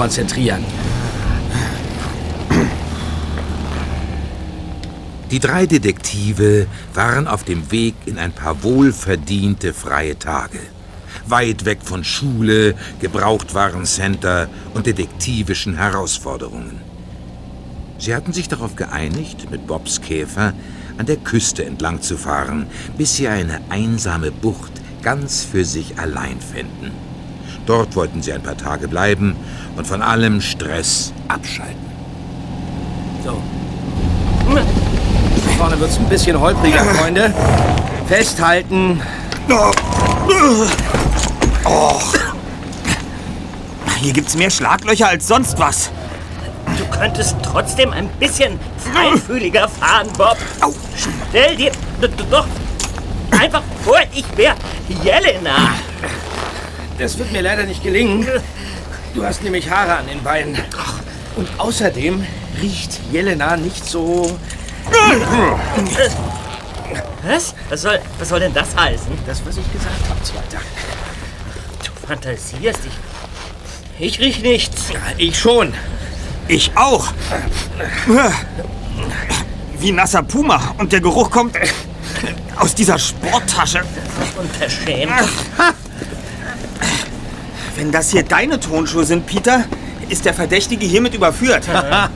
konzentrieren. 0.00 0.64
Die 5.30 5.38
drei 5.38 5.66
Detektive 5.66 6.66
waren 6.94 7.28
auf 7.28 7.44
dem 7.44 7.70
Weg 7.70 7.94
in 8.06 8.18
ein 8.18 8.32
paar 8.32 8.62
wohlverdiente 8.62 9.74
freie 9.74 10.18
Tage. 10.18 10.60
Weit 11.26 11.66
weg 11.66 11.80
von 11.84 12.02
Schule, 12.02 12.76
Gebrauchtwarencenter 13.00 14.48
und 14.72 14.86
detektivischen 14.86 15.76
Herausforderungen. 15.76 16.80
Sie 17.98 18.14
hatten 18.14 18.32
sich 18.32 18.48
darauf 18.48 18.76
geeinigt, 18.76 19.50
mit 19.50 19.66
Bobs 19.66 20.00
Käfer 20.00 20.54
an 20.96 21.04
der 21.04 21.18
Küste 21.18 21.62
entlang 21.66 22.00
zu 22.00 22.16
fahren, 22.16 22.68
bis 22.96 23.16
sie 23.16 23.28
eine 23.28 23.60
einsame 23.68 24.30
Bucht 24.30 24.72
ganz 25.02 25.44
für 25.44 25.66
sich 25.66 25.98
allein 25.98 26.40
fänden. 26.40 27.09
Dort 27.66 27.94
wollten 27.96 28.22
sie 28.22 28.32
ein 28.32 28.42
paar 28.42 28.56
Tage 28.56 28.88
bleiben 28.88 29.36
und 29.76 29.86
von 29.86 30.02
allem 30.02 30.40
Stress 30.40 31.12
abschalten. 31.28 31.90
So. 33.24 33.40
Vorne 35.58 35.78
wird's 35.78 35.98
ein 35.98 36.08
bisschen 36.08 36.40
holpriger, 36.40 36.84
Freunde. 36.84 37.32
Festhalten. 38.08 39.00
Oh. 41.64 42.00
Hier 44.00 44.12
gibt's 44.12 44.34
mehr 44.34 44.50
Schlaglöcher 44.50 45.08
als 45.08 45.28
sonst 45.28 45.58
was. 45.58 45.90
Du 46.78 46.84
könntest 46.86 47.36
trotzdem 47.42 47.92
ein 47.92 48.08
bisschen 48.18 48.58
feinfühliger 48.92 49.68
fahren, 49.68 50.08
Bob. 50.16 50.38
Stell 51.30 51.56
dir 51.56 51.72
doch 52.30 52.46
einfach 53.38 53.62
vor, 53.84 54.00
ich 54.12 54.24
wäre 54.36 54.54
Jelena. 55.02 55.74
Das 57.00 57.16
wird 57.16 57.32
mir 57.32 57.40
leider 57.40 57.62
nicht 57.62 57.82
gelingen. 57.82 58.26
Du 59.14 59.24
hast 59.24 59.42
nämlich 59.42 59.70
Haare 59.70 59.96
an 59.96 60.06
den 60.06 60.22
Beinen. 60.22 60.54
Und 61.34 61.48
außerdem 61.56 62.26
riecht 62.60 63.00
Jelena 63.10 63.56
nicht 63.56 63.86
so... 63.86 64.38
Was? 67.22 67.54
Was 67.70 67.80
soll, 67.82 67.98
was 68.18 68.28
soll 68.28 68.40
denn 68.40 68.52
das 68.52 68.76
heißen? 68.76 69.12
Das, 69.26 69.40
was 69.46 69.56
ich 69.56 69.72
gesagt 69.72 70.08
habe, 70.10 70.22
Zweiter. 70.22 70.62
Du 71.84 72.06
fantasierst. 72.06 72.80
Ich, 73.98 74.18
ich 74.18 74.20
riech 74.20 74.42
nichts. 74.42 74.92
Ich 75.16 75.38
schon. 75.38 75.72
Ich 76.48 76.70
auch. 76.74 77.14
Wie 79.78 79.92
nasser 79.92 80.22
Puma. 80.22 80.74
Und 80.76 80.92
der 80.92 81.00
Geruch 81.00 81.30
kommt 81.30 81.56
aus 82.56 82.74
dieser 82.74 82.98
Sporttasche. 82.98 83.84
Unverschämt. 84.38 85.12
Wenn 87.80 87.90
das 87.90 88.10
hier 88.10 88.22
deine 88.22 88.60
Tonschuhe 88.60 89.06
sind, 89.06 89.26
Peter, 89.26 89.64
ist 90.10 90.26
der 90.26 90.34
Verdächtige 90.34 90.84
hiermit 90.84 91.14
überführt. 91.14 91.66
Ah, 91.66 92.10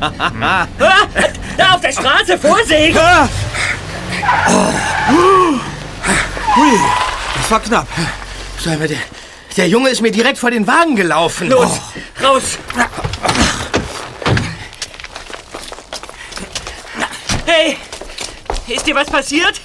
da 1.56 1.70
auf 1.70 1.80
der 1.80 1.90
Straße, 1.90 2.36
Vorsicht! 2.36 2.98
Ah! 2.98 3.26
Hui, 6.54 6.78
das 7.34 7.50
war 7.50 7.60
knapp. 7.60 7.88
Schau 8.62 8.76
mal, 8.76 8.86
der, 8.86 8.98
der 9.56 9.66
Junge 9.66 9.88
ist 9.88 10.02
mir 10.02 10.10
direkt 10.10 10.36
vor 10.36 10.50
den 10.50 10.66
Wagen 10.66 10.96
gelaufen. 10.96 11.48
Los, 11.48 11.80
raus! 12.22 12.42
Hey, 17.46 17.78
ist 18.68 18.86
dir 18.86 18.94
was 18.94 19.08
passiert? 19.08 19.62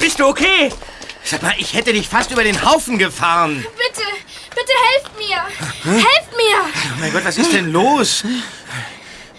Bist 0.00 0.18
du 0.18 0.26
okay? 0.26 0.72
Sag 1.22 1.44
mal, 1.44 1.54
ich 1.58 1.74
hätte 1.74 1.92
dich 1.92 2.08
fast 2.08 2.32
über 2.32 2.42
den 2.42 2.60
Haufen 2.68 2.98
gefahren. 2.98 3.64
Bitte, 3.76 4.02
bitte 4.66 4.78
helft 4.92 5.16
mir! 5.16 5.42
Helft 5.92 6.36
mir! 6.36 6.56
Oh 6.94 7.00
mein 7.00 7.12
Gott, 7.12 7.24
was 7.24 7.38
ist 7.38 7.52
denn 7.52 7.72
los? 7.72 8.24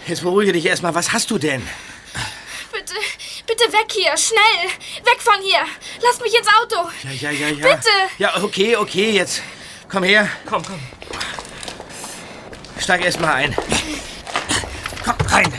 Jetzt 0.06 0.22
beruhige 0.22 0.52
dich 0.52 0.64
erstmal. 0.64 0.94
Was 0.94 1.12
hast 1.12 1.30
du 1.30 1.38
denn? 1.38 1.66
Bitte, 2.72 2.94
bitte 3.46 3.72
weg 3.72 3.90
hier, 3.90 4.16
schnell! 4.16 4.70
Weg 5.04 5.20
von 5.20 5.40
hier! 5.42 5.60
Lass 6.02 6.20
mich 6.20 6.34
ins 6.34 6.48
Auto! 6.48 6.90
Ja, 7.02 7.10
ja, 7.10 7.30
ja, 7.30 7.48
ja. 7.48 7.74
Bitte! 7.74 7.90
Ja, 8.18 8.42
okay, 8.42 8.76
okay, 8.76 9.10
jetzt. 9.10 9.42
Komm 9.88 10.04
her. 10.04 10.28
Komm, 10.48 10.62
komm. 10.64 10.80
Steig 12.78 13.04
erst 13.04 13.20
mal 13.20 13.34
ein. 13.34 13.56
Komm 15.04 15.26
rein. 15.26 15.52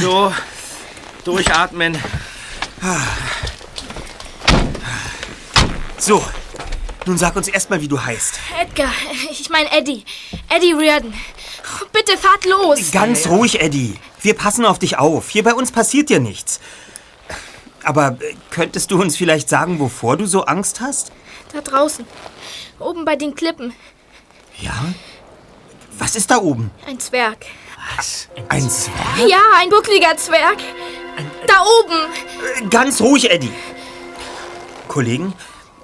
So, 0.00 0.32
durchatmen. 1.24 2.00
So, 5.98 6.24
nun 7.08 7.18
sag 7.18 7.34
uns 7.36 7.48
erstmal, 7.48 7.80
wie 7.80 7.88
du 7.88 8.02
heißt. 8.02 8.38
Edgar, 8.60 8.92
ich 9.30 9.48
meine 9.50 9.70
Eddie. 9.72 10.04
Eddie 10.54 10.72
Reardon. 10.72 11.12
Bitte 11.92 12.16
fahrt 12.16 12.44
los! 12.44 12.90
Ganz 12.92 13.26
ruhig, 13.26 13.60
Eddie. 13.60 13.94
Wir 14.20 14.34
passen 14.34 14.64
auf 14.64 14.78
dich 14.78 14.98
auf. 14.98 15.28
Hier 15.30 15.42
bei 15.42 15.54
uns 15.54 15.72
passiert 15.72 16.08
dir 16.10 16.20
nichts. 16.20 16.60
Aber 17.82 18.18
äh, 18.20 18.34
könntest 18.50 18.90
du 18.90 19.00
uns 19.00 19.16
vielleicht 19.16 19.48
sagen, 19.48 19.78
wovor 19.80 20.16
du 20.16 20.26
so 20.26 20.44
Angst 20.44 20.80
hast? 20.80 21.12
Da 21.52 21.60
draußen. 21.60 22.04
Oben 22.78 23.04
bei 23.04 23.16
den 23.16 23.34
Klippen. 23.34 23.74
Ja? 24.60 24.74
Was 25.98 26.14
ist 26.14 26.30
da 26.30 26.38
oben? 26.38 26.70
Ein 26.86 27.00
Zwerg. 27.00 27.46
Ein 28.48 28.68
Zwerg? 28.68 29.28
Ja, 29.28 29.40
ein 29.56 29.70
buckliger 29.70 30.16
Zwerg. 30.16 30.58
Da 31.46 31.62
oben. 31.62 32.64
Äh, 32.64 32.68
Ganz 32.68 33.00
ruhig, 33.00 33.30
Eddie. 33.30 33.52
Kollegen, 34.88 35.32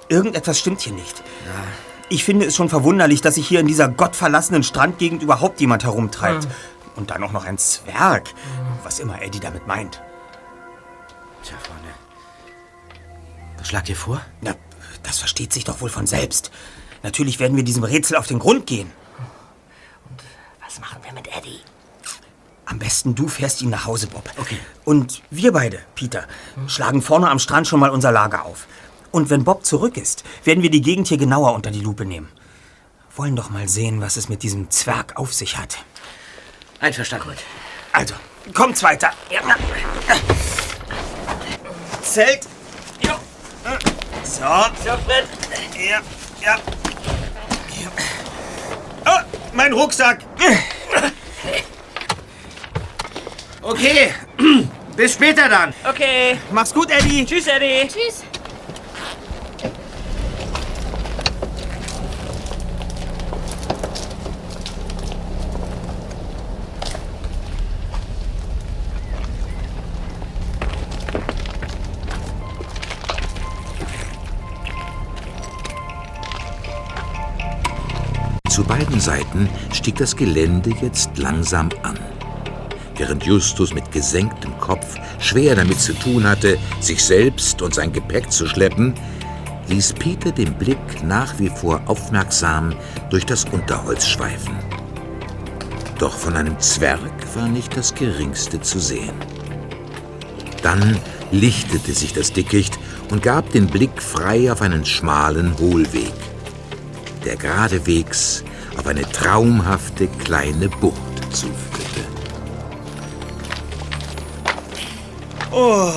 irgendetwas 0.09 0.59
stimmt 0.59 0.81
hier 0.81 0.93
nicht. 0.93 1.23
Ich 2.09 2.23
finde 2.23 2.45
es 2.45 2.55
schon 2.55 2.69
verwunderlich, 2.69 3.21
dass 3.21 3.35
sich 3.35 3.47
hier 3.47 3.59
in 3.59 3.67
dieser 3.67 3.89
gottverlassenen 3.89 4.63
Strandgegend 4.63 5.23
überhaupt 5.23 5.59
jemand 5.59 5.83
herumtreibt. 5.83 6.47
Und 6.95 7.11
dann 7.11 7.23
auch 7.23 7.31
noch 7.31 7.45
ein 7.45 7.57
Zwerg. 7.57 8.29
Was 8.83 8.99
immer 8.99 9.21
Eddie 9.21 9.39
damit 9.39 9.67
meint. 9.67 10.01
Tja, 11.43 11.57
Freunde. 11.61 11.89
Was 13.57 13.67
schlagt 13.67 13.89
ihr 13.89 13.95
vor? 13.95 14.21
Na, 14.41 14.55
das 15.03 15.19
versteht 15.19 15.51
sich 15.51 15.63
doch 15.63 15.81
wohl 15.81 15.89
von 15.89 16.07
selbst. 16.07 16.51
Natürlich 17.03 17.39
werden 17.39 17.57
wir 17.57 17.63
diesem 17.63 17.83
Rätsel 17.83 18.17
auf 18.17 18.27
den 18.27 18.39
Grund 18.39 18.65
gehen. 18.65 18.91
Was 20.63 20.79
machen 20.79 20.99
wir 21.03 21.13
mit 21.13 21.27
Eddie? 21.35 21.59
Am 22.65 22.79
besten 22.79 23.13
du 23.13 23.27
fährst 23.27 23.61
ihn 23.61 23.69
nach 23.69 23.85
Hause, 23.85 24.07
Bob. 24.07 24.29
Okay. 24.37 24.57
Und 24.85 25.21
wir 25.29 25.51
beide, 25.51 25.79
Peter, 25.93 26.25
schlagen 26.67 27.01
vorne 27.01 27.29
am 27.29 27.39
Strand 27.39 27.67
schon 27.67 27.79
mal 27.79 27.91
unser 27.91 28.11
Lager 28.11 28.45
auf. 28.45 28.67
Und 29.15 29.29
wenn 29.29 29.45
Bob 29.45 29.65
zurück 29.65 29.95
ist, 29.95 30.25
werden 30.43 30.61
wir 30.61 30.69
die 30.69 30.81
Gegend 30.81 31.07
hier 31.07 31.17
genauer 31.17 31.53
unter 31.53 31.71
die 31.71 31.79
Lupe 31.79 32.03
nehmen. 32.03 32.27
Wollen 33.15 33.37
doch 33.37 33.49
mal 33.49 33.69
sehen, 33.69 34.01
was 34.01 34.17
es 34.17 34.27
mit 34.27 34.43
diesem 34.43 34.69
Zwerg 34.69 35.15
auf 35.15 35.33
sich 35.33 35.57
hat. 35.57 35.77
Einverstanden. 36.81 37.31
Also, 37.93 38.13
komm, 38.53 38.75
Zweiter. 38.75 39.11
Ja. 39.29 39.39
Zelt. 42.01 42.41
Ja. 42.99 43.17
So. 44.21 44.41
So, 44.83 44.97
Fred. 45.05 45.25
Ja, 45.79 46.01
ja. 46.43 46.59
Oh, 49.05 49.23
mein 49.53 49.71
Rucksack. 49.71 50.25
Okay, 53.61 54.13
bis 54.97 55.13
später 55.13 55.47
dann. 55.47 55.73
Okay. 55.89 56.37
Mach's 56.51 56.73
gut, 56.73 56.91
Eddie. 56.91 57.25
Tschüss, 57.25 57.47
Eddie. 57.47 57.87
Tschüss. 57.87 58.25
Zu 78.55 78.63
beiden 78.63 79.01
Seiten 79.01 79.49
stieg 79.73 79.97
das 79.97 80.15
Gelände 80.15 80.71
jetzt 80.81 81.17
langsam 81.17 81.67
an. 81.83 81.99
Während 82.95 83.25
Justus 83.25 83.73
mit 83.73 83.91
gesenktem 83.91 84.57
Kopf 84.61 84.95
schwer 85.19 85.57
damit 85.57 85.77
zu 85.77 85.91
tun 85.91 86.23
hatte, 86.23 86.57
sich 86.79 87.03
selbst 87.03 87.61
und 87.61 87.73
sein 87.73 87.91
Gepäck 87.91 88.31
zu 88.31 88.47
schleppen, 88.47 88.93
ließ 89.67 89.91
Peter 89.99 90.31
den 90.31 90.53
Blick 90.53 91.03
nach 91.03 91.37
wie 91.37 91.49
vor 91.49 91.81
aufmerksam 91.87 92.73
durch 93.09 93.25
das 93.25 93.43
Unterholz 93.43 94.07
schweifen. 94.07 94.55
Doch 95.99 96.17
von 96.17 96.37
einem 96.37 96.57
Zwerg 96.57 97.11
war 97.35 97.49
nicht 97.49 97.75
das 97.75 97.93
geringste 97.93 98.61
zu 98.61 98.79
sehen. 98.79 99.15
Dann 100.63 100.97
lichtete 101.29 101.91
sich 101.91 102.13
das 102.13 102.31
Dickicht 102.31 102.79
und 103.11 103.21
gab 103.21 103.51
den 103.51 103.67
Blick 103.67 104.01
frei 104.01 104.49
auf 104.49 104.61
einen 104.61 104.85
schmalen 104.85 105.57
Hohlweg, 105.59 106.13
der 107.25 107.35
geradewegs 107.35 108.44
auf 108.77 108.87
eine 108.87 109.09
traumhafte 109.11 110.07
kleine 110.07 110.69
Bucht 110.69 111.33
zuführte. 111.33 112.05
Oh. 115.51 115.91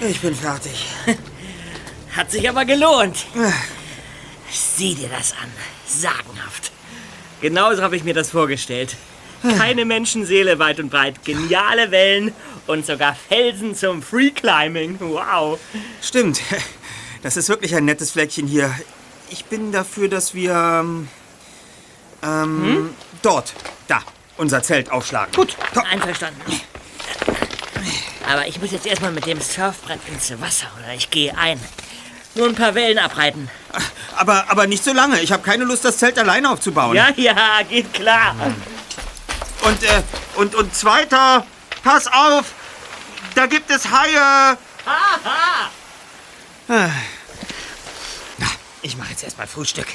Ich 0.00 0.20
bin 0.20 0.34
fertig. 0.34 0.86
Hat 2.16 2.30
sich 2.30 2.48
aber 2.48 2.64
gelohnt. 2.64 3.26
Sieh 4.50 4.94
dir 4.94 5.08
das 5.08 5.32
an. 5.32 5.50
Sagenhaft. 5.86 6.72
Genauso 7.40 7.82
habe 7.82 7.96
ich 7.96 8.04
mir 8.04 8.14
das 8.14 8.30
vorgestellt. 8.30 8.96
Keine 9.58 9.84
Menschenseele 9.84 10.58
weit 10.58 10.80
und 10.80 10.90
breit, 10.90 11.24
geniale 11.24 11.90
Wellen 11.90 12.32
und 12.66 12.86
sogar 12.86 13.14
Felsen 13.14 13.74
zum 13.74 14.02
Freeclimbing. 14.02 14.98
Wow. 14.98 15.58
Stimmt. 16.02 16.40
Das 17.22 17.36
ist 17.36 17.48
wirklich 17.48 17.74
ein 17.74 17.84
nettes 17.84 18.12
Fleckchen 18.12 18.46
hier. 18.46 18.74
Ich 19.28 19.44
bin 19.46 19.72
dafür, 19.72 20.08
dass 20.08 20.34
wir 20.34 20.52
ähm, 20.52 21.08
ähm, 22.22 22.94
dort, 23.22 23.52
da, 23.88 24.00
unser 24.36 24.62
Zelt 24.62 24.90
aufschlagen. 24.90 25.34
Gut. 25.34 25.56
Komm. 25.74 25.84
Einverstanden. 25.84 26.40
Aber 28.28 28.46
ich 28.46 28.60
muss 28.60 28.72
jetzt 28.72 28.86
erstmal 28.86 29.12
mit 29.12 29.26
dem 29.26 29.40
Surfbrett 29.40 30.00
ins 30.08 30.30
Wasser 30.40 30.66
oder 30.78 30.94
ich 30.94 31.10
gehe 31.10 31.36
ein. 31.36 31.60
Nur 32.34 32.48
ein 32.48 32.54
paar 32.54 32.74
Wellen 32.74 32.98
abreiten. 32.98 33.48
Aber, 34.16 34.50
aber 34.50 34.66
nicht 34.66 34.84
so 34.84 34.92
lange. 34.92 35.20
Ich 35.20 35.32
habe 35.32 35.42
keine 35.42 35.64
Lust, 35.64 35.84
das 35.84 35.98
Zelt 35.98 36.18
alleine 36.18 36.50
aufzubauen. 36.50 36.94
Ja, 36.94 37.08
ja, 37.16 37.62
geht 37.68 37.92
klar. 37.94 38.34
Und, 39.62 39.82
äh, 39.82 40.02
und, 40.36 40.54
und 40.54 40.74
zweiter, 40.74 41.46
pass 41.82 42.06
auf, 42.06 42.52
da 43.34 43.46
gibt 43.46 43.70
es 43.70 43.90
Haie. 43.90 44.58
Haha. 46.68 46.90
Ich 48.82 48.96
mache 48.96 49.10
jetzt 49.10 49.24
erstmal 49.24 49.46
Frühstück. 49.46 49.86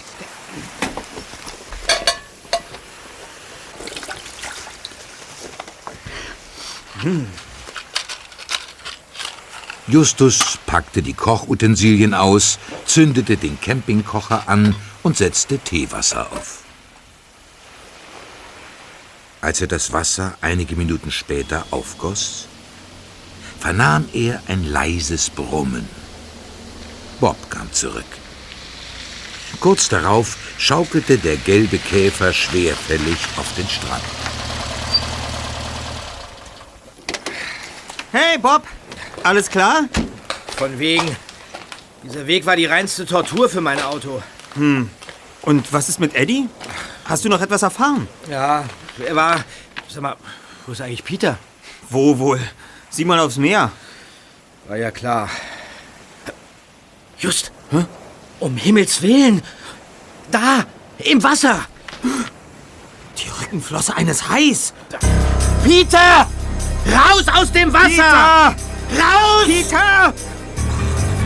Justus 9.88 10.60
packte 10.66 11.02
die 11.02 11.14
Kochutensilien 11.14 12.14
aus, 12.14 12.60
zündete 12.86 13.38
den 13.38 13.60
Campingkocher 13.60 14.48
an 14.48 14.76
und 15.04 15.18
setzte 15.18 15.58
Teewasser 15.58 16.32
auf. 16.32 16.64
Als 19.42 19.60
er 19.60 19.68
das 19.68 19.92
Wasser 19.92 20.38
einige 20.42 20.76
Minuten 20.76 21.12
später 21.12 21.66
aufgoss, 21.72 22.48
vernahm 23.60 24.08
er 24.14 24.42
ein 24.48 24.64
leises 24.64 25.32
Brummen. 25.32 25.90
Bob 27.20 27.50
kam 27.50 27.72
zurück. 27.74 28.21
Kurz 29.60 29.90
darauf 29.90 30.38
schaukelte 30.58 31.18
der 31.18 31.38
gelbe 31.38 31.78
Käfer 31.78 32.34
schwerfällig 32.34 33.18
auf 33.38 33.54
den 33.56 33.68
Strand. 33.68 34.04
Hey, 38.12 38.38
Bob, 38.38 38.64
alles 39.24 39.50
klar? 39.50 39.84
Von 40.58 40.80
wegen. 40.80 41.16
Dieser 42.04 42.26
Weg 42.28 42.46
war 42.46 42.56
die 42.56 42.66
reinste 42.66 43.06
Tortur 43.06 43.48
für 43.50 43.62
mein 43.62 43.82
Auto. 43.82 44.22
Und 44.56 45.74
was 45.74 45.90
ist 45.90 46.00
mit 46.00 46.16
Eddie? 46.16 46.50
Hast 47.06 47.24
du 47.24 47.30
noch 47.30 47.42
etwas 47.42 47.62
erfahren? 47.62 48.08
Ja, 48.30 48.66
er 49.06 49.16
war. 49.16 49.44
Sag 49.88 50.02
mal, 50.02 50.16
wo 50.66 50.72
ist 50.72 50.82
eigentlich 50.82 51.04
Peter? 51.04 51.38
Wo 51.90 52.18
wohl? 52.18 52.40
Sieh 52.90 53.06
mal 53.06 53.20
aufs 53.20 53.38
Meer. 53.38 53.72
War 54.68 54.78
ja 54.78 54.92
klar. 54.92 55.30
Just. 57.18 57.52
Um 58.42 58.58
Himmels 58.58 59.02
Willen. 59.04 59.42
Da, 60.32 60.66
im 60.98 61.22
Wasser. 61.24 61.60
Die 63.18 63.30
Rückenflosse 63.40 63.96
eines 63.96 64.30
Hais. 64.30 64.74
Peter! 65.64 66.28
Raus 66.88 67.26
aus 67.32 67.52
dem 67.52 67.72
Wasser! 67.72 67.88
Peter! 67.88 68.56
Raus! 68.98 69.46
Peter! 69.46 70.14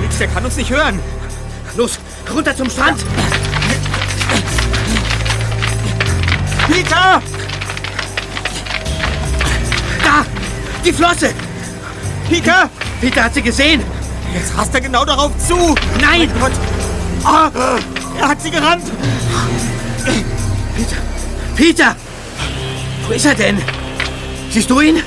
Nix, 0.02 0.18
der 0.18 0.28
kann 0.28 0.44
uns 0.44 0.58
nicht 0.58 0.70
hören. 0.70 1.00
Los, 1.78 2.00
runter 2.34 2.54
zum 2.56 2.70
Strand! 2.70 3.00
Peter! 6.68 7.22
Da! 10.04 10.26
Die 10.84 10.92
Flosse! 10.92 11.34
Peter! 12.30 12.70
Peter 13.00 13.24
hat 13.24 13.34
sie 13.34 13.42
gesehen! 13.42 13.82
Jetzt 14.34 14.58
rast 14.58 14.74
er 14.74 14.82
genau 14.82 15.06
darauf 15.06 15.32
zu. 15.38 15.76
Nein! 16.02 16.30
Gott. 16.42 16.52
Ah, 17.26 17.50
er 18.20 18.28
hat 18.28 18.42
sie 18.42 18.52
gerannt. 18.52 18.84
Peter! 20.76 20.98
Peter! 21.56 21.96
Wo 23.08 23.14
ist 23.14 23.26
er 23.26 23.34
denn? 23.34 23.62
Siehst 24.52 24.70
du 24.70 24.80
ihn? 24.80 25.02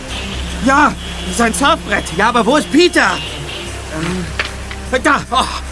Ja, 0.64 0.92
sein 1.36 1.54
Surfbrett. 1.54 2.04
Ja, 2.16 2.30
aber 2.30 2.44
wo 2.44 2.56
ist 2.56 2.70
Peter? 2.72 3.16
Da, 5.04 5.20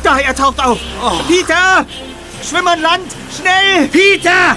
da, 0.03 0.19
er 0.19 0.35
taucht 0.35 0.65
auf. 0.65 0.79
Peter! 1.27 1.85
Schwimm 2.49 2.69
an 2.69 2.81
Land, 2.81 3.07
schnell! 3.35 3.89
Peter! 3.89 4.57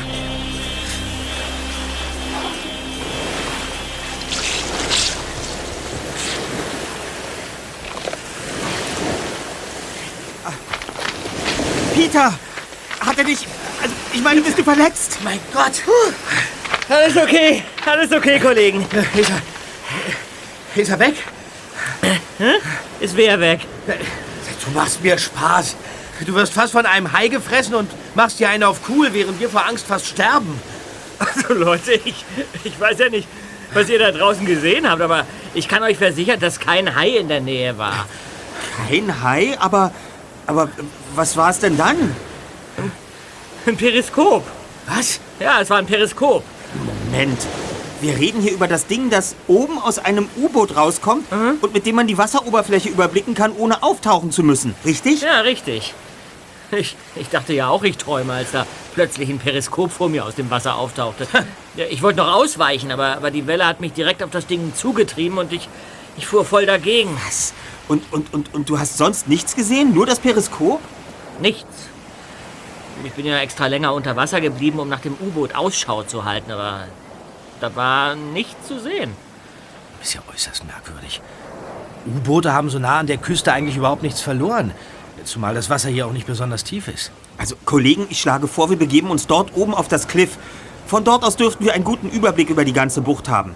Peter! 12.10 12.34
Hat 13.01 13.18
er 13.18 13.24
dich... 13.24 13.46
Also, 13.82 13.96
ich 14.13 14.22
meine, 14.22 14.42
bist 14.42 14.58
du 14.58 14.63
verletzt? 14.63 15.20
Mein 15.24 15.39
Gott! 15.54 15.84
Alles 16.89 17.16
okay, 17.16 17.63
alles 17.86 18.12
okay, 18.12 18.39
Kollegen. 18.39 18.82
Ist 19.13 19.30
er, 19.30 20.82
ist 20.82 20.89
er 20.89 21.00
weg? 21.00 21.16
Ist 23.00 23.16
wer 23.16 23.39
weg? 23.39 23.62
Du 23.86 24.72
machst 24.72 25.04
mir 25.04 25.18
Spaß. 25.18 25.75
Du 26.25 26.34
wirst 26.34 26.54
fast 26.54 26.72
von 26.72 26.86
einem 26.86 27.13
Hai 27.13 27.28
gefressen 27.28 27.75
und 27.75 27.89
machst 28.16 28.39
dir 28.39 28.50
einen 28.50 28.63
auf 28.63 28.80
cool, 28.89 29.13
während 29.13 29.39
wir 29.39 29.50
vor 29.50 29.66
Angst 29.68 29.86
fast 29.86 30.08
sterben. 30.08 30.60
Also 31.20 31.54
Leute, 31.54 31.94
ich, 31.94 32.25
ich 32.63 32.80
weiß 32.80 32.98
ja 33.00 33.10
nicht, 33.10 33.28
was 33.74 33.88
ihr 33.89 34.00
da 34.00 34.12
draußen 34.12 34.46
gesehen 34.46 34.89
habt, 34.89 35.01
aber 35.01 35.25
ich 35.54 35.68
kann 35.68 35.84
euch 35.84 35.98
versichern, 35.98 36.39
dass 36.39 36.60
kein 36.60 36.96
Hai 36.96 37.10
in 37.10 37.28
der 37.28 37.42
Nähe 37.42 37.78
war. 37.78 38.08
Kein 38.88 39.22
Hai, 39.22 39.56
aber... 39.60 39.92
Aber 40.50 40.68
was 41.13 41.38
war 41.38 41.51
es 41.51 41.60
denn 41.60 41.77
dann? 41.77 42.15
Ein 43.68 43.77
Periskop. 43.77 44.44
Was? 44.88 45.20
Ja, 45.39 45.62
es 45.62 45.70
war 45.70 45.77
ein 45.77 45.86
Periskop. 45.86 46.44
Moment. 47.06 47.39
Wir 48.01 48.18
reden 48.18 48.41
hier 48.41 48.53
über 48.53 48.68
das 48.68 48.88
Ding, 48.88 49.12
das 49.12 49.36
oben 49.48 49.77
aus 49.77 50.00
einem 50.00 50.27
U-Boot 50.38 50.75
rauskommt 50.75 51.27
und 51.62 51.74
mit 51.74 51.86
dem 51.86 51.98
man 51.98 52.08
die 52.08 52.18
Wasseroberfläche 52.18 52.89
überblicken 52.89 53.36
kann, 53.36 53.51
ohne 53.51 53.84
auftauchen 53.84 54.32
zu 54.32 54.41
müssen. 54.41 54.74
Richtig? 54.86 55.22
Ja, 55.22 55.41
richtig. 55.41 55.94
Ich, 56.72 56.96
ich 57.15 57.29
dachte 57.29 57.53
ja 57.53 57.68
auch, 57.68 57.84
ich 57.84 57.98
träume, 57.98 58.34
als 58.34 58.51
da 58.51 58.65
plötzlich 58.96 59.29
ein 59.29 59.38
Periskop 59.38 59.91
vor 59.91 60.10
mir 60.10 60.25
aus 60.25 60.34
dem 60.34 60.50
Wasser 60.50 60.75
auftauchte. 60.75 61.27
Ja, 61.75 61.86
ich 61.89 62.01
wollte 62.01 62.18
noch 62.18 62.34
ausweichen, 62.34 62.91
aber, 62.91 63.18
aber 63.18 63.29
die 63.29 63.46
Welle 63.46 63.68
hat 63.68 63.82
mich 63.82 63.94
direkt 63.94 64.24
auf 64.24 64.32
das 64.32 64.48
Ding 64.48 64.74
zugetrieben 64.75 65.38
und 65.38 65.53
ich, 65.53 65.70
ich 66.18 66.25
fuhr 66.25 66.44
voll 66.44 66.65
dagegen. 66.65 67.15
Was? 67.27 67.53
Und, 67.89 68.13
und, 68.13 68.34
und, 68.34 68.53
und 68.53 68.69
du 68.69 68.79
hast 68.79 68.98
sonst 68.98 69.27
nichts 69.27 69.55
gesehen? 69.55 69.93
Nur 69.96 70.05
das 70.05 70.19
Periskop? 70.19 70.79
Nichts. 71.41 71.89
Ich 73.03 73.13
bin 73.13 73.25
ja 73.25 73.39
extra 73.39 73.65
länger 73.65 73.93
unter 73.93 74.15
Wasser 74.15 74.41
geblieben, 74.41 74.79
um 74.79 74.88
nach 74.88 75.00
dem 75.00 75.13
U-Boot 75.13 75.55
Ausschau 75.55 76.03
zu 76.03 76.24
halten, 76.24 76.51
aber 76.51 76.84
da 77.60 77.75
war 77.75 78.15
nichts 78.15 78.67
zu 78.67 78.79
sehen. 78.79 79.12
Ist 80.01 80.13
ja 80.13 80.22
äußerst 80.31 80.65
merkwürdig. 80.65 81.19
U-Boote 82.05 82.53
haben 82.53 82.69
so 82.69 82.77
nah 82.77 83.00
an 83.00 83.08
der 83.08 83.17
Küste 83.17 83.51
eigentlich 83.51 83.77
überhaupt 83.77 84.03
nichts 84.03 84.22
verloren. 84.22 84.72
Zumal 85.25 85.55
das 85.55 85.69
Wasser 85.69 85.89
hier 85.89 86.05
auch 86.05 86.13
nicht 86.13 86.27
besonders 86.27 86.63
tief 86.63 86.88
ist. 86.88 87.12
Also, 87.38 87.55
Kollegen, 87.65 88.05
ich 88.10 88.22
schlage 88.22 88.48
vor, 88.48 88.69
wir 88.69 88.77
begeben 88.77 89.10
uns 89.10 89.25
dort 89.25 89.55
oben 89.55 89.74
auf 89.74 89.88
das 89.88 90.08
Cliff. 90.08 90.38
Von 90.86 91.03
dort 91.03 91.24
aus 91.24 91.38
dürften 91.38 91.65
wir 91.65 91.74
einen 91.74 91.84
guten 91.84 92.10
Überblick 92.10 92.50
über 92.50 92.65
die 92.65 92.74
ganze 92.74 93.01
Bucht 93.01 93.29
haben. 93.29 93.55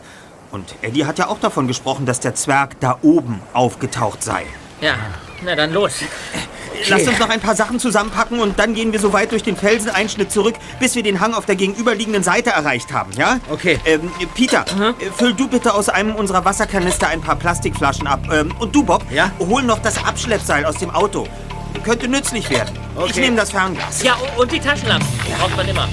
Und 0.53 0.75
Eddie 0.83 1.05
hat 1.07 1.17
ja 1.17 1.29
auch 1.29 1.39
davon 1.39 1.67
gesprochen, 1.67 2.05
dass 2.05 2.19
der 2.19 2.35
Zwerg 2.35 2.79
da 2.79 2.99
oben 3.01 3.41
aufgetaucht 3.53 4.21
sei. 4.23 4.43
Ja, 4.81 4.93
na 5.43 5.55
dann 5.55 5.73
los. 5.73 5.93
Lasst 6.89 7.07
uns 7.07 7.17
noch 7.17 7.29
ein 7.29 7.39
paar 7.39 7.55
Sachen 7.55 7.79
zusammenpacken 7.79 8.39
und 8.39 8.59
dann 8.59 8.75
gehen 8.75 8.91
wir 8.91 8.99
so 8.99 9.13
weit 9.13 9.31
durch 9.31 9.41
den 9.41 9.57
Felseneinschnitt 9.57 10.31
zurück, 10.31 10.53
bis 10.79 10.93
wir 10.93 11.01
den 11.01 11.19
Hang 11.19 11.33
auf 11.33 11.47
der 11.47 11.55
gegenüberliegenden 11.55 12.21
Seite 12.21 12.51
erreicht 12.51 12.93
haben, 12.93 13.11
ja? 13.17 13.39
Okay. 13.49 13.79
Ähm, 13.85 14.11
Peter, 14.35 14.63
äh, 14.99 15.05
füll 15.17 15.33
du 15.33 15.47
bitte 15.47 15.73
aus 15.73 15.89
einem 15.89 16.13
unserer 16.13 16.45
Wasserkanister 16.45 17.07
ein 17.07 17.21
paar 17.21 17.35
Plastikflaschen 17.35 18.05
ab. 18.05 18.19
Ähm, 18.31 18.53
und 18.59 18.75
du, 18.75 18.83
Bob, 18.83 19.03
Ja? 19.09 19.31
hol 19.39 19.63
noch 19.63 19.79
das 19.79 20.05
Abschleppseil 20.05 20.65
aus 20.65 20.75
dem 20.75 20.91
Auto. 20.91 21.25
Könnte 21.83 22.07
nützlich 22.07 22.47
werden. 22.51 22.77
Ich 22.97 23.01
Okay. 23.11 23.21
nehme 23.21 23.37
das 23.37 23.49
Fernglas. 23.49 24.03
Ja, 24.03 24.15
und 24.37 24.51
die 24.51 24.59
Taschenlampen. 24.59 25.07
Braucht 25.39 25.57
man 25.57 25.67
immer. 25.67 25.87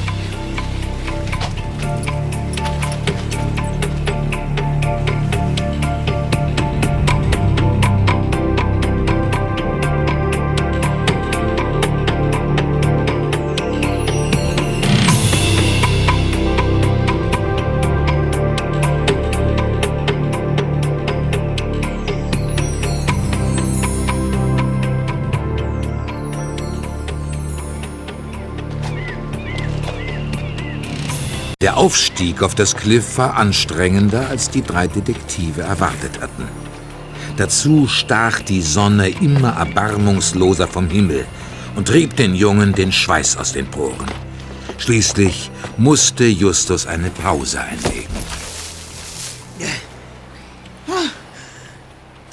Der 31.62 31.76
Aufstieg 31.76 32.42
auf 32.42 32.54
das 32.54 32.74
Kliff 32.74 33.18
war 33.18 33.36
anstrengender, 33.36 34.26
als 34.30 34.48
die 34.48 34.62
drei 34.62 34.86
Detektive 34.86 35.60
erwartet 35.60 36.18
hatten. 36.18 36.48
Dazu 37.36 37.86
stach 37.86 38.40
die 38.40 38.62
Sonne 38.62 39.10
immer 39.10 39.50
erbarmungsloser 39.58 40.66
vom 40.66 40.88
Himmel 40.88 41.26
und 41.76 41.86
trieb 41.86 42.16
den 42.16 42.34
Jungen 42.34 42.72
den 42.72 42.90
Schweiß 42.90 43.36
aus 43.36 43.52
den 43.52 43.66
Poren. 43.66 44.10
Schließlich 44.78 45.50
musste 45.76 46.24
Justus 46.24 46.86
eine 46.86 47.10
Pause 47.10 47.60
einlegen. 47.60 48.08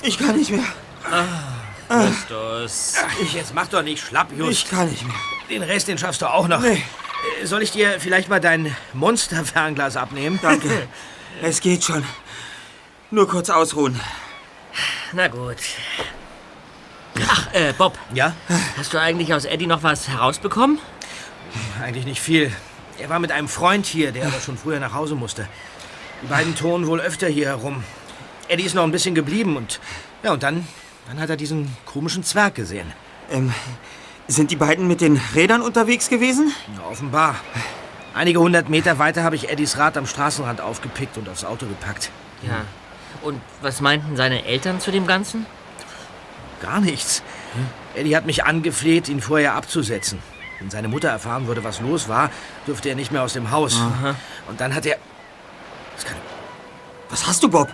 Ich 0.03 0.17
kann 0.17 0.38
nicht 0.38 0.51
mehr. 0.51 0.63
Justus. 1.89 2.93
Ich, 3.22 3.34
jetzt 3.34 3.53
mach 3.53 3.67
doch 3.67 3.84
nicht 3.84 4.01
schlapp, 4.01 4.29
Just. 4.38 4.51
Ich 4.51 4.69
kann 4.69 4.89
nicht 4.89 5.05
mehr. 5.05 5.15
Den 5.50 5.63
Rest, 5.63 5.89
den 5.89 5.98
schaffst 5.98 6.22
du 6.22 6.27
auch 6.27 6.48
noch. 6.48 6.62
Nee. 6.62 6.81
Soll 7.43 7.62
ich 7.62 7.71
dir 7.71 8.00
vielleicht 8.00 8.29
mal 8.29 8.39
dein 8.39 8.75
Monsterfernglas 8.93 9.97
abnehmen? 9.97 10.39
Danke. 10.41 10.88
es 11.41 11.62
geht 11.62 11.83
schon. 11.83 12.03
Nur 13.12 13.27
kurz 13.27 13.50
ausruhen. 13.50 14.00
Na 15.13 15.27
gut. 15.27 15.57
Ach, 17.27 17.53
äh, 17.53 17.74
Bob, 17.74 17.97
Ja? 18.13 18.36
hast 18.77 18.93
du 18.93 19.00
eigentlich 19.00 19.33
aus 19.33 19.45
Eddie 19.45 19.65
noch 19.67 19.81
was 19.83 20.07
herausbekommen? 20.07 20.79
Eigentlich 21.81 22.05
nicht 22.05 22.21
viel. 22.21 22.51
Er 23.00 23.09
war 23.09 23.19
mit 23.19 23.31
einem 23.31 23.47
Freund 23.47 23.86
hier, 23.86 24.12
der 24.12 24.27
aber 24.27 24.39
schon 24.39 24.57
früher 24.57 24.79
nach 24.79 24.93
Hause 24.93 25.15
musste. 25.15 25.47
Die 26.21 26.27
beiden 26.27 26.55
turnen 26.55 26.88
wohl 26.88 27.00
öfter 27.00 27.27
hier 27.27 27.47
herum. 27.47 27.83
Eddie 28.47 28.63
ist 28.63 28.75
noch 28.75 28.83
ein 28.83 28.91
bisschen 28.91 29.15
geblieben 29.15 29.55
und... 29.57 29.79
Ja, 30.24 30.31
und 30.33 30.43
dann... 30.43 30.67
Dann 31.07 31.21
hat 31.21 31.29
er 31.29 31.38
diesen 31.38 31.75
komischen 31.86 32.24
Zwerg 32.24 32.55
gesehen. 32.55 32.91
Ähm, 33.31 33.53
sind 34.27 34.51
die 34.51 34.55
beiden 34.55 34.88
mit 34.88 35.01
den 35.01 35.19
Rädern 35.36 35.62
unterwegs 35.62 36.10
gewesen? 36.10 36.53
Ja, 36.75 36.89
offenbar. 36.89 37.36
Einige 38.13 38.39
hundert 38.39 38.69
Meter 38.69 39.00
weiter 39.00 39.24
habe 39.24 39.36
ich 39.36 39.50
Eddies 39.50 39.77
Rad 39.77 39.96
am 39.98 40.05
Straßenrand 40.07 40.60
aufgepickt 40.62 41.17
und 41.17 41.29
aufs 41.29 41.46
Auto 41.46 41.65
gepackt. 41.65 42.10
Ja. 42.43 42.62
Und 43.22 43.41
was 43.62 43.81
meinten 43.81 44.15
seine 44.15 44.46
Eltern 44.46 44.79
zu 44.79 44.91
dem 44.91 45.07
Ganzen? 45.07 45.46
Gar 46.62 46.81
nichts. 46.81 47.22
Eddie 47.96 48.15
hat 48.15 48.25
mich 48.25 48.43
angefleht, 48.43 49.07
ihn 49.10 49.22
vorher 49.22 49.53
abzusetzen. 49.55 50.19
Wenn 50.60 50.72
seine 50.72 50.88
Mutter 50.88 51.10
erfahren 51.10 51.48
würde, 51.48 51.63
was 51.63 51.79
los 51.81 52.10
war, 52.10 52.31
dürfte 52.65 52.89
er 52.89 52.96
nicht 52.96 53.12
mehr 53.12 53.22
aus 53.24 53.34
dem 53.34 53.51
Haus. 53.51 53.79
Und 54.48 54.60
dann 54.60 54.74
hat 54.74 54.86
er... 54.88 54.98
Das 55.96 56.05
kann, 56.05 56.15
Was 57.10 57.27
hast 57.27 57.43
du, 57.43 57.50
Bob? 57.50 57.69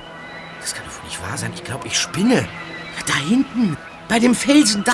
das 0.60 0.74
kann 0.74 0.86
doch 0.86 0.98
wohl 0.98 1.06
nicht 1.06 1.22
wahr 1.22 1.38
sein. 1.38 1.52
Ich 1.56 1.64
glaube, 1.64 1.88
ich 1.88 1.98
spinne. 1.98 2.36
Ja, 2.36 3.04
da 3.06 3.16
hinten. 3.16 3.78
Bei 4.08 4.20
dem 4.20 4.36
Felsen 4.36 4.84
da. 4.84 4.94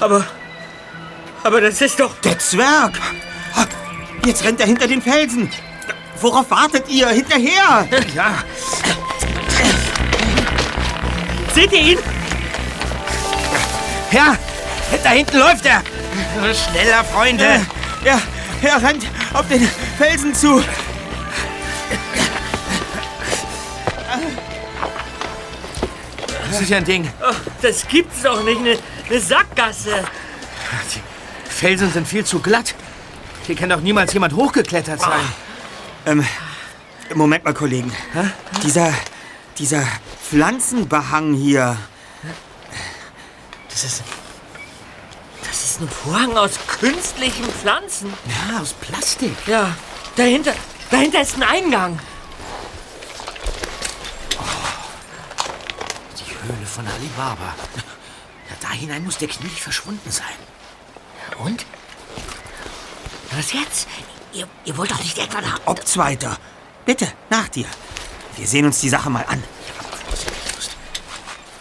Aber. 0.00 0.24
Aber 1.42 1.60
das 1.60 1.80
ist 1.80 1.98
doch. 2.00 2.14
Der 2.22 2.38
Zwerg! 2.38 2.98
Jetzt 4.24 4.42
rennt 4.44 4.60
er 4.60 4.66
hinter 4.66 4.86
den 4.86 5.02
Felsen. 5.02 5.50
Worauf 6.20 6.50
wartet 6.50 6.88
ihr? 6.88 7.08
Hinterher! 7.08 7.86
Ja, 8.14 8.34
Seht 11.54 11.72
ihr 11.72 11.80
ihn? 11.80 11.98
ja. 14.10 14.36
Da 15.02 15.10
hinten 15.10 15.38
läuft 15.38 15.66
er. 15.66 15.82
Schneller, 16.54 17.04
Freunde. 17.04 17.60
Er, 18.04 18.20
er 18.62 18.82
rennt 18.82 19.06
auf 19.32 19.46
den 19.48 19.68
Felsen 19.98 20.34
zu. 20.34 20.62
Das 26.50 26.60
ist 26.60 26.70
ja 26.70 26.76
ein 26.78 26.84
Ding. 26.84 27.10
Oh, 27.20 27.34
das 27.62 27.86
gibt's 27.88 28.22
doch 28.22 28.42
nicht. 28.44 28.58
Eine, 28.60 28.78
eine 29.08 29.20
Sackgasse. 29.20 30.04
Die 30.94 31.50
Felsen 31.50 31.92
sind 31.92 32.08
viel 32.08 32.24
zu 32.24 32.40
glatt. 32.40 32.74
Hier 33.46 33.54
kann 33.54 33.68
doch 33.68 33.80
niemals 33.80 34.12
jemand 34.12 34.34
hochgeklettert 34.34 35.00
sein. 35.00 35.20
Ähm, 36.06 36.26
Moment 37.14 37.44
mal, 37.44 37.54
Kollegen. 37.54 37.92
Dieser, 38.62 38.92
dieser 39.58 39.86
Pflanzenbehang 40.28 41.34
hier. 41.34 41.76
Das 43.70 43.84
ist... 43.84 44.02
Das 45.46 45.62
ist 45.62 45.80
ein 45.80 45.88
Vorhang 45.88 46.36
aus 46.36 46.52
künstlichen 46.80 47.44
Pflanzen. 47.44 48.12
Ja, 48.26 48.60
aus 48.60 48.72
Plastik. 48.72 49.36
Ja, 49.46 49.76
dahinter. 50.16 50.54
Dahinter 50.90 51.20
ist 51.20 51.36
ein 51.36 51.42
Eingang. 51.42 51.98
Die 56.18 56.46
Höhle 56.46 56.66
von 56.66 56.86
Alibaba. 56.86 57.54
Da 58.60 58.70
hinein 58.70 59.04
muss 59.04 59.18
der 59.18 59.28
Knilch 59.28 59.62
verschwunden 59.62 60.10
sein. 60.10 60.26
Und? 61.38 61.64
Was 63.30 63.52
jetzt? 63.52 63.88
Ihr, 64.32 64.48
ihr 64.64 64.76
wollt 64.76 64.90
doch 64.90 65.00
nicht 65.00 65.18
etwa 65.18 65.40
nach. 65.40 65.60
Ob's 65.66 65.96
weiter. 65.96 66.38
Bitte, 66.84 67.12
nach 67.30 67.48
dir. 67.48 67.66
Wir 68.36 68.46
sehen 68.46 68.64
uns 68.66 68.80
die 68.80 68.88
Sache 68.88 69.10
mal 69.10 69.24
an. 69.26 69.42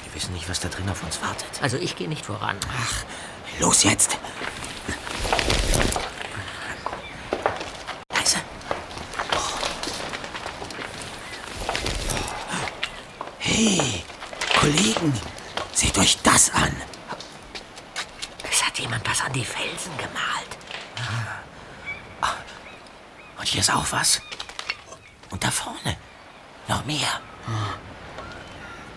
Wir 0.03 0.13
wissen 0.15 0.33
nicht, 0.33 0.50
was 0.50 0.59
da 0.59 0.69
drin 0.69 0.89
auf 0.89 1.03
uns 1.03 1.21
wartet. 1.21 1.50
Also 1.62 1.77
ich 1.77 1.95
gehe 1.95 2.07
nicht 2.09 2.25
voran. 2.25 2.57
Ach, 2.81 3.05
los 3.59 3.83
jetzt. 3.83 4.17
Leise. 8.13 8.38
Hey, 13.39 14.03
Kollegen, 14.59 15.13
seht 15.74 15.98
euch 15.98 16.18
das 16.24 16.51
an. 16.51 16.75
Es 18.50 18.63
hat 18.63 18.77
jemand 18.80 19.08
was 19.10 19.22
an 19.22 19.34
die 19.34 19.46
Felsen 19.46 19.92
gemalt. 19.98 20.58
Und 23.38 23.48
hier 23.48 23.62
ist 23.62 23.74
auch 23.74 23.92
was. 23.92 24.22
Und 25.30 25.44
da 25.44 25.51
vorne. 25.51 25.98
Noch 26.68 26.86
mehr. 26.86 27.20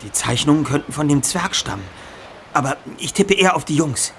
Die 0.02 0.12
Zeichnungen 0.12 0.64
könnten 0.64 0.92
von 0.92 1.09
dem 1.09 1.23
Zwerg 1.23 1.56
stammen. 1.56 1.85
Aber 2.52 2.76
ich 2.99 3.12
tippe 3.12 3.35
eher 3.35 3.56
auf 3.56 3.64
die 3.64 3.76
Jungs. 3.76 4.12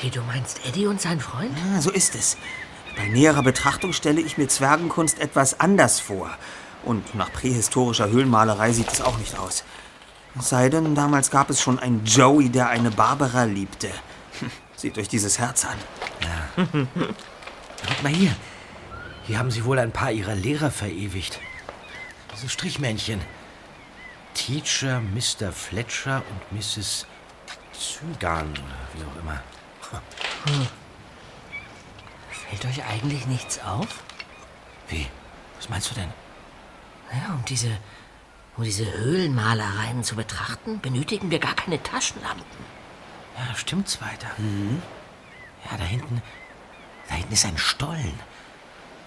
Wie, 0.00 0.10
du 0.10 0.20
meinst 0.22 0.60
Eddie 0.66 0.86
und 0.86 1.00
sein 1.00 1.20
Freund? 1.20 1.56
Ja, 1.72 1.80
so 1.80 1.90
ist 1.90 2.14
es. 2.14 2.36
Bei 2.96 3.06
näherer 3.08 3.42
Betrachtung 3.42 3.92
stelle 3.92 4.20
ich 4.20 4.36
mir 4.36 4.48
Zwergenkunst 4.48 5.18
etwas 5.20 5.58
anders 5.60 6.00
vor. 6.00 6.30
Und 6.84 7.14
nach 7.14 7.32
prähistorischer 7.32 8.10
Höhlenmalerei 8.10 8.72
sieht 8.72 8.92
es 8.92 9.00
auch 9.00 9.16
nicht 9.18 9.38
aus. 9.38 9.64
Es 10.38 10.48
sei 10.48 10.68
denn, 10.68 10.94
damals 10.94 11.30
gab 11.30 11.50
es 11.50 11.60
schon 11.60 11.78
einen 11.78 12.04
Joey, 12.04 12.48
der 12.48 12.68
eine 12.68 12.90
Barbara 12.90 13.44
liebte. 13.44 13.90
Hm, 14.40 14.50
Seht 14.76 14.96
euch 14.98 15.08
dieses 15.08 15.38
Herz 15.38 15.66
an. 15.66 15.76
Guck 17.86 18.02
mal 18.02 18.10
hier. 18.12 18.34
Hier 19.24 19.38
haben 19.38 19.50
sie 19.50 19.64
wohl 19.64 19.78
ein 19.78 19.92
paar 19.92 20.10
ihrer 20.10 20.34
Lehrer 20.34 20.70
verewigt. 20.70 21.38
Diese 22.34 22.48
Strichmännchen. 22.48 23.20
Teacher, 24.34 25.00
Mr. 25.00 25.52
Fletcher 25.52 26.22
und 26.30 26.58
Mrs. 26.58 27.06
Zygan 27.72 28.50
oder 28.52 28.78
wie 28.94 29.04
auch 29.04 29.22
immer. 29.22 29.42
Fällt 32.30 32.64
euch 32.64 32.82
eigentlich 32.84 33.26
nichts 33.26 33.60
auf? 33.62 34.02
Wie? 34.88 35.06
Was 35.58 35.68
meinst 35.68 35.90
du 35.90 35.94
denn? 35.94 36.08
Ja, 37.12 37.34
um 37.34 37.44
diese, 37.44 37.78
um 38.56 38.64
diese 38.64 38.90
Höhlenmalereien 38.92 40.04
zu 40.04 40.14
betrachten, 40.14 40.80
benötigen 40.80 41.30
wir 41.30 41.38
gar 41.38 41.54
keine 41.54 41.82
Taschenlampen. 41.82 42.44
Ja, 43.38 43.54
stimmt's 43.54 44.00
weiter. 44.02 44.28
Ja, 45.70 45.76
da 45.76 45.84
hinten, 45.84 46.22
da 47.08 47.14
hinten 47.14 47.32
ist 47.32 47.46
ein 47.46 47.56
Stollen. 47.56 48.18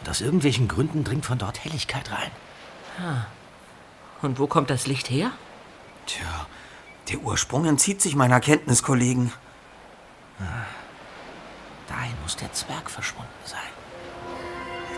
Und 0.02 0.10
aus 0.10 0.22
irgendwelchen 0.22 0.68
Gründen 0.68 1.04
dringt 1.04 1.26
von 1.26 1.38
dort 1.38 1.64
Helligkeit 1.64 2.12
rein. 2.12 2.32
Und 4.22 4.40
wo 4.40 4.48
kommt 4.48 4.70
das 4.70 4.88
Licht 4.88 5.10
her? 5.10 5.32
Tja, 6.08 6.48
der 7.10 7.20
Ursprung 7.20 7.66
entzieht 7.66 8.02
sich 8.02 8.16
meiner 8.16 8.40
Kenntnis, 8.40 8.82
Kollegen. 8.82 9.32
Dahin 11.88 12.16
muss 12.24 12.36
der 12.36 12.52
Zwerg 12.52 12.90
verschwunden 12.90 13.30
sein. 13.44 13.60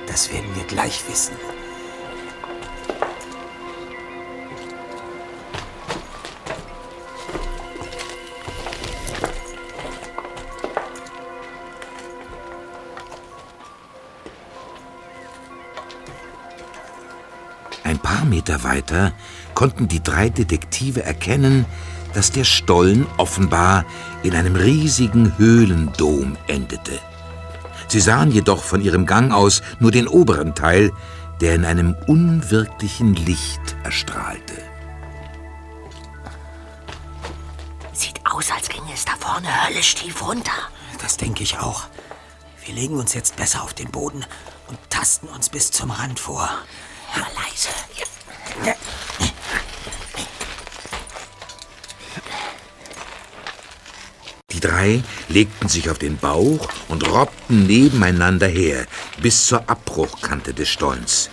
Das 0.08 0.32
werden 0.32 0.56
wir 0.56 0.63
gleich 0.63 1.04
wissen. 1.10 1.36
Ein 18.48 18.60
paar 18.60 18.63
Meter 18.63 18.63
weiter 18.63 19.13
konnten 19.56 19.88
die 19.88 20.01
drei 20.01 20.30
Detektive 20.30 21.04
erkennen, 21.04 21.66
dass 22.13 22.32
der 22.32 22.46
Stollen 22.46 23.06
offenbar 23.18 23.86
in 24.24 24.36
einem 24.36 24.56
riesigen 24.56 25.38
Höhlendom 25.38 26.38
endete. 26.48 27.00
Sie 27.89 28.00
sahen 28.00 28.32
jedoch 28.32 28.63
von 28.63 28.82
ihrem 28.82 29.06
Gang 29.06 29.34
aus 29.34 29.62
nur 29.80 29.92
den 29.92 30.08
oberen 30.08 30.56
Teil, 30.56 30.92
der 31.42 31.56
in 31.56 31.66
einem 31.66 31.96
unwirklichen 32.08 33.16
Licht 33.16 33.75
erstrahlte. 33.84 34.56
Sieht 37.92 38.22
aus, 38.25 38.51
als 38.51 38.70
ginge 38.70 38.94
es 38.94 39.04
da 39.04 39.13
vorne 39.20 39.48
höllisch 39.68 39.96
tief 39.96 40.25
runter. 40.25 40.51
Das 41.01 41.18
denke 41.18 41.44
ich 41.44 41.60
auch. 41.60 41.88
Wir 42.66 42.75
legen 42.75 42.98
uns 42.98 43.13
jetzt 43.13 43.36
besser 43.36 43.63
auf 43.63 43.74
den 43.74 43.92
Boden 43.92 44.25
und 44.68 44.80
tasten 44.89 45.27
uns 45.27 45.50
bis 45.50 45.72
zum 45.72 45.92
Rand 45.92 46.20
vor. 46.20 46.50
Hör 47.12 47.25
leise. 47.36 47.70
Die 54.57 54.59
drei 54.59 55.03
legten 55.29 55.69
sich 55.69 55.91
auf 55.91 55.99
den 55.99 56.17
Bauch 56.17 56.67
und 56.87 57.07
robbten 57.11 57.67
nebeneinander 57.67 58.47
her 58.47 58.87
bis 59.21 59.45
zur 59.45 59.69
Abbruchkante 59.69 60.51
des 60.53 60.67
Stollens. 60.67 61.29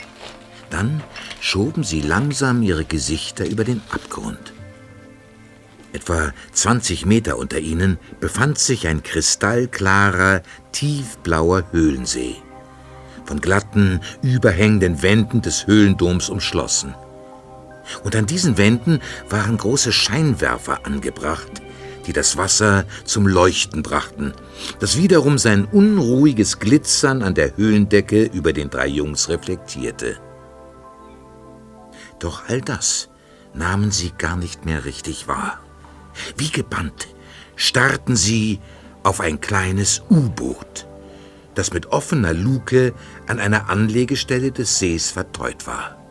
Dann 0.69 1.03
schoben 1.41 1.85
sie 1.85 2.03
langsam 2.03 2.63
ihre 2.63 2.85
Gesichter 2.85 3.47
über 3.47 3.65
den 3.65 3.81
Abgrund. 3.91 4.53
Etwa 5.95 6.33
20 6.53 7.07
Meter 7.07 7.39
unter 7.39 7.61
ihnen 7.61 7.99
befand 8.21 8.59
sich 8.59 8.89
ein 8.89 9.03
kristallklarer, 9.03 10.43
tiefblauer 10.73 11.65
Höhlensee, 11.71 12.37
von 13.25 13.41
glatten, 13.41 14.01
überhängenden 14.21 15.01
Wänden 15.01 15.41
des 15.41 15.67
Höhlendoms 15.67 16.29
umschlossen. 16.29 16.95
Und 18.03 18.17
an 18.17 18.27
diesen 18.27 18.57
Wänden 18.57 19.01
waren 19.29 19.57
große 19.57 19.93
Scheinwerfer 19.93 20.87
angebracht, 20.87 21.63
die 22.07 22.13
das 22.13 22.37
Wasser 22.37 22.85
zum 23.05 23.27
Leuchten 23.27 23.83
brachten, 23.83 24.35
das 24.81 24.97
wiederum 24.97 25.39
sein 25.39 25.65
unruhiges 25.65 26.59
Glitzern 26.59 27.23
an 27.23 27.35
der 27.35 27.57
Höhlendecke 27.57 28.25
über 28.25 28.53
den 28.53 28.71
drei 28.71 28.87
Jungs 28.87 29.29
reflektierte. 29.29 30.19
Doch 32.19 32.49
all 32.49 32.61
das 32.61 33.09
nahmen 33.55 33.91
sie 33.91 34.13
gar 34.17 34.37
nicht 34.37 34.65
mehr 34.65 34.85
richtig 34.85 35.29
wahr. 35.29 35.59
Wie 36.37 36.51
gebannt 36.51 37.09
starrten 37.57 38.17
sie 38.17 38.61
auf 39.03 39.21
ein 39.21 39.41
kleines 39.41 40.03
U-Boot, 40.11 40.87
das 41.55 41.73
mit 41.73 41.87
offener 41.87 42.33
Luke 42.33 42.95
an 43.27 43.39
einer 43.39 43.69
Anlegestelle 43.69 44.51
des 44.51 44.79
Sees 44.79 45.11
vertreut 45.11 45.67
war. 45.67 46.04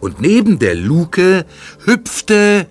Und 0.00 0.20
neben 0.20 0.58
der 0.58 0.74
Luke 0.74 1.46
hüpfte 1.84 2.68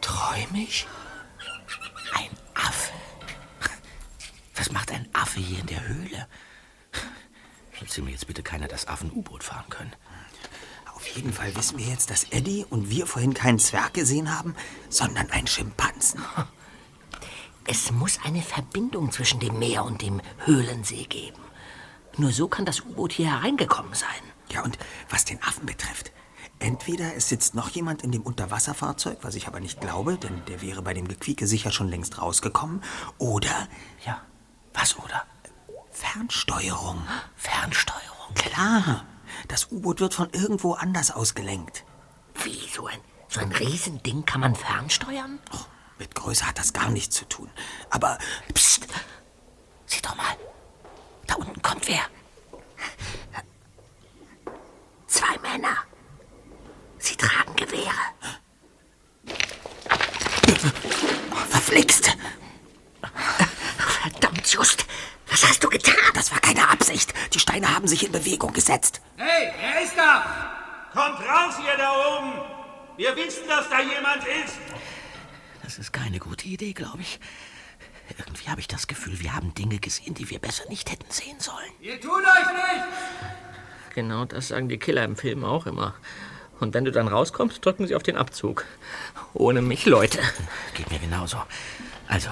Träum 0.00 0.54
ich? 0.54 0.86
Ein 2.14 2.30
Affe. 2.54 2.92
Was 4.56 4.72
macht 4.72 4.92
ein 4.92 5.08
Affe 5.12 5.40
hier 5.40 5.60
in 5.60 5.66
der 5.66 5.86
Höhle? 5.86 6.26
Erzähl 7.80 8.04
mir 8.04 8.12
jetzt 8.12 8.26
bitte 8.26 8.42
keiner, 8.42 8.68
dass 8.68 8.86
Affen 8.86 9.10
U-Boot 9.10 9.42
fahren 9.42 9.68
können. 9.68 9.92
Auf 10.94 11.06
jeden 11.08 11.32
Fall 11.32 11.56
wissen 11.56 11.78
wir 11.78 11.86
jetzt, 11.86 12.10
dass 12.10 12.24
Eddie 12.30 12.64
und 12.70 12.88
wir 12.90 13.06
vorhin 13.06 13.34
keinen 13.34 13.58
Zwerg 13.58 13.94
gesehen 13.94 14.38
haben, 14.38 14.54
sondern 14.90 15.30
einen 15.30 15.46
Schimpansen. 15.46 16.22
Es 17.66 17.90
muss 17.90 18.20
eine 18.24 18.42
Verbindung 18.42 19.10
zwischen 19.10 19.40
dem 19.40 19.58
Meer 19.58 19.84
und 19.84 20.02
dem 20.02 20.20
Höhlensee 20.44 21.04
geben. 21.04 21.40
Nur 22.20 22.32
so 22.32 22.48
kann 22.48 22.66
das 22.66 22.82
U-Boot 22.82 23.12
hier 23.12 23.30
hereingekommen 23.30 23.94
sein. 23.94 24.08
Ja, 24.50 24.62
und 24.62 24.78
was 25.08 25.24
den 25.24 25.42
Affen 25.42 25.64
betrifft, 25.64 26.12
entweder 26.58 27.14
es 27.14 27.30
sitzt 27.30 27.54
noch 27.54 27.70
jemand 27.70 28.02
in 28.02 28.12
dem 28.12 28.20
Unterwasserfahrzeug, 28.20 29.20
was 29.22 29.36
ich 29.36 29.46
aber 29.46 29.58
nicht 29.58 29.80
glaube, 29.80 30.18
denn 30.18 30.44
der 30.44 30.60
wäre 30.60 30.82
bei 30.82 30.92
dem 30.92 31.08
Gequieke 31.08 31.46
sicher 31.46 31.70
schon 31.70 31.88
längst 31.88 32.20
rausgekommen, 32.20 32.82
oder 33.16 33.68
Ja, 34.04 34.20
was 34.74 34.98
oder? 34.98 35.24
Fernsteuerung. 35.92 37.02
Fernsteuerung. 37.36 38.34
Klar, 38.34 39.06
das 39.48 39.72
U-Boot 39.72 40.00
wird 40.00 40.12
von 40.12 40.28
irgendwo 40.32 40.74
anders 40.74 41.10
ausgelenkt. 41.12 41.84
Wie, 42.44 42.68
so 42.70 42.86
ein, 42.86 42.98
so 43.28 43.40
ein 43.40 43.50
Riesending 43.50 44.26
kann 44.26 44.42
man 44.42 44.54
fernsteuern? 44.54 45.38
Oh, 45.54 45.64
mit 45.98 46.14
Größe 46.14 46.46
hat 46.46 46.58
das 46.58 46.74
gar 46.74 46.90
nichts 46.90 47.16
zu 47.16 47.24
tun. 47.24 47.48
Aber 47.88 48.18
Psst! 48.52 48.88
Sieh 49.86 50.02
doch 50.02 50.16
mal. 50.16 50.36
Da 51.30 51.36
unten 51.36 51.62
kommt 51.62 51.86
wer. 51.86 52.00
Zwei 55.06 55.38
Männer. 55.38 55.76
Sie 56.98 57.14
tragen 57.16 57.54
Gewehre. 57.54 57.92
verflixt, 61.48 62.16
Verdammt, 64.02 64.46
Just. 64.52 64.86
Was 65.30 65.48
hast 65.48 65.62
du 65.62 65.68
getan? 65.68 65.94
das 66.14 66.32
war 66.32 66.40
keine 66.40 66.68
Absicht. 66.68 67.14
Die 67.32 67.38
Steine 67.38 67.72
haben 67.72 67.86
sich 67.86 68.04
in 68.04 68.10
Bewegung 68.10 68.52
gesetzt. 68.52 69.00
Hey, 69.16 69.52
wer 69.60 69.82
ist 69.82 69.96
da? 69.96 70.24
Kommt 70.92 71.20
raus, 71.20 71.54
ihr 71.64 71.76
da 71.76 71.92
oben! 72.18 72.32
Wir 72.96 73.14
wissen, 73.14 73.46
dass 73.46 73.68
da 73.70 73.80
jemand 73.80 74.24
ist! 74.26 74.56
Das 75.62 75.78
ist 75.78 75.92
keine 75.92 76.18
gute 76.18 76.46
Idee, 76.48 76.72
glaube 76.72 77.02
ich. 77.02 77.20
Irgendwie 78.50 78.52
habe 78.52 78.60
ich 78.62 78.68
das 78.68 78.88
Gefühl, 78.88 79.20
wir 79.20 79.32
haben 79.32 79.54
Dinge 79.54 79.78
gesehen, 79.78 80.14
die 80.14 80.28
wir 80.28 80.40
besser 80.40 80.64
nicht 80.68 80.90
hätten 80.90 81.08
sehen 81.08 81.38
sollen. 81.38 81.70
Ihr 81.80 82.00
tut 82.00 82.10
euch 82.10 82.52
nicht! 82.52 83.94
Genau 83.94 84.24
das 84.24 84.48
sagen 84.48 84.68
die 84.68 84.76
Killer 84.76 85.04
im 85.04 85.14
Film 85.14 85.44
auch 85.44 85.66
immer. 85.66 85.94
Und 86.58 86.74
wenn 86.74 86.84
du 86.84 86.90
dann 86.90 87.06
rauskommst, 87.06 87.64
drücken 87.64 87.86
sie 87.86 87.94
auf 87.94 88.02
den 88.02 88.16
Abzug. 88.16 88.64
Ohne 89.34 89.62
mich, 89.62 89.86
Leute. 89.86 90.18
Geht 90.74 90.90
mir 90.90 90.98
genauso. 90.98 91.40
Also, 92.08 92.30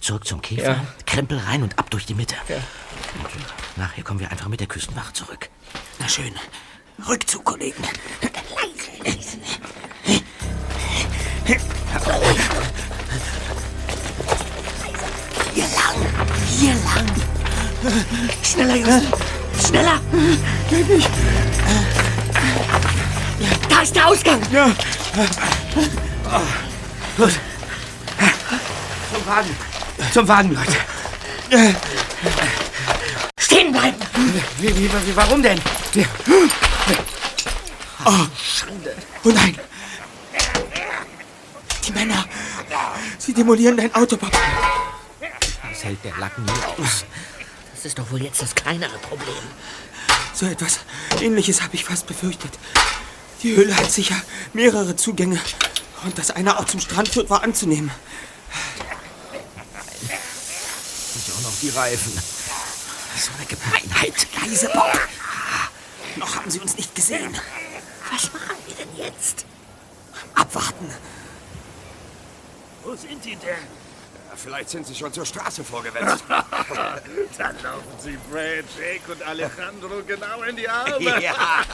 zurück 0.00 0.24
zum 0.24 0.40
Käfer, 0.40 0.86
Krempel 1.04 1.38
rein 1.38 1.64
und 1.64 1.80
ab 1.80 1.90
durch 1.90 2.06
die 2.06 2.14
Mitte. 2.14 2.36
Und 2.48 3.76
nachher 3.76 4.04
kommen 4.04 4.20
wir 4.20 4.30
einfach 4.30 4.46
mit 4.46 4.60
der 4.60 4.68
Küstenwache 4.68 5.14
zurück. 5.14 5.48
Na 5.98 6.08
schön. 6.08 6.32
Rückzug, 7.08 7.44
Kollegen. 7.44 7.82
Leise, 9.02 9.02
leise. 9.02 9.38
Hier 16.58 16.74
lang. 16.74 17.10
Schneller, 18.42 18.76
Just. 18.76 19.66
Schneller. 19.66 20.00
Geht 20.70 20.88
nicht. 20.88 21.10
Da 23.68 23.82
ist 23.82 23.94
der 23.94 24.06
Ausgang. 24.06 24.40
Zum 29.12 29.26
Wagen. 29.26 29.56
Zum 30.12 30.28
Wagen, 30.28 30.54
Leute. 30.54 31.74
Stehen 33.38 33.72
bleiben. 33.72 33.96
Wie, 34.58 34.76
wie, 34.76 34.90
wie, 34.90 35.16
warum 35.16 35.42
denn? 35.42 35.60
Wir, 35.92 36.06
Oh 39.26 39.30
nein. 39.30 39.56
Die 41.86 41.92
Männer. 41.92 42.24
Sie 43.18 43.32
demolieren 43.32 43.76
dein 43.76 43.94
Auto, 43.94 44.16
Bob. 44.16 44.30
Das 45.84 45.90
hält 45.90 46.04
der 46.04 46.16
Lacken 46.18 46.44
nie 46.44 46.82
aus. 46.82 47.04
Das 47.74 47.84
ist 47.84 47.98
doch 47.98 48.10
wohl 48.10 48.22
jetzt 48.22 48.40
das 48.40 48.54
kleinere 48.54 48.96
Problem. 48.98 49.42
So 50.32 50.46
etwas 50.46 50.80
Ähnliches 51.20 51.62
habe 51.62 51.74
ich 51.74 51.84
fast 51.84 52.06
befürchtet. 52.06 52.52
Die 53.42 53.54
Höhle 53.54 53.76
hat 53.76 53.90
sicher 53.90 54.16
mehrere 54.54 54.96
Zugänge. 54.96 55.38
Und 56.04 56.16
dass 56.18 56.30
einer 56.30 56.58
auch 56.58 56.64
zum 56.64 56.80
Strand 56.80 57.08
führt, 57.08 57.28
war 57.28 57.42
anzunehmen. 57.42 57.90
Ich 61.16 61.32
auch 61.34 61.42
noch 61.42 61.58
die 61.60 61.68
Reifen. 61.68 62.12
So 63.18 63.30
eine 63.36 63.46
Gemeinheit. 63.46 64.26
Leise, 64.40 64.70
Bob. 64.72 64.98
Noch 66.16 66.36
haben 66.36 66.50
sie 66.50 66.60
uns 66.60 66.76
nicht 66.76 66.94
gesehen. 66.94 67.36
Was 68.10 68.32
machen 68.32 68.56
wir 68.66 68.74
denn 68.74 68.96
jetzt? 68.96 69.44
Abwarten. 70.34 70.90
Wo 72.82 72.94
sind 72.96 73.24
die 73.24 73.36
denn? 73.36 73.83
Vielleicht 74.36 74.70
sind 74.70 74.86
sie 74.86 74.94
schon 74.94 75.12
zur 75.12 75.24
Straße 75.24 75.62
vorgewetzt. 75.64 76.24
Dann 77.38 77.62
laufen 77.62 77.92
sie 77.98 78.18
Fred, 78.30 78.64
Jake 78.78 79.12
und 79.12 79.22
Alejandro 79.22 80.02
genau 80.06 80.42
in 80.42 80.56
die 80.56 80.68
Arme. 80.68 81.22
ja. 81.22 81.32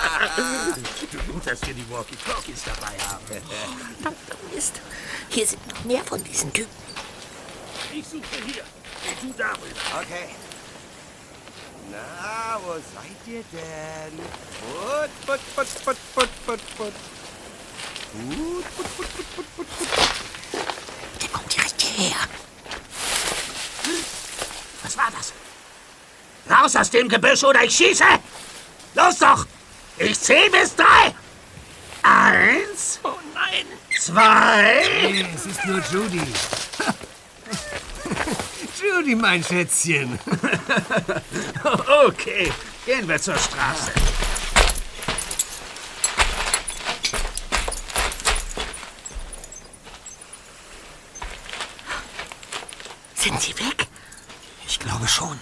Gut, 1.26 1.46
dass 1.46 1.66
wir 1.66 1.74
die 1.74 1.90
Walkie-Talkies 1.90 2.64
dabei 2.64 2.96
haben. 3.08 3.24
Verdammter 3.26 4.36
Mist. 4.54 4.80
Hier 5.30 5.46
sind 5.46 5.66
noch 5.68 5.84
mehr 5.84 6.04
von 6.04 6.22
diesen 6.22 6.52
Typen. 6.52 6.70
Ich 7.92 8.06
suche 8.06 8.22
hier. 8.46 8.62
Du 9.22 9.32
darüber. 9.36 10.02
Okay. 10.02 10.28
Na, 11.90 12.60
wo 12.62 12.74
seid 12.74 13.26
ihr 13.26 13.42
denn? 13.52 14.18
Put, 14.60 15.10
put, 15.26 15.40
put, 15.56 15.84
put, 15.84 15.96
put, 16.14 16.46
put, 16.46 16.76
put. 16.76 16.92
Put, 18.12 18.76
put, 18.76 18.96
put, 18.96 19.08
put, 19.08 19.34
put, 19.34 19.56
put, 19.56 19.66
put. 19.76 20.39
Hierher. 22.00 22.16
Was 24.82 24.96
war 24.96 25.10
das? 25.14 25.34
Raus 26.50 26.74
aus 26.74 26.90
dem 26.90 27.08
Gebüsch 27.10 27.44
oder 27.44 27.62
ich 27.62 27.76
schieße! 27.76 28.04
Los 28.94 29.18
doch! 29.18 29.46
Ich 29.98 30.18
zähle 30.18 30.50
bis 30.50 30.74
drei! 30.74 31.14
Eins. 32.02 33.00
Oh 33.02 33.12
nein. 33.34 33.66
Zwei. 33.98 35.28
Es 35.34 35.44
ist 35.44 35.66
nur 35.66 35.82
Judy. 35.92 36.22
Judy, 38.82 39.14
mein 39.14 39.44
Schätzchen. 39.44 40.18
Okay, 42.06 42.50
gehen 42.86 43.06
wir 43.06 43.20
zur 43.20 43.36
Straße. 43.36 43.92
Sind 53.20 53.38
sie 53.38 53.58
weg? 53.58 53.86
Ich 54.66 54.78
glaube 54.78 55.06
schon. 55.06 55.38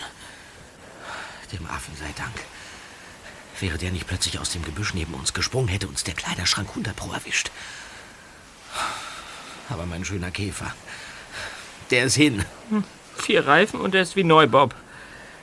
Dem 1.53 1.65
Affen 1.67 1.97
sei 1.97 2.13
Dank. 2.17 2.35
Wäre 3.61 3.79
der 3.79 3.93
nicht 3.93 4.09
plötzlich 4.09 4.41
aus 4.41 4.51
dem 4.51 4.65
Gebüsch 4.65 4.95
neben 4.95 5.15
uns 5.15 5.33
gesprungen, 5.33 5.69
hätte 5.69 5.87
uns 5.87 6.03
der 6.03 6.15
Kleiderschrank 6.15 6.69
100 6.71 6.97
Pro 6.97 7.13
erwischt. 7.13 7.53
Aber 9.69 9.87
mein 9.87 10.05
schöner 10.05 10.33
Käfer, 10.33 10.75
der 11.91 12.05
ist 12.05 12.17
hin. 12.17 12.45
Vier 13.17 13.47
Reifen 13.47 13.81
und 13.81 13.95
er 13.95 14.03
ist 14.03 14.17
wie 14.17 14.25
neu, 14.25 14.49
Bob. 14.49 14.75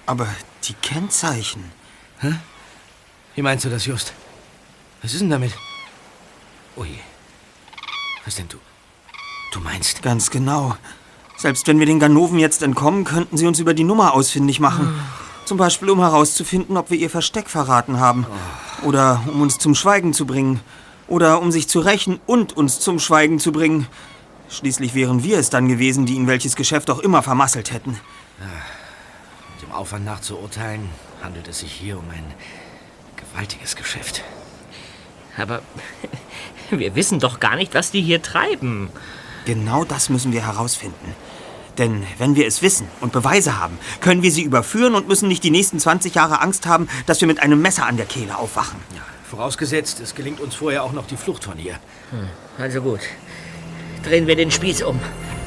Aber 0.06 0.28
die 0.66 0.74
Kennzeichen. 0.74 1.72
Wie 3.36 3.42
meinst 3.42 3.64
du 3.64 3.70
das, 3.70 3.86
Just? 3.86 4.14
Was 5.02 5.14
ist 5.14 5.22
denn 5.22 5.30
damit? 5.30 5.54
Ui. 6.76 7.00
Was 8.26 8.36
denn 8.36 8.50
du? 8.50 8.60
Du 9.52 9.62
meinst? 9.62 10.02
Ganz 10.02 10.30
genau. 10.30 10.78
Selbst 11.38 11.68
wenn 11.68 11.80
wir 11.80 11.86
den 11.86 12.00
Ganoven 12.00 12.40
jetzt 12.40 12.64
entkommen, 12.64 13.04
könnten 13.04 13.38
sie 13.38 13.48
uns 13.48 13.60
über 13.60 13.74
die 13.74 13.84
Nummer 13.84 14.14
ausfindig 14.14 14.60
machen. 14.60 14.96
Zum 15.46 15.58
Beispiel, 15.58 15.90
um 15.90 16.00
herauszufinden, 16.00 16.78
ob 16.78 16.90
wir 16.90 16.98
ihr 16.98 17.10
Versteck 17.10 17.50
verraten 17.50 18.00
haben. 18.00 18.26
Oder 18.84 19.22
um 19.28 19.42
uns 19.42 19.58
zum 19.58 19.76
Schweigen 19.76 20.14
zu 20.14 20.26
bringen. 20.26 20.62
Oder 21.08 21.42
um 21.42 21.52
sich 21.52 21.68
zu 21.68 21.80
rächen 21.80 22.20
und 22.26 22.58
uns 22.58 22.80
zum 22.80 23.00
Schweigen 23.00 23.40
zu 23.40 23.52
bringen. 23.52 23.88
Schließlich 24.50 24.96
wären 24.96 25.24
wir 25.24 25.38
es 25.38 25.50
dann 25.50 25.68
gewesen, 25.68 26.06
die 26.06 26.16
ihn 26.16 26.28
welches 26.28 26.56
Geschäft 26.56 26.90
auch 26.90 27.00
immer 27.00 27.22
vermasselt 27.22 27.72
hätten. 27.72 28.00
Dem 29.62 29.72
Aufwand 29.72 30.06
nach 30.06 30.22
zu 30.22 30.38
urteilen, 30.38 30.90
handelt 31.22 31.48
es 31.48 31.60
sich 31.60 31.72
hier 31.72 31.98
um 31.98 32.10
ein 32.10 32.26
gewaltiges 33.18 33.76
Geschäft. 33.76 34.24
Aber 35.38 35.62
wir 36.70 36.96
wissen 36.96 37.20
doch 37.20 37.40
gar 37.40 37.56
nicht, 37.56 37.74
was 37.74 37.92
die 37.92 38.02
hier 38.02 38.22
treiben. 38.22 38.90
Genau 39.46 39.84
das 39.84 40.10
müssen 40.10 40.34
wir 40.34 40.46
herausfinden. 40.46 41.16
Denn 41.78 42.04
wenn 42.18 42.36
wir 42.36 42.48
es 42.48 42.62
wissen 42.62 42.88
und 43.02 43.12
Beweise 43.12 43.60
haben, 43.60 43.78
können 44.00 44.24
wir 44.24 44.32
sie 44.32 44.44
überführen 44.44 44.96
und 44.96 45.08
müssen 45.08 45.28
nicht 45.28 45.44
die 45.44 45.52
nächsten 45.52 45.80
20 45.80 46.16
Jahre 46.16 46.42
Angst 46.42 46.68
haben, 46.68 46.88
dass 47.06 47.22
wir 47.22 47.28
mit 47.28 47.42
einem 47.42 47.62
Messer 47.62 47.86
an 47.86 47.98
der 47.98 48.06
Kehle 48.06 48.38
aufwachen. 48.38 48.80
Ja, 48.96 49.02
vorausgesetzt, 49.30 50.00
es 50.00 50.16
gelingt 50.16 50.40
uns 50.40 50.56
vorher 50.56 50.84
auch 50.84 50.94
noch 50.94 51.06
die 51.06 51.18
Flucht 51.18 51.44
von 51.44 51.58
hier. 51.58 51.76
Also 52.58 52.82
gut. 52.82 53.02
Drehen 54.04 54.28
wir 54.28 54.36
den 54.36 54.52
Spieß 54.52 54.84
um. 54.84 55.00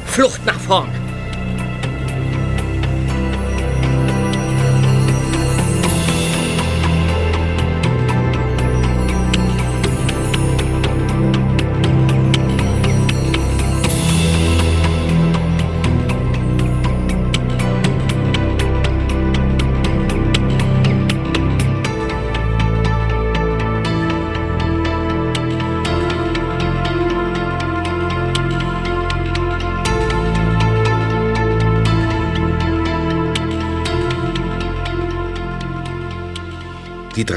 Flucht 0.07 0.45
nach 0.45 0.61
vorn. 0.61 0.91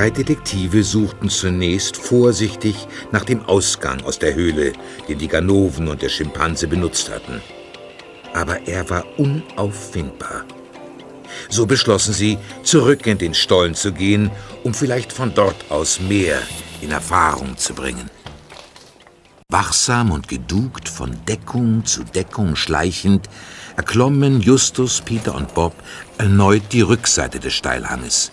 Drei 0.01 0.09
Detektive 0.09 0.83
suchten 0.83 1.29
zunächst 1.29 1.95
vorsichtig 1.95 2.87
nach 3.11 3.23
dem 3.23 3.45
Ausgang 3.45 4.01
aus 4.03 4.17
der 4.17 4.33
Höhle, 4.33 4.73
den 5.07 5.19
die 5.19 5.27
Ganoven 5.27 5.87
und 5.87 6.01
der 6.01 6.09
Schimpanse 6.09 6.65
benutzt 6.67 7.11
hatten. 7.11 7.39
Aber 8.33 8.67
er 8.67 8.89
war 8.89 9.05
unauffindbar. 9.19 10.45
So 11.49 11.67
beschlossen 11.67 12.15
sie, 12.15 12.39
zurück 12.63 13.05
in 13.05 13.19
den 13.19 13.35
Stollen 13.35 13.75
zu 13.75 13.91
gehen, 13.91 14.31
um 14.63 14.73
vielleicht 14.73 15.13
von 15.13 15.35
dort 15.35 15.69
aus 15.69 15.99
mehr 15.99 16.41
in 16.81 16.89
Erfahrung 16.89 17.55
zu 17.57 17.75
bringen. 17.75 18.09
Wachsam 19.49 20.09
und 20.09 20.27
gedugt 20.27 20.89
von 20.89 21.15
Deckung 21.27 21.85
zu 21.85 22.03
Deckung 22.05 22.55
schleichend, 22.55 23.29
erklommen 23.77 24.41
Justus, 24.41 24.99
Peter 25.01 25.35
und 25.35 25.53
Bob 25.53 25.75
erneut 26.17 26.63
die 26.71 26.81
Rückseite 26.81 27.39
des 27.39 27.53
Steilhanges. 27.53 28.31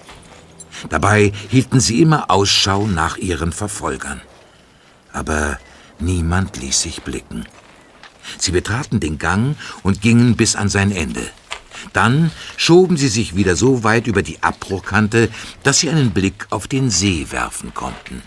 Dabei 0.89 1.33
hielten 1.49 1.81
sie 1.81 2.01
immer 2.01 2.31
Ausschau 2.31 2.87
nach 2.87 3.17
ihren 3.17 3.53
Verfolgern. 3.53 4.21
Aber 5.13 5.59
niemand 5.99 6.57
ließ 6.57 6.83
sich 6.83 7.03
blicken. 7.03 7.47
Sie 8.39 8.53
betraten 8.53 9.01
den 9.01 9.19
Gang 9.19 9.57
und 9.83 10.03
gingen 10.03 10.37
bis 10.37 10.55
an 10.57 10.69
sein 10.69 10.93
Ende. 10.93 11.29
Dann 11.93 12.31
schoben 12.57 12.97
sie 12.97 13.09
sich 13.09 13.37
wieder 13.37 13.57
so 13.57 13.85
weit 13.85 14.07
über 14.07 14.23
die 14.23 14.43
Abbruchkante, 14.43 15.31
dass 15.63 15.79
sie 15.79 15.91
einen 15.91 16.11
Blick 16.11 16.47
auf 16.51 16.67
den 16.67 16.91
See 16.91 17.27
werfen 17.31 17.73
konnten. 17.75 18.23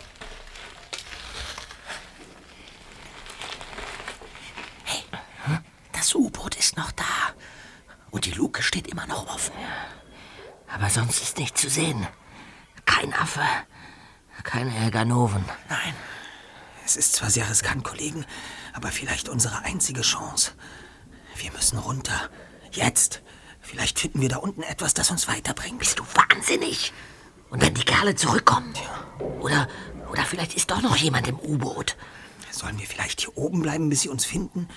Das 5.91 6.15
U-Boot 6.15 6.55
ist 6.55 6.77
noch 6.77 6.91
da. 6.91 7.03
Und 8.09 8.25
die 8.25 8.31
Luke 8.31 8.63
steht 8.63 8.87
immer 8.87 9.05
noch 9.05 9.27
offen. 9.27 9.53
Aber 10.67 10.89
sonst 10.89 11.21
ist 11.21 11.37
nichts 11.37 11.61
zu 11.61 11.69
sehen. 11.69 12.07
Kein 12.91 13.13
Affe. 13.13 13.41
Keine 14.43 14.91
Ganoven. 14.91 15.45
Nein. 15.69 15.93
Es 16.85 16.97
ist 16.97 17.13
zwar 17.13 17.29
sehr 17.29 17.49
riskant, 17.49 17.83
Kollegen, 17.83 18.25
aber 18.73 18.89
vielleicht 18.89 19.29
unsere 19.29 19.63
einzige 19.63 20.01
Chance. 20.01 20.51
Wir 21.37 21.51
müssen 21.51 21.77
runter. 21.77 22.29
Jetzt. 22.71 23.21
Vielleicht 23.61 23.99
finden 23.99 24.19
wir 24.21 24.29
da 24.29 24.37
unten 24.37 24.63
etwas, 24.63 24.93
das 24.93 25.09
uns 25.09 25.27
weiterbringt. 25.27 25.79
Bist 25.79 25.99
du 25.99 26.03
wahnsinnig? 26.13 26.91
Und 27.49 27.61
wenn 27.61 27.73
die 27.73 27.85
Kerle 27.85 28.15
zurückkommen? 28.15 28.73
Oder, 29.39 29.69
oder 30.09 30.23
vielleicht 30.25 30.55
ist 30.55 30.69
doch 30.69 30.81
noch 30.81 30.97
jemand 30.97 31.27
im 31.27 31.39
U-Boot. 31.39 31.95
Sollen 32.49 32.77
wir 32.77 32.87
vielleicht 32.87 33.21
hier 33.21 33.37
oben 33.37 33.61
bleiben, 33.61 33.89
bis 33.89 34.01
sie 34.01 34.09
uns 34.09 34.25
finden? 34.25 34.67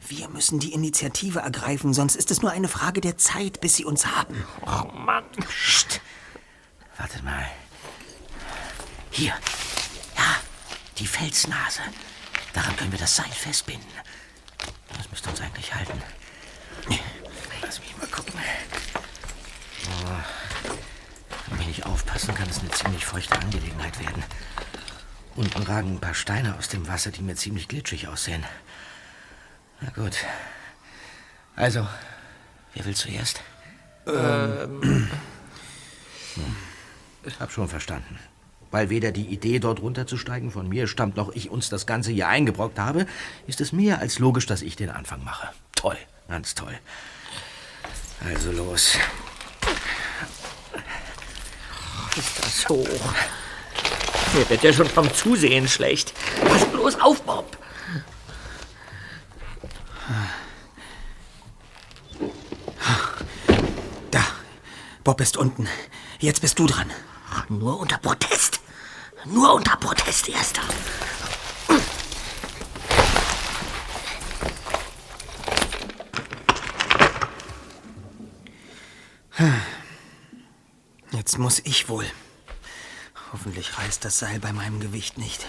Wir 0.00 0.28
müssen 0.28 0.58
die 0.58 0.72
Initiative 0.72 1.40
ergreifen, 1.40 1.94
sonst 1.94 2.16
ist 2.16 2.32
es 2.32 2.42
nur 2.42 2.50
eine 2.50 2.68
Frage 2.68 3.00
der 3.00 3.18
Zeit, 3.18 3.60
bis 3.60 3.76
sie 3.76 3.84
uns 3.84 4.06
haben. 4.06 4.42
Oh 4.62 4.90
Mann. 4.96 5.24
Psst. 5.48 6.00
Wartet 6.98 7.22
mal. 7.22 7.46
Hier. 9.10 9.32
Ja, 10.16 10.36
die 10.98 11.06
Felsnase. 11.06 11.82
Daran 12.52 12.76
können 12.76 12.92
wir 12.92 12.98
das 12.98 13.16
Seil 13.16 13.30
festbinden. 13.30 13.88
Das 14.96 15.10
müsste 15.10 15.30
uns 15.30 15.40
eigentlich 15.40 15.74
halten. 15.74 16.02
Lass 17.62 17.80
mich 17.80 17.96
mal 17.96 18.06
gucken. 18.08 18.34
Oh. 19.88 20.68
Wenn 21.48 21.58
wir 21.60 21.66
nicht 21.66 21.86
aufpassen, 21.86 22.34
kann 22.34 22.48
es 22.48 22.58
eine 22.60 22.70
ziemlich 22.70 23.06
feuchte 23.06 23.38
Angelegenheit 23.38 23.98
werden. 23.98 24.22
Unten 25.34 25.62
ragen 25.62 25.94
ein 25.94 26.00
paar 26.00 26.14
Steine 26.14 26.56
aus 26.58 26.68
dem 26.68 26.86
Wasser, 26.88 27.10
die 27.10 27.22
mir 27.22 27.36
ziemlich 27.36 27.68
glitschig 27.68 28.08
aussehen. 28.08 28.44
Na 29.80 29.90
gut. 29.90 30.16
Also, 31.56 31.88
wer 32.74 32.84
will 32.84 32.94
zuerst? 32.94 33.40
Ähm. 34.06 35.10
Ich 36.36 36.42
hab 37.40 37.52
schon 37.52 37.68
verstanden. 37.68 38.18
Weil 38.70 38.88
weder 38.88 39.12
die 39.12 39.26
Idee, 39.26 39.58
dort 39.58 39.82
runterzusteigen, 39.82 40.50
von 40.50 40.68
mir 40.68 40.86
stammt, 40.86 41.16
noch 41.16 41.30
ich 41.34 41.50
uns 41.50 41.68
das 41.68 41.86
Ganze 41.86 42.10
hier 42.10 42.28
eingebrockt 42.28 42.78
habe, 42.78 43.06
ist 43.46 43.60
es 43.60 43.72
mehr 43.72 43.98
als 43.98 44.18
logisch, 44.18 44.46
dass 44.46 44.62
ich 44.62 44.76
den 44.76 44.88
Anfang 44.88 45.22
mache. 45.24 45.50
Toll, 45.74 45.98
ganz 46.28 46.54
toll. 46.54 46.78
Also 48.24 48.50
los. 48.52 48.96
Ist 52.16 52.44
das 52.44 52.68
hoch? 52.68 53.14
Mir 54.34 54.48
wird 54.48 54.62
ja 54.62 54.72
schon 54.72 54.86
vom 54.86 55.12
Zusehen 55.12 55.68
schlecht. 55.68 56.14
Pass 56.46 56.64
bloß 56.66 57.00
auf, 57.00 57.22
Bob. 57.22 57.58
Da. 64.10 64.24
Bob 65.04 65.20
ist 65.20 65.36
unten. 65.36 65.68
Jetzt 66.18 66.40
bist 66.40 66.58
du 66.58 66.66
dran. 66.66 66.90
Nur 67.48 67.78
unter 67.80 67.98
Protest. 67.98 68.60
Nur 69.24 69.54
unter 69.54 69.76
Protest, 69.76 70.28
Erster. 70.28 70.62
Jetzt 81.10 81.38
muss 81.38 81.60
ich 81.64 81.88
wohl. 81.88 82.06
Hoffentlich 83.32 83.78
reißt 83.78 84.04
das 84.04 84.18
Seil 84.18 84.38
bei 84.40 84.52
meinem 84.52 84.80
Gewicht 84.80 85.18
nicht. 85.18 85.46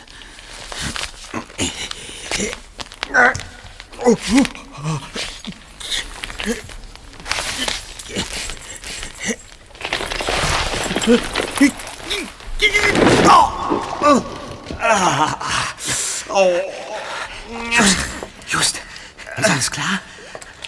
Just, 17.71 17.97
just, 18.47 18.81
ist 19.37 19.49
alles 19.49 19.71
klar? 19.71 19.99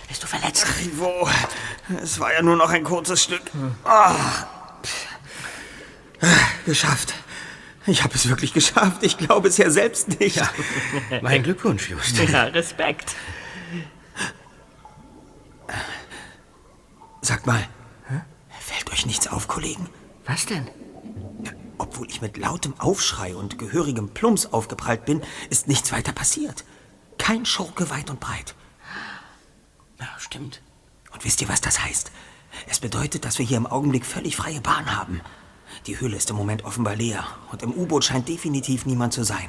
Bist 0.07 0.23
du 0.23 0.27
verletzt? 0.27 0.65
Wo? 0.93 1.29
Es 2.15 2.21
war 2.21 2.31
ja 2.31 2.41
nur 2.41 2.55
noch 2.55 2.69
ein 2.69 2.85
kurzes 2.85 3.21
Stück. 3.23 3.41
Ah. 3.83 4.15
Ah, 6.21 6.27
Geschafft. 6.65 7.13
Ich 7.87 8.05
habe 8.05 8.15
es 8.15 8.29
wirklich 8.29 8.53
geschafft. 8.53 9.03
Ich 9.03 9.17
glaube 9.17 9.49
es 9.49 9.57
ja 9.57 9.69
selbst 9.69 10.17
nicht. 10.17 10.41
Mein 11.21 11.43
Glückwunsch, 11.43 11.89
Just. 11.89 12.17
Ja, 12.19 12.43
Respekt. 12.45 13.17
Sagt 17.19 17.47
mal, 17.47 17.67
fällt 18.61 18.93
euch 18.93 19.05
nichts 19.05 19.27
auf, 19.27 19.49
Kollegen? 19.49 19.89
Was 20.25 20.45
denn? 20.45 20.69
Obwohl 21.77 22.09
ich 22.09 22.21
mit 22.21 22.37
lautem 22.37 22.79
Aufschrei 22.79 23.35
und 23.35 23.59
gehörigem 23.59 24.11
Plumps 24.11 24.45
aufgeprallt 24.45 25.03
bin, 25.03 25.21
ist 25.49 25.67
nichts 25.67 25.91
weiter 25.91 26.13
passiert. 26.13 26.63
Kein 27.17 27.45
Schurke 27.45 27.89
weit 27.89 28.09
und 28.09 28.21
breit. 28.21 28.55
Ja, 29.99 30.07
stimmt. 30.17 30.61
Und 31.15 31.23
wisst 31.23 31.41
ihr, 31.41 31.47
was 31.47 31.61
das 31.61 31.81
heißt? 31.81 32.11
Es 32.67 32.79
bedeutet, 32.79 33.23
dass 33.23 33.39
wir 33.39 33.45
hier 33.45 33.55
im 33.55 33.65
Augenblick 33.65 34.05
völlig 34.05 34.35
freie 34.35 34.59
Bahn 34.59 34.93
haben. 34.97 35.21
Die 35.87 35.97
Höhle 35.97 36.17
ist 36.17 36.29
im 36.29 36.35
Moment 36.35 36.65
offenbar 36.65 36.97
leer 36.97 37.25
und 37.53 37.63
im 37.63 37.71
U-Boot 37.71 38.03
scheint 38.03 38.27
definitiv 38.27 38.85
niemand 38.85 39.13
zu 39.13 39.23
sein. 39.23 39.47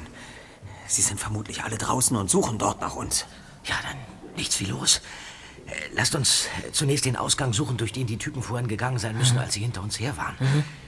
Sie 0.87 1.01
sind 1.01 1.19
vermutlich 1.19 1.63
alle 1.65 1.77
draußen 1.77 2.15
und 2.15 2.29
suchen 2.29 2.57
dort 2.57 2.79
nach 2.79 2.95
uns. 2.95 3.25
Ja, 3.65 3.75
dann 3.83 3.97
nichts 4.37 4.61
wie 4.61 4.65
los. 4.65 5.01
Äh, 5.65 5.71
Lasst 5.93 6.15
uns 6.15 6.47
äh, 6.65 6.71
zunächst 6.71 7.03
den 7.03 7.17
Ausgang 7.17 7.51
suchen, 7.51 7.75
durch 7.75 7.91
den 7.91 8.07
die 8.07 8.17
Typen 8.17 8.41
vorhin 8.41 8.69
gegangen 8.69 8.97
sein 8.97 9.17
müssen, 9.17 9.37
als 9.37 9.53
sie 9.53 9.59
hinter 9.59 9.81
uns 9.81 9.99
her 9.99 10.15
waren. 10.15 10.35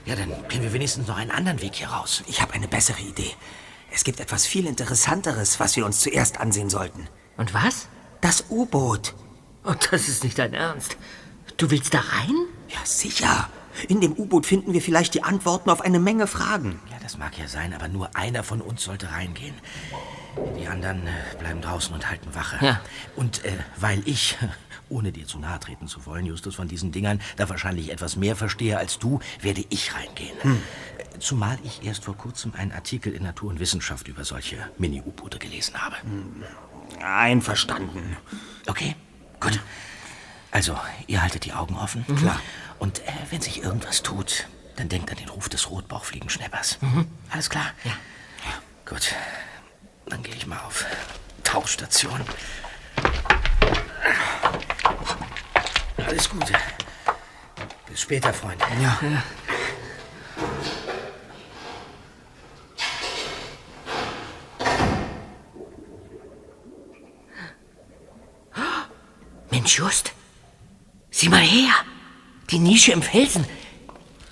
Ja, 0.06 0.16
dann 0.16 0.30
kennen 0.48 0.62
wir 0.62 0.72
wenigstens 0.72 1.06
noch 1.08 1.18
einen 1.18 1.30
anderen 1.30 1.60
Weg 1.60 1.74
hier 1.74 1.88
raus. 1.88 2.22
Ich 2.26 2.40
habe 2.40 2.54
eine 2.54 2.68
bessere 2.68 3.02
Idee. 3.02 3.30
Es 3.90 4.02
gibt 4.02 4.18
etwas 4.18 4.46
viel 4.46 4.66
Interessanteres, 4.66 5.60
was 5.60 5.76
wir 5.76 5.84
uns 5.84 6.00
zuerst 6.00 6.40
ansehen 6.40 6.70
sollten. 6.70 7.06
Und 7.36 7.52
was? 7.52 7.88
Das 8.22 8.46
U-Boot. 8.48 9.14
Oh, 9.64 9.74
das 9.90 10.08
ist 10.08 10.24
nicht 10.24 10.38
dein 10.38 10.54
Ernst. 10.54 10.96
Du 11.56 11.70
willst 11.70 11.92
da 11.92 12.00
rein? 12.00 12.34
Ja, 12.68 12.78
sicher. 12.84 13.48
In 13.88 14.00
dem 14.00 14.12
U-Boot 14.12 14.46
finden 14.46 14.72
wir 14.72 14.82
vielleicht 14.82 15.14
die 15.14 15.22
Antworten 15.22 15.70
auf 15.70 15.80
eine 15.80 15.98
Menge 15.98 16.26
Fragen. 16.26 16.80
Ja, 16.90 16.96
das 17.02 17.18
mag 17.18 17.38
ja 17.38 17.46
sein, 17.48 17.74
aber 17.74 17.88
nur 17.88 18.16
einer 18.16 18.42
von 18.42 18.60
uns 18.60 18.82
sollte 18.82 19.10
reingehen. 19.12 19.54
Die 20.58 20.66
anderen 20.66 21.06
äh, 21.06 21.10
bleiben 21.38 21.60
draußen 21.60 21.94
und 21.94 22.08
halten 22.08 22.34
Wache. 22.34 22.64
Ja. 22.64 22.80
Und 23.16 23.44
äh, 23.44 23.52
weil 23.76 24.02
ich, 24.06 24.38
ohne 24.88 25.12
dir 25.12 25.26
zu 25.26 25.38
nahe 25.38 25.60
treten 25.60 25.88
zu 25.88 26.06
wollen, 26.06 26.26
Justus, 26.26 26.54
von 26.54 26.68
diesen 26.68 26.92
Dingern 26.92 27.20
da 27.36 27.48
wahrscheinlich 27.48 27.90
etwas 27.92 28.16
mehr 28.16 28.36
verstehe 28.36 28.78
als 28.78 28.98
du, 28.98 29.20
werde 29.40 29.64
ich 29.68 29.94
reingehen. 29.94 30.36
Äh, 30.42 31.18
Zumal 31.18 31.58
ich 31.64 31.84
erst 31.84 32.04
vor 32.04 32.16
kurzem 32.16 32.54
einen 32.54 32.72
Artikel 32.72 33.12
in 33.12 33.24
Natur 33.24 33.50
und 33.50 33.60
Wissenschaft 33.60 34.08
über 34.08 34.24
solche 34.24 34.56
Mini-U-Boote 34.78 35.38
gelesen 35.38 35.74
habe. 35.74 35.96
Einverstanden. 37.04 38.16
Okay, 38.66 38.96
gut. 39.40 39.60
Also, 40.50 40.78
ihr 41.06 41.22
haltet 41.22 41.44
die 41.44 41.52
Augen 41.52 41.76
offen. 41.76 42.04
Klar. 42.16 42.40
Und 42.78 43.00
äh, 43.00 43.12
wenn 43.30 43.40
sich 43.40 43.62
irgendwas 43.62 44.02
tut, 44.02 44.46
dann 44.76 44.88
denkt 44.88 45.10
an 45.10 45.16
den 45.16 45.28
Ruf 45.28 45.48
des 45.48 45.70
Rotbauchfliegenschneppers. 45.70 46.78
Alles 47.30 47.50
klar? 47.50 47.66
Ja. 47.84 47.92
Gut. 48.86 49.14
Dann 50.06 50.22
gehe 50.22 50.34
ich 50.34 50.46
mal 50.46 50.58
auf 50.58 50.84
Tauchstation. 51.44 52.20
Alles 56.06 56.28
Gute. 56.28 56.52
Bis 57.86 58.00
später, 58.00 58.32
Freunde. 58.32 58.64
Ja. 58.82 58.98
Mensch, 69.60 69.78
Just. 69.78 70.12
Sieh 71.10 71.28
mal 71.28 71.42
her. 71.42 71.74
Die 72.50 72.58
Nische 72.58 72.92
im 72.92 73.02
Felsen. 73.02 73.44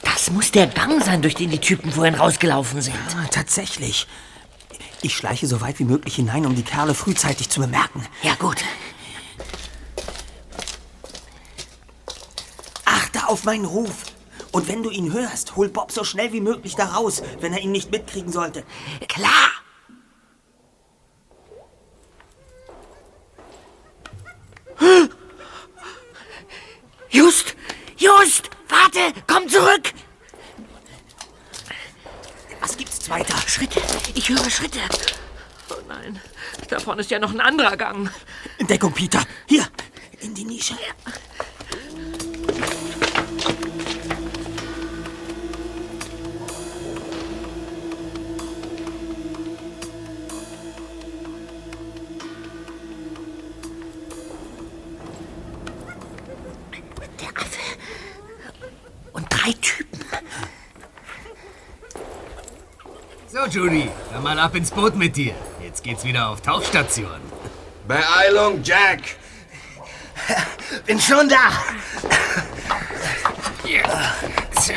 Das 0.02 0.30
muss 0.30 0.50
der 0.52 0.66
Gang 0.66 1.04
sein, 1.04 1.20
durch 1.20 1.34
den 1.34 1.50
die 1.50 1.58
Typen 1.58 1.92
vorhin 1.92 2.14
rausgelaufen 2.14 2.80
sind. 2.80 2.96
Ah, 3.14 3.26
tatsächlich. 3.30 4.06
Ich 5.02 5.14
schleiche 5.14 5.46
so 5.46 5.60
weit 5.60 5.78
wie 5.80 5.84
möglich 5.84 6.14
hinein, 6.14 6.46
um 6.46 6.54
die 6.54 6.62
Kerle 6.62 6.94
frühzeitig 6.94 7.50
zu 7.50 7.60
bemerken. 7.60 8.06
Ja, 8.22 8.36
gut. 8.36 8.64
Achte 12.86 13.28
auf 13.28 13.44
meinen 13.44 13.66
Ruf. 13.66 14.04
Und 14.50 14.66
wenn 14.66 14.82
du 14.82 14.88
ihn 14.88 15.12
hörst, 15.12 15.56
hol 15.56 15.68
Bob 15.68 15.92
so 15.92 16.04
schnell 16.04 16.32
wie 16.32 16.40
möglich 16.40 16.74
da 16.74 16.86
raus, 16.86 17.22
wenn 17.40 17.52
er 17.52 17.60
ihn 17.60 17.72
nicht 17.72 17.90
mitkriegen 17.90 18.32
sollte. 18.32 18.64
Klar. 19.08 19.50
Just! 27.10 27.56
Just! 27.96 28.50
Warte! 28.68 29.12
Komm 29.26 29.48
zurück! 29.48 29.92
Was 32.60 32.76
gibt's 32.76 33.08
weiter? 33.08 33.34
Schritte! 33.46 33.80
Ich 34.14 34.28
höre 34.28 34.50
Schritte! 34.50 34.80
Oh 35.70 35.74
nein, 35.86 36.20
da 36.68 36.78
vorne 36.78 37.00
ist 37.02 37.10
ja 37.10 37.18
noch 37.18 37.32
ein 37.32 37.40
anderer 37.40 37.76
Gang. 37.76 38.10
In 38.58 38.66
Deckung, 38.66 38.92
Peter. 38.92 39.22
Hier, 39.46 39.66
in 40.20 40.34
die 40.34 40.44
Nische. 40.44 40.74
Der 40.74 42.27
Drei 59.48 59.54
Typen. 59.60 60.04
So, 63.28 63.46
Judy, 63.46 63.88
dann 64.12 64.22
mal 64.22 64.38
ab 64.38 64.54
ins 64.54 64.70
Boot 64.70 64.94
mit 64.94 65.16
dir. 65.16 65.34
Jetzt 65.62 65.82
geht's 65.82 66.04
wieder 66.04 66.28
auf 66.28 66.42
Tauchstation. 66.42 67.20
Beeilung, 67.86 68.62
Jack! 68.62 69.00
Bin 70.86 71.00
schon 71.00 71.28
da. 71.28 71.50
Das 74.54 74.70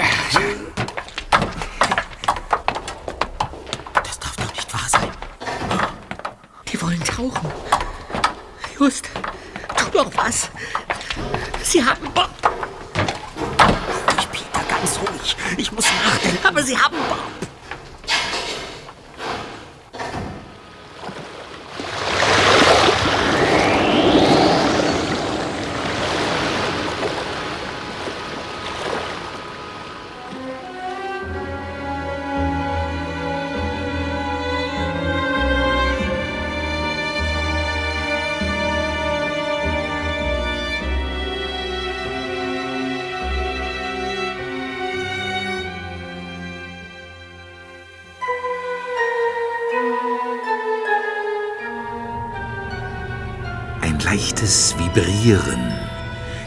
Vibrieren 55.22 55.72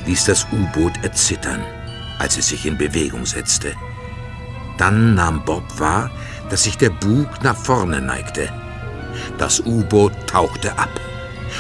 ließ 0.05 0.25
das 0.25 0.49
U-Boot 0.51 0.93
erzittern, 1.05 1.63
als 2.19 2.37
es 2.37 2.49
sich 2.49 2.67
in 2.67 2.77
Bewegung 2.77 3.25
setzte. 3.25 3.73
Dann 4.79 5.15
nahm 5.15 5.45
Bob 5.45 5.63
wahr, 5.79 6.11
dass 6.51 6.65
sich 6.65 6.77
der 6.77 6.91
Bug 6.91 7.29
nach 7.45 7.57
vorne 7.57 8.01
neigte. 8.01 8.49
Das 9.39 9.61
U-Boot 9.61 10.13
tauchte 10.27 10.77
ab. 10.77 10.91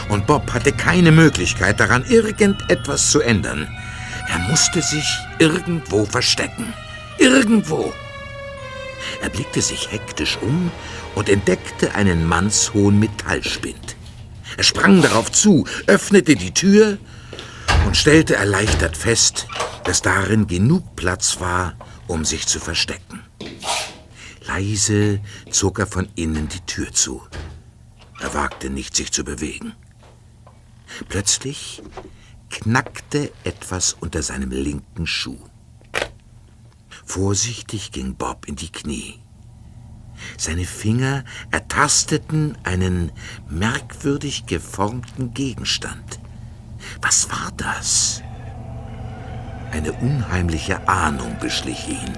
Und 0.08 0.26
Bob 0.26 0.52
hatte 0.52 0.72
keine 0.72 1.12
Möglichkeit 1.12 1.78
daran, 1.78 2.04
irgendetwas 2.08 3.12
zu 3.12 3.20
ändern. 3.20 3.68
Er 4.28 4.40
musste 4.50 4.82
sich 4.82 5.06
irgendwo 5.38 6.04
verstecken. 6.06 6.72
Irgendwo. 7.18 7.92
Er 9.22 9.28
blickte 9.28 9.62
sich 9.62 9.92
hektisch 9.92 10.36
um 10.42 10.72
und 11.14 11.28
entdeckte 11.28 11.94
einen 11.94 12.26
mannshohen 12.26 12.98
Metallspind. 12.98 13.83
Er 14.56 14.64
sprang 14.64 15.02
darauf 15.02 15.32
zu, 15.32 15.66
öffnete 15.86 16.36
die 16.36 16.54
Tür 16.54 16.98
und 17.86 17.96
stellte 17.96 18.36
erleichtert 18.36 18.96
fest, 18.96 19.46
dass 19.84 20.02
darin 20.02 20.46
genug 20.46 20.96
Platz 20.96 21.40
war, 21.40 21.74
um 22.06 22.24
sich 22.24 22.46
zu 22.46 22.60
verstecken. 22.60 23.22
Leise 24.46 25.20
zog 25.50 25.78
er 25.78 25.86
von 25.86 26.08
innen 26.14 26.48
die 26.48 26.60
Tür 26.60 26.92
zu. 26.92 27.22
Er 28.20 28.34
wagte 28.34 28.70
nicht, 28.70 28.94
sich 28.94 29.10
zu 29.12 29.24
bewegen. 29.24 29.74
Plötzlich 31.08 31.82
knackte 32.50 33.32
etwas 33.42 33.94
unter 33.98 34.22
seinem 34.22 34.50
linken 34.50 35.06
Schuh. 35.06 35.40
Vorsichtig 37.04 37.90
ging 37.90 38.14
Bob 38.14 38.46
in 38.46 38.56
die 38.56 38.70
Knie. 38.70 39.23
Seine 40.36 40.64
Finger 40.64 41.24
ertasteten 41.50 42.56
einen 42.64 43.12
merkwürdig 43.48 44.46
geformten 44.46 45.34
Gegenstand. 45.34 46.18
Was 47.00 47.30
war 47.30 47.50
das? 47.56 48.22
Eine 49.72 49.92
unheimliche 49.92 50.88
Ahnung 50.88 51.36
beschlich 51.40 51.88
ihn, 51.88 52.12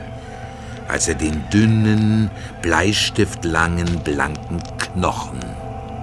als 0.88 1.08
er 1.08 1.14
den 1.14 1.48
dünnen, 1.50 2.30
bleistiftlangen, 2.62 4.02
blanken 4.04 4.62
Knochen 4.78 5.40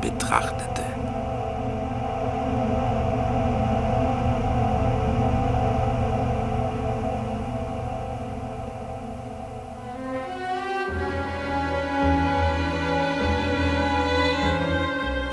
betrachtete. 0.01 0.92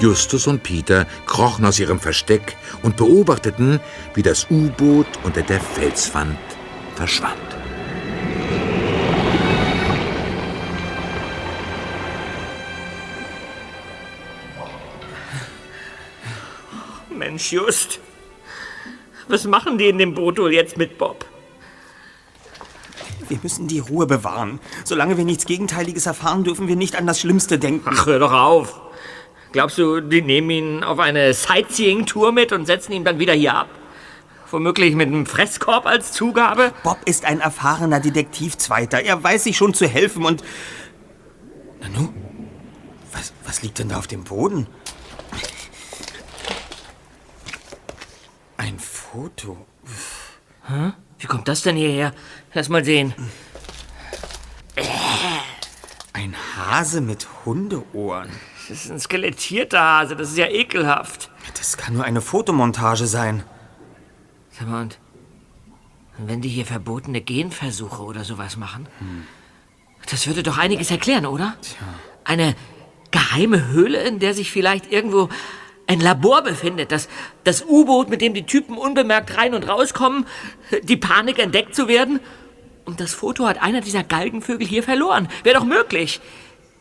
Justus 0.01 0.47
und 0.47 0.63
Peter 0.63 1.07
krochen 1.27 1.67
aus 1.67 1.79
ihrem 1.79 2.01
Versteck 2.01 2.57
und 2.83 2.97
beobachteten, 2.97 3.81
wie 4.15 4.23
das 4.23 4.47
U-Boot 4.51 5.07
unter 5.25 5.43
der 5.43 5.61
Felswand 5.61 6.39
verschwand. 6.95 7.37
Mensch, 17.11 17.53
Just. 17.53 18.01
Was 19.29 19.45
machen 19.45 19.77
die 19.77 19.89
in 19.89 19.99
dem 19.99 20.15
Boot 20.15 20.39
wohl 20.39 20.55
jetzt 20.55 20.79
mit 20.79 20.97
Bob? 20.97 21.27
Wir 23.29 23.39
müssen 23.43 23.69
die 23.69 23.79
Ruhe 23.79 24.07
bewahren. 24.07 24.59
Solange 24.85 25.19
wir 25.19 25.25
nichts 25.25 25.45
Gegenteiliges 25.45 26.07
erfahren, 26.07 26.43
dürfen 26.43 26.67
wir 26.67 26.77
nicht 26.77 26.97
an 26.97 27.07
das 27.07 27.21
Schlimmste 27.21 27.59
denken. 27.59 27.91
Ach, 27.93 28.07
hör 28.07 28.19
doch 28.19 28.33
auf. 28.33 28.90
Glaubst 29.53 29.79
du, 29.79 30.01
die 30.01 30.23
nehmen 30.23 30.51
ihn 30.51 30.85
auf 30.85 31.01
eine 31.01 31.35
Sightseeing-Tour 31.35 32.33
mit 32.33 32.53
und 32.53 32.67
setzen 32.67 32.93
ihn 32.93 33.05
dann 33.05 33.19
wieder 33.19 33.33
hier 33.33 33.55
ab? 33.55 33.69
Womöglich 34.51 34.95
mit 34.95 35.09
einem 35.09 35.27
Fresskorb 35.27 35.87
als 35.87 36.13
Zugabe? 36.13 36.73
Bob 36.83 36.99
ist 37.05 37.25
ein 37.25 37.41
erfahrener 37.41 38.01
Detektivzweiter. 38.01 39.03
Er 39.03 39.23
weiß 39.23 39.45
sich 39.45 39.57
schon 39.57 39.75
zu 39.75 39.87
helfen 39.87 40.25
und... 40.25 40.43
Nanu, 41.81 42.13
was, 43.13 43.33
was 43.45 43.63
liegt 43.63 43.79
denn 43.79 43.89
da 43.89 43.99
auf 43.99 44.07
dem 44.07 44.25
Boden? 44.25 44.67
Ein 48.57 48.79
Foto. 48.79 49.67
Hä? 50.67 50.93
Wie 51.19 51.27
kommt 51.27 51.49
das 51.49 51.63
denn 51.63 51.77
hierher? 51.77 52.13
Lass 52.55 52.69
mal 52.69 52.85
sehen. 52.85 53.15
Ein 56.13 56.37
Hase 56.57 57.01
mit 57.01 57.27
Hundeohren. 57.45 58.31
Das 58.71 58.85
ist 58.85 58.91
ein 58.93 59.01
skelettierter 59.01 59.81
Hase, 59.81 60.15
das 60.15 60.31
ist 60.31 60.39
ja 60.39 60.47
ekelhaft. 60.47 61.29
Das 61.59 61.77
kann 61.77 61.95
nur 61.95 62.05
eine 62.05 62.21
Fotomontage 62.21 63.09
sein. 63.09 63.43
Sag 64.53 64.69
mal, 64.69 64.83
und 64.83 64.99
wenn 66.19 66.41
die 66.41 66.49
hier 66.49 66.65
verbotene 66.65 67.21
Genversuche 67.21 68.01
oder 68.01 68.23
sowas 68.23 68.57
machen? 68.57 68.87
Das 70.09 70.29
würde 70.29 70.45
doch 70.45 70.57
einiges 70.57 70.93
erklären, 70.93 71.27
oder? 71.27 71.57
Eine 72.23 72.55
geheime 73.11 73.67
Höhle, 73.67 74.03
in 74.05 74.21
der 74.21 74.35
sich 74.35 74.53
vielleicht 74.53 74.93
irgendwo 74.93 75.29
ein 75.89 75.99
Labor 75.99 76.43
befindet. 76.43 76.93
Das, 76.93 77.09
das 77.43 77.65
U-Boot, 77.67 78.09
mit 78.09 78.21
dem 78.21 78.35
die 78.35 78.47
Typen 78.47 78.79
unbemerkt 78.79 79.37
rein 79.37 79.53
und 79.55 79.69
rauskommen, 79.69 80.27
die 80.85 80.97
Panik 80.97 81.41
entdeckt 81.41 81.75
zu 81.75 81.89
werden. 81.89 82.21
Und 82.85 83.01
das 83.01 83.15
Foto 83.15 83.49
hat 83.49 83.61
einer 83.61 83.81
dieser 83.81 84.05
Galgenvögel 84.05 84.65
hier 84.65 84.85
verloren. 84.85 85.27
Wäre 85.43 85.59
doch 85.59 85.65
möglich. 85.65 86.21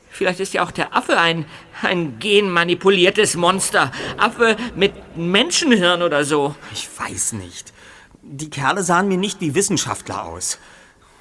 Vielleicht 0.09 0.39
ist 0.39 0.53
ja 0.53 0.63
auch 0.63 0.71
der 0.71 0.95
Affe 0.95 1.17
ein, 1.19 1.45
ein 1.81 2.19
genmanipuliertes 2.19 3.35
Monster. 3.35 3.91
Affe 4.17 4.57
mit 4.75 4.93
Menschenhirn 5.15 6.01
oder 6.01 6.25
so. 6.25 6.55
Ich 6.73 6.89
weiß 6.99 7.33
nicht. 7.33 7.73
Die 8.21 8.49
Kerle 8.49 8.83
sahen 8.83 9.07
mir 9.07 9.17
nicht 9.17 9.41
wie 9.41 9.55
Wissenschaftler 9.55 10.25
aus. 10.25 10.59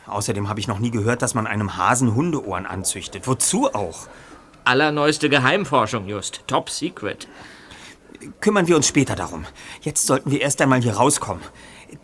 Außerdem 0.06 0.48
habe 0.48 0.60
ich 0.60 0.68
noch 0.68 0.78
nie 0.78 0.90
gehört, 0.90 1.22
dass 1.22 1.34
man 1.34 1.46
einem 1.46 1.76
Hasen 1.76 2.14
Hundeohren 2.14 2.66
anzüchtet. 2.66 3.26
Wozu 3.26 3.72
auch? 3.74 4.08
Allerneueste 4.64 5.28
Geheimforschung, 5.28 6.08
just. 6.08 6.42
Top 6.46 6.70
secret. 6.70 7.28
Kümmern 8.40 8.66
wir 8.66 8.76
uns 8.76 8.88
später 8.88 9.14
darum. 9.14 9.44
Jetzt 9.82 10.06
sollten 10.06 10.30
wir 10.30 10.40
erst 10.40 10.60
einmal 10.60 10.80
hier 10.80 10.94
rauskommen. 10.94 11.42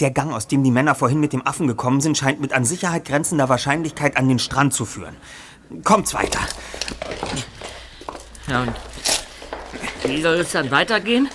Der 0.01 0.11
Gang, 0.11 0.33
aus 0.33 0.49
dem 0.49 0.63
die 0.63 0.71
Männer 0.71 0.95
vorhin 0.95 1.21
mit 1.21 1.33
dem 1.33 1.47
Affen 1.47 1.67
gekommen 1.67 2.01
sind, 2.01 2.17
scheint 2.17 2.41
mit 2.41 2.53
an 2.53 2.65
Sicherheit 2.65 3.05
grenzender 3.05 3.49
Wahrscheinlichkeit 3.49 4.17
an 4.17 4.29
den 4.29 4.39
Strand 4.39 4.73
zu 4.73 4.85
führen. 4.85 5.17
Kommt's 5.83 6.15
weiter. 6.15 6.41
Ja, 8.49 8.63
und 8.63 8.75
wie 10.05 10.23
soll 10.23 10.35
es 10.37 10.53
dann 10.53 10.71
weitergehen? 10.71 11.29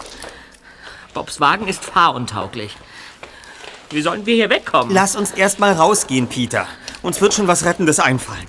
Bobs 1.14 1.40
Wagen 1.40 1.68
ist 1.68 1.84
fahruntauglich. 1.84 2.76
Wie 3.90 4.02
sollen 4.02 4.26
wir 4.26 4.36
hier 4.36 4.50
wegkommen? 4.50 4.94
Lass 4.94 5.16
uns 5.16 5.32
erst 5.32 5.60
mal 5.60 5.74
rausgehen, 5.74 6.28
Peter. 6.28 6.68
Uns 7.02 7.22
wird 7.22 7.34
schon 7.34 7.48
was 7.48 7.66
Rettendes 7.66 8.00
einfallen. 8.00 8.48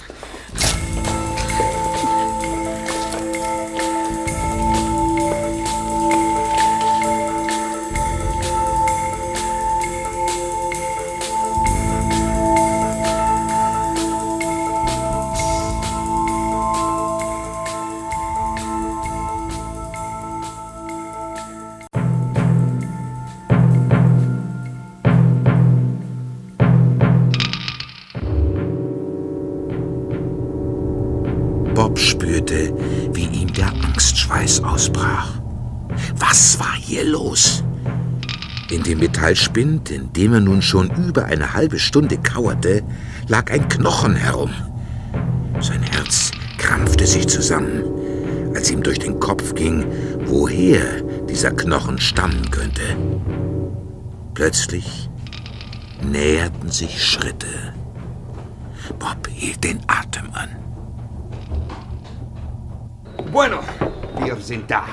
Angstschweiß 34.30 34.64
ausbrach. 34.64 35.40
Was 36.16 36.58
war 36.58 36.74
hier 36.74 37.04
los? 37.04 37.64
In 38.70 38.82
dem 38.84 39.00
Metallspind, 39.00 39.90
in 39.90 40.12
dem 40.12 40.32
er 40.34 40.40
nun 40.40 40.62
schon 40.62 40.90
über 40.90 41.24
eine 41.24 41.54
halbe 41.54 41.78
Stunde 41.78 42.16
kauerte, 42.18 42.82
lag 43.26 43.50
ein 43.50 43.68
Knochen 43.68 44.14
herum. 44.14 44.52
Sein 45.60 45.82
Herz 45.82 46.30
krampfte 46.58 47.06
sich 47.06 47.26
zusammen, 47.26 47.82
als 48.54 48.70
ihm 48.70 48.82
durch 48.82 49.00
den 49.00 49.18
Kopf 49.18 49.54
ging, 49.54 49.84
woher 50.26 51.02
dieser 51.28 51.50
Knochen 51.50 51.98
stammen 51.98 52.48
könnte. 52.50 52.82
Plötzlich 54.34 55.10
näherten 56.08 56.70
sich 56.70 57.04
Schritte. 57.04 57.74
Bob 58.98 59.28
hielt 59.28 59.64
den 59.64 59.80
Atem 59.88 60.28
an. 60.32 60.48
Bueno, 63.32 63.60
wir 64.24 64.36
sind 64.36 64.70
da. 64.70 64.84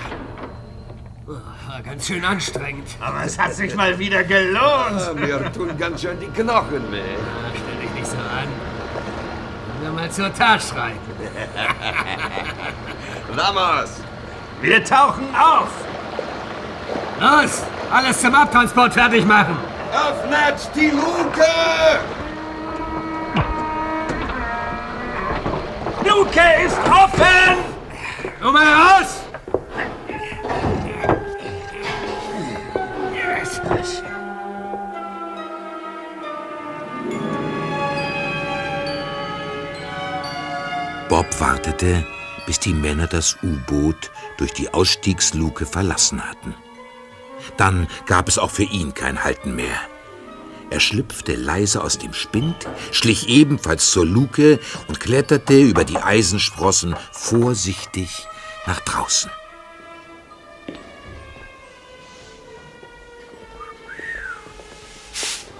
War 1.25 1.81
ganz 1.83 2.07
schön 2.07 2.23
anstrengend. 2.23 2.87
Aber 3.01 3.23
es 3.25 3.37
hat 3.37 3.53
sich 3.53 3.75
mal 3.75 3.97
wieder 3.99 4.23
gelohnt. 4.23 5.01
Ah, 5.09 5.13
Mir 5.13 5.51
tun 5.51 5.77
ganz 5.77 6.01
schön 6.01 6.17
die 6.19 6.27
Knochen 6.27 6.91
weh. 6.91 6.99
Ah, 6.99 7.51
Stell 7.53 7.81
dich 7.81 7.91
nicht 7.93 8.07
so 8.07 8.17
an. 8.17 8.47
Wollen 9.81 9.95
wir 9.95 10.01
mal 10.01 10.09
zur 10.09 10.33
Tat 10.33 10.61
schreiten? 10.63 10.97
Vamos! 13.35 13.89
Wir 14.61 14.83
tauchen 14.83 15.27
auf. 15.35 15.67
Los, 17.19 17.61
alles 17.91 18.21
zum 18.21 18.33
Abtransport 18.33 18.93
fertig 18.93 19.25
machen. 19.25 19.57
Öffnet 19.91 20.69
die 20.75 20.89
Luke! 20.89 21.45
Luke 26.05 26.39
ist 26.65 26.77
offen. 26.89 27.76
Komm 28.41 28.53
mal 28.53 28.65
raus! 28.65 29.23
Bob 41.09 41.39
wartete, 41.39 42.05
bis 42.45 42.59
die 42.59 42.73
Männer 42.73 43.07
das 43.07 43.37
U-Boot 43.41 44.11
durch 44.37 44.53
die 44.53 44.71
Ausstiegsluke 44.73 45.65
verlassen 45.65 46.21
hatten. 46.23 46.53
Dann 47.55 47.87
gab 48.05 48.27
es 48.27 48.37
auch 48.37 48.51
für 48.51 48.63
ihn 48.63 48.93
kein 48.93 49.23
Halten 49.23 49.55
mehr. 49.55 49.79
Er 50.69 50.79
schlüpfte 50.79 51.35
leise 51.35 51.81
aus 51.81 51.97
dem 51.97 52.13
Spind, 52.13 52.67
schlich 52.91 53.29
ebenfalls 53.29 53.91
zur 53.91 54.05
Luke 54.05 54.59
und 54.87 54.99
kletterte 54.99 55.59
über 55.59 55.85
die 55.85 55.97
Eisensprossen 55.97 56.95
vorsichtig 57.11 58.27
nach 58.65 58.81
draußen. 58.81 59.31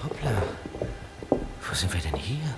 Hoppla, 0.04 0.44
wo 1.30 1.76
sind 1.76 1.94
wir 1.94 2.02
denn 2.02 2.16
hier? 2.16 2.56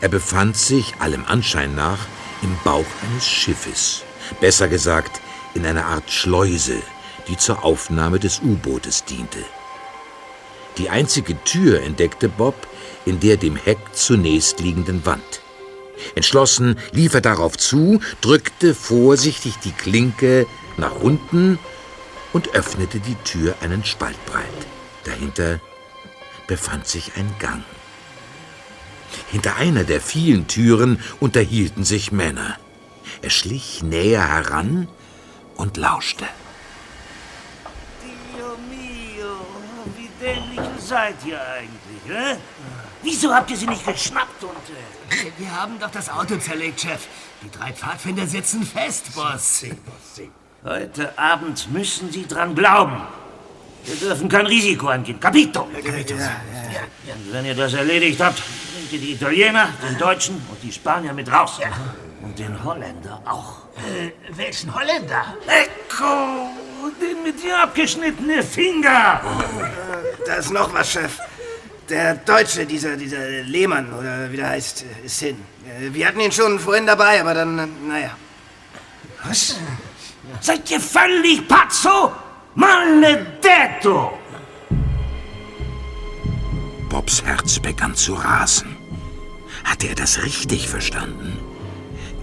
Er 0.00 0.08
befand 0.08 0.56
sich 0.56 0.94
allem 1.00 1.24
Anschein 1.24 1.74
nach 1.74 2.00
im 2.42 2.56
Bauch 2.64 2.84
eines 3.02 3.26
Schiffes, 3.26 4.02
besser 4.40 4.68
gesagt 4.68 5.20
in 5.54 5.64
einer 5.64 5.86
Art 5.86 6.10
Schleuse, 6.10 6.82
die 7.28 7.36
zur 7.36 7.64
Aufnahme 7.64 8.18
des 8.18 8.40
U-Bootes 8.40 9.04
diente. 9.04 9.44
Die 10.78 10.90
einzige 10.90 11.42
Tür 11.44 11.82
entdeckte 11.82 12.28
Bob 12.28 12.54
in 13.04 13.20
der 13.20 13.36
dem 13.36 13.56
Heck 13.56 13.78
zunächst 13.92 14.60
liegenden 14.60 15.06
Wand. 15.06 15.40
Entschlossen 16.14 16.78
lief 16.92 17.14
er 17.14 17.22
darauf 17.22 17.56
zu, 17.56 18.00
drückte 18.20 18.74
vorsichtig 18.74 19.56
die 19.64 19.72
Klinke 19.72 20.46
nach 20.76 20.94
unten 20.96 21.58
und 22.32 22.54
öffnete 22.54 23.00
die 23.00 23.14
Tür 23.24 23.54
einen 23.62 23.84
Spalt 23.84 24.22
breit. 24.26 24.44
Dahinter 25.04 25.60
befand 26.46 26.86
sich 26.86 27.12
ein 27.16 27.34
Gang. 27.38 27.64
Hinter 29.28 29.56
einer 29.56 29.84
der 29.84 30.00
vielen 30.00 30.46
Türen 30.46 31.00
unterhielten 31.20 31.84
sich 31.84 32.12
Männer. 32.12 32.58
Er 33.22 33.30
schlich 33.30 33.82
näher 33.82 34.28
heran 34.28 34.88
und 35.56 35.76
lauschte. 35.78 36.26
Wie 40.26 40.32
dämlich 40.34 40.80
seid 40.80 41.14
ihr 41.24 41.40
eigentlich, 41.40 42.02
hä? 42.06 42.36
Wieso 43.02 43.32
habt 43.32 43.50
ihr 43.50 43.56
sie 43.56 43.66
nicht 43.66 43.86
geschnappt 43.86 44.42
und... 44.42 44.50
Äh 44.50 45.30
Wir 45.38 45.60
haben 45.60 45.78
doch 45.78 45.90
das 45.90 46.08
Auto 46.08 46.36
zerlegt, 46.36 46.80
Chef. 46.80 47.06
Die 47.42 47.50
drei 47.50 47.72
Pfadfinder 47.72 48.26
sitzen 48.26 48.64
fest, 48.64 49.14
Boss. 49.14 49.64
Heute 50.64 51.16
Abend 51.18 51.70
müssen 51.72 52.10
Sie 52.10 52.26
dran 52.26 52.54
glauben. 52.54 53.00
Wir 53.84 53.94
dürfen 53.96 54.28
kein 54.28 54.46
Risiko 54.46 54.88
eingehen. 54.88 55.20
Capito? 55.20 55.62
Und 55.62 57.32
wenn 57.32 57.44
ihr 57.44 57.54
das 57.54 57.74
erledigt 57.74 58.20
habt, 58.20 58.42
nehmt 58.74 58.92
ihr 58.92 58.98
die 58.98 59.12
Italiener, 59.12 59.68
den 59.88 59.96
Deutschen 59.96 60.34
und 60.50 60.60
die 60.60 60.72
Spanier 60.72 61.12
mit 61.12 61.30
raus. 61.30 61.60
Und 62.22 62.36
den 62.36 62.64
Holländer 62.64 63.22
auch. 63.24 63.58
Äh, 63.76 64.10
welchen 64.36 64.74
Holländer? 64.74 65.36
Ecco, 65.46 66.50
den 67.00 67.22
mit 67.22 67.42
dir 67.42 67.58
abgeschnittene 67.62 68.42
Finger. 68.42 69.20
Da 70.26 70.34
ist 70.34 70.50
noch 70.50 70.72
was, 70.72 70.92
Chef. 70.92 71.18
Der 71.88 72.16
Deutsche, 72.16 72.66
dieser, 72.66 72.96
dieser 72.96 73.42
Lehmann, 73.42 73.92
oder 73.92 74.30
wie 74.32 74.36
der 74.36 74.48
heißt, 74.50 74.84
ist 75.04 75.20
hin. 75.20 75.36
Äh, 75.66 75.94
Wir 75.94 76.08
hatten 76.08 76.18
ihn 76.20 76.32
schon 76.32 76.58
vorhin 76.58 76.86
dabei, 76.86 77.20
aber 77.20 77.34
dann, 77.34 77.58
äh, 77.58 77.66
naja. 77.86 78.10
Was? 79.24 79.56
Seid 80.40 80.68
ihr 80.70 80.80
völlig 80.80 81.46
pazzo? 81.46 82.12
Maledetto! 82.56 84.18
Bobs 86.88 87.22
Herz 87.22 87.58
begann 87.58 87.94
zu 87.94 88.14
rasen. 88.14 88.76
Hatte 89.64 89.88
er 89.88 89.94
das 89.94 90.22
richtig 90.24 90.68
verstanden? 90.68 91.38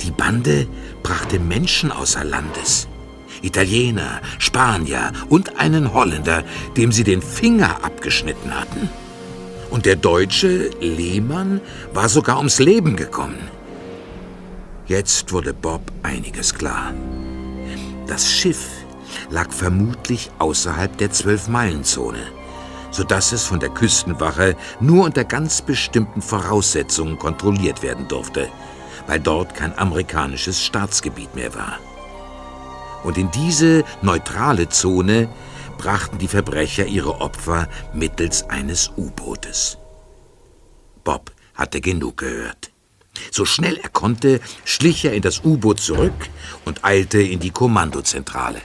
Die 0.02 0.12
Bande 0.12 0.68
brachte 1.04 1.40
Menschen 1.40 1.92
außer 1.92 2.24
Landes. 2.24 2.88
Italiener, 3.44 4.22
Spanier 4.40 5.12
und 5.30 5.60
einen 5.60 5.94
Holländer, 5.94 6.44
dem 6.76 6.92
sie 6.92 7.04
den 7.04 7.22
Finger 7.22 7.84
abgeschnitten 7.84 8.58
hatten. 8.60 8.90
Und 9.70 9.86
der 9.86 9.96
Deutsche, 9.96 10.70
Lehmann, 10.80 11.62
war 11.94 12.10
sogar 12.10 12.38
ums 12.38 12.60
Leben 12.60 12.96
gekommen. 12.96 13.50
Jetzt 14.88 15.32
wurde 15.32 15.54
Bob 15.54 15.82
einiges 16.04 16.54
klar. 16.54 16.94
Das 18.08 18.32
Schiff 18.32 18.68
lag 19.30 19.52
vermutlich 19.52 20.30
außerhalb 20.40 20.98
der 20.98 21.12
Zwölf-Meilen-Zone, 21.12 22.20
sodass 22.92 23.32
es 23.32 23.46
von 23.46 23.60
der 23.60 23.70
Küstenwache 23.70 24.56
nur 24.80 25.06
unter 25.06 25.24
ganz 25.24 25.62
bestimmten 25.62 26.22
Voraussetzungen 26.22 27.18
kontrolliert 27.18 27.82
werden 27.82 28.08
durfte, 28.08 28.50
weil 29.08 29.20
dort 29.20 29.56
kein 29.56 29.78
amerikanisches 29.78 30.64
Staatsgebiet 30.64 31.34
mehr 31.36 31.54
war. 31.56 31.80
Und 33.04 33.18
in 33.18 33.30
diese 33.32 33.84
neutrale 34.02 34.70
Zone 34.70 35.30
brachten 35.78 36.18
die 36.18 36.28
Verbrecher 36.28 36.86
ihre 36.86 37.22
Opfer 37.22 37.68
mittels 37.94 38.50
eines 38.50 38.92
U-Bootes. 38.98 39.78
Bob 41.04 41.32
hatte 41.54 41.82
genug 41.82 42.18
gehört. 42.18 42.72
So 43.32 43.46
schnell 43.46 43.78
er 43.78 43.90
konnte, 43.90 44.40
schlich 44.66 45.06
er 45.06 45.14
in 45.14 45.22
das 45.22 45.44
U-Boot 45.44 45.80
zurück 45.80 46.30
und 46.66 46.84
eilte 46.84 47.22
in 47.22 47.40
die 47.40 47.52
Kommandozentrale. 47.52 48.62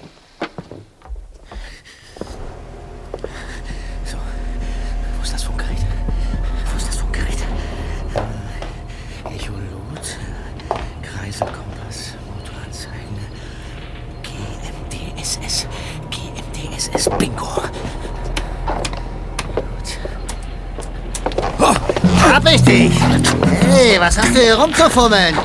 Hey, 23.99 24.07
was 24.07 24.17
hast 24.17 24.33
du 24.33 24.41
hier 24.41 24.55
rumzufummeln? 24.55 25.37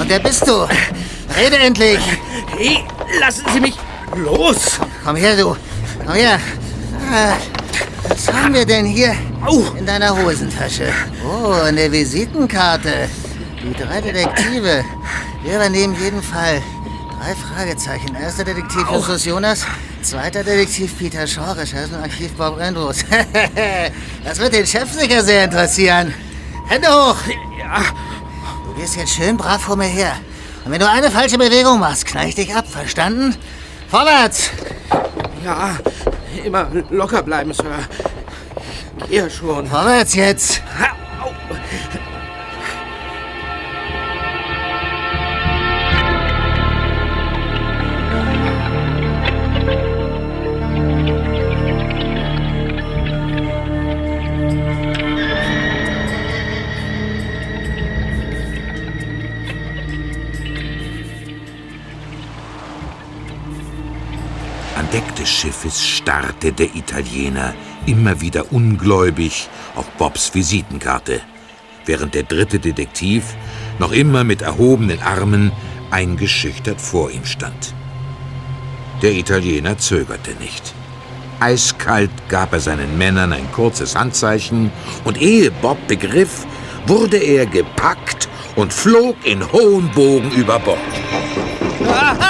Und 0.00 0.08
wer 0.08 0.18
bist 0.18 0.48
du? 0.48 0.66
Rede 1.36 1.58
endlich! 1.58 1.98
Hey, 2.56 2.82
lassen 3.20 3.44
Sie 3.52 3.60
mich 3.60 3.74
los! 4.16 4.80
Komm 5.04 5.16
her, 5.16 5.36
du! 5.36 5.54
Komm 6.06 6.14
her! 6.14 6.40
Ah, 7.12 7.34
Was 8.08 8.32
haben 8.32 8.54
wir 8.54 8.64
denn 8.64 8.86
hier 8.86 9.14
in 9.78 9.84
deiner 9.84 10.16
Hosentasche? 10.16 10.90
Oh, 11.22 11.52
eine 11.66 11.92
Visitenkarte. 11.92 13.10
Die 13.62 13.74
drei 13.74 14.00
Detektive. 14.00 14.82
Wir 15.42 15.56
übernehmen 15.56 15.94
jeden 16.02 16.22
Fall. 16.22 16.62
Drei 17.20 17.34
Fragezeichen. 17.34 18.14
Erster 18.14 18.44
Detektiv 18.44 18.90
Justus 18.90 19.26
Jonas. 19.26 19.66
Zweiter 20.00 20.42
Detektiv 20.42 20.96
Peter 20.98 21.26
Shaw. 21.26 21.52
Recherchenarchiv 21.52 22.32
Bob 22.38 22.58
Andrews. 22.58 23.04
das 24.24 24.38
wird 24.38 24.54
den 24.54 24.66
Chef 24.66 24.90
sicher 24.90 25.22
sehr 25.22 25.44
interessieren. 25.44 26.14
Hände 26.68 26.88
hoch! 26.88 27.16
Du 28.66 28.74
gehst 28.74 28.96
jetzt 28.96 29.14
schön 29.14 29.38
brav 29.38 29.62
vor 29.62 29.76
mir 29.76 29.86
her. 29.86 30.16
Und 30.64 30.72
wenn 30.72 30.80
du 30.80 30.88
eine 30.88 31.10
falsche 31.10 31.38
Bewegung 31.38 31.80
machst, 31.80 32.04
knall 32.04 32.28
ich 32.28 32.34
dich 32.34 32.54
ab. 32.54 32.68
Verstanden? 32.68 33.34
Vorwärts! 33.90 34.50
Ja, 35.42 35.78
immer 36.44 36.68
locker 36.90 37.22
bleiben, 37.22 37.54
Sir. 37.54 37.78
Ihr 39.08 39.30
schon. 39.30 39.66
Vorwärts 39.66 40.14
jetzt! 40.14 40.60
An 40.78 41.97
Deck 64.98 65.14
des 65.14 65.30
Schiffes 65.30 65.86
starrte 65.86 66.52
der 66.52 66.74
Italiener 66.74 67.54
immer 67.86 68.20
wieder 68.20 68.52
ungläubig 68.52 69.48
auf 69.76 69.88
Bobs 69.90 70.34
Visitenkarte, 70.34 71.20
während 71.86 72.16
der 72.16 72.24
dritte 72.24 72.58
Detektiv 72.58 73.36
noch 73.78 73.92
immer 73.92 74.24
mit 74.24 74.42
erhobenen 74.42 75.00
Armen 75.00 75.52
eingeschüchtert 75.92 76.80
vor 76.80 77.12
ihm 77.12 77.24
stand. 77.24 77.74
Der 79.00 79.12
Italiener 79.12 79.78
zögerte 79.78 80.32
nicht. 80.40 80.74
Eiskalt 81.38 82.10
gab 82.28 82.52
er 82.52 82.58
seinen 82.58 82.98
Männern 82.98 83.32
ein 83.32 83.52
kurzes 83.52 83.94
Handzeichen 83.94 84.72
und 85.04 85.22
ehe 85.22 85.52
Bob 85.52 85.78
begriff, 85.86 86.44
wurde 86.88 87.18
er 87.18 87.46
gepackt 87.46 88.28
und 88.56 88.72
flog 88.72 89.14
in 89.22 89.46
hohem 89.52 89.92
Bogen 89.92 90.32
über 90.32 90.58
Bord. 90.58 90.78
Bob, 91.78 92.27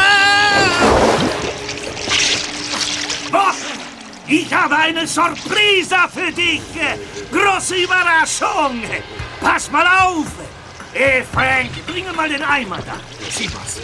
ich 4.29 4.53
habe 4.53 4.77
eine 4.77 5.07
Surprise 5.07 5.97
für 6.13 6.33
dich. 6.33 6.63
Große 7.33 7.77
Überraschung. 7.77 8.83
Pass 9.41 9.71
mal 9.71 9.87
auf. 9.87 10.27
Hey, 10.93 11.25
Frank, 11.33 11.71
bringe 11.87 12.13
mal 12.13 12.29
den 12.29 12.43
Eimer 12.43 12.79
da. 12.79 12.95
Sie, 13.31 13.49
Boss. 13.49 13.81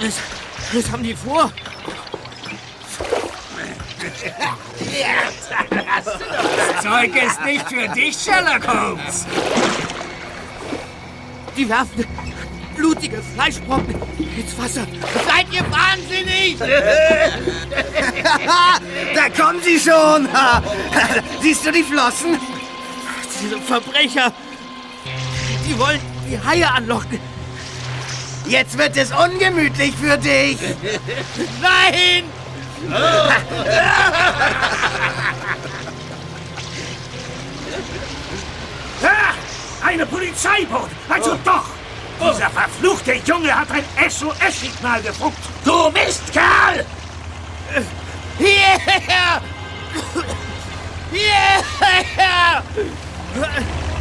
Was, 0.00 0.20
was 0.72 0.90
haben 0.90 1.02
die 1.02 1.14
vor? 1.14 1.52
Das 5.70 6.82
Zeug 6.82 7.16
ist 7.16 7.44
nicht 7.44 7.68
für 7.68 7.88
dich, 7.88 8.16
Sherlock 8.16 8.66
Holmes. 8.66 9.26
Die 11.56 11.68
werfen 11.68 12.31
blutige 12.74 13.22
Fleischbrocken 13.34 13.94
ins 14.18 14.58
Wasser. 14.58 14.86
Seid 15.26 15.46
ihr 15.52 15.64
wahnsinnig? 15.70 16.56
da 19.14 19.28
kommen 19.30 19.60
sie 19.62 19.78
schon. 19.78 20.28
Siehst 21.42 21.66
du 21.66 21.72
die 21.72 21.82
Flossen? 21.82 22.38
Diese 23.42 23.58
Verbrecher, 23.60 24.32
die 25.66 25.78
wollen 25.78 26.00
die 26.28 26.38
Haie 26.38 26.70
anlocken. 26.70 27.18
Jetzt 28.46 28.76
wird 28.76 28.96
es 28.96 29.12
ungemütlich 29.12 29.94
für 29.96 30.18
dich. 30.18 30.58
Nein! 31.60 32.24
Ah, 39.04 39.34
eine 39.86 40.06
Polizeiboot! 40.06 40.90
Also 41.08 41.38
doch! 41.44 41.64
Dieser 42.22 42.50
verfluchte 42.50 43.14
Junge 43.26 43.52
hat 43.52 43.68
ein 43.70 43.84
SOS-Signal 44.08 45.02
gefunkt! 45.02 45.38
Du 45.64 45.90
Mistkerl! 45.90 46.86
Hierher! 48.38 49.42
Hierher! 51.10 52.62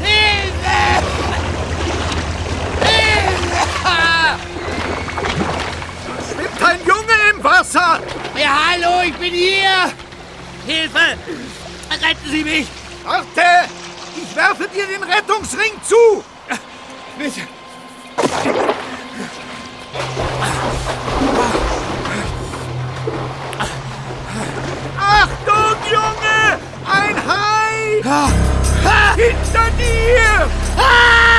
Hilfe! 0.02 1.04
Hilfe! 2.84 3.92
Schwimmt 6.30 6.64
ein 6.64 6.80
Junge 6.86 7.18
im 7.34 7.44
Wasser! 7.44 8.00
Ja, 8.38 8.60
hallo, 8.72 9.02
ich 9.04 9.16
bin 9.16 9.34
hier! 9.34 9.92
Hilfe! 10.68 11.18
Retten 11.90 12.30
Sie 12.30 12.44
mich! 12.44 12.68
Warte! 13.04 13.68
Ich 14.16 14.36
werfe 14.36 14.68
dir 14.68 14.86
den 14.86 15.04
Rettungsring 15.04 15.74
zu! 15.84 16.24
Bitte! 17.18 17.61
Achtung, 24.98 25.78
Junge! 25.90 26.60
Ein 26.86 27.16
Hai! 27.28 28.02
Hinter 29.16 29.68
dir! 29.78 30.48
Die 30.78 31.31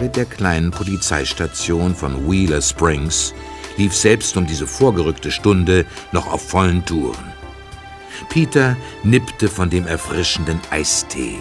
Klimaanlage 0.00 0.08
der 0.08 0.24
kleinen 0.24 0.70
Polizeistation 0.70 1.94
von 1.94 2.30
Wheeler 2.30 2.62
Springs 2.62 3.34
lief 3.76 3.94
selbst 3.94 4.34
um 4.36 4.46
diese 4.46 4.66
vorgerückte 4.66 5.30
Stunde 5.30 5.84
noch 6.12 6.26
auf 6.32 6.48
vollen 6.48 6.84
Touren. 6.86 7.32
Peter 8.30 8.76
nippte 9.02 9.48
von 9.48 9.68
dem 9.68 9.86
erfrischenden 9.86 10.58
Eistee, 10.70 11.40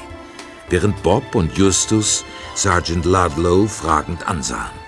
während 0.70 1.02
Bob 1.04 1.36
und 1.36 1.58
Justus 1.58 2.26
Sergeant 2.54 3.06
Ludlow 3.06 3.66
fragend 3.66 4.28
ansahen. 4.28 4.80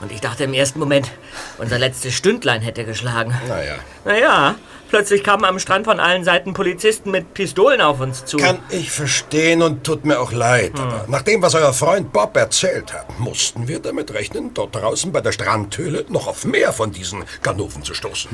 Und 0.00 0.10
ich 0.10 0.20
dachte 0.20 0.42
im 0.42 0.52
ersten 0.52 0.80
Moment, 0.80 1.12
unser 1.58 1.78
letztes 1.78 2.12
Stündlein 2.14 2.60
hätte 2.60 2.84
geschlagen. 2.84 3.32
Naja. 3.46 3.76
Naja, 4.04 4.56
plötzlich 4.92 5.24
kamen 5.24 5.46
am 5.46 5.58
Strand 5.58 5.86
von 5.86 6.00
allen 6.00 6.22
Seiten 6.22 6.52
Polizisten 6.52 7.10
mit 7.10 7.32
Pistolen 7.32 7.80
auf 7.80 8.00
uns 8.00 8.26
zu. 8.26 8.36
Kann 8.36 8.58
ich 8.68 8.90
verstehen 8.90 9.62
und 9.62 9.84
tut 9.84 10.04
mir 10.04 10.20
auch 10.20 10.32
leid. 10.32 10.78
Aber 10.78 11.06
nach 11.08 11.22
dem, 11.22 11.40
was 11.40 11.54
euer 11.54 11.72
Freund 11.72 12.12
Bob 12.12 12.36
erzählt 12.36 12.92
hat, 12.92 13.18
mussten 13.18 13.68
wir 13.68 13.78
damit 13.78 14.12
rechnen, 14.12 14.52
dort 14.52 14.74
draußen 14.76 15.10
bei 15.10 15.22
der 15.22 15.32
Strandhöhle 15.32 16.04
noch 16.10 16.26
auf 16.26 16.44
mehr 16.44 16.74
von 16.74 16.92
diesen 16.92 17.24
Ganoven 17.42 17.82
zu 17.82 17.94
stoßen. 17.94 18.28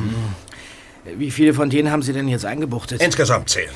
Wie 1.04 1.30
viele 1.30 1.54
von 1.54 1.70
denen 1.70 1.92
haben 1.92 2.02
Sie 2.02 2.12
denn 2.12 2.26
jetzt 2.26 2.44
eingebuchtet? 2.44 3.00
Insgesamt 3.00 3.48
zehn. 3.50 3.68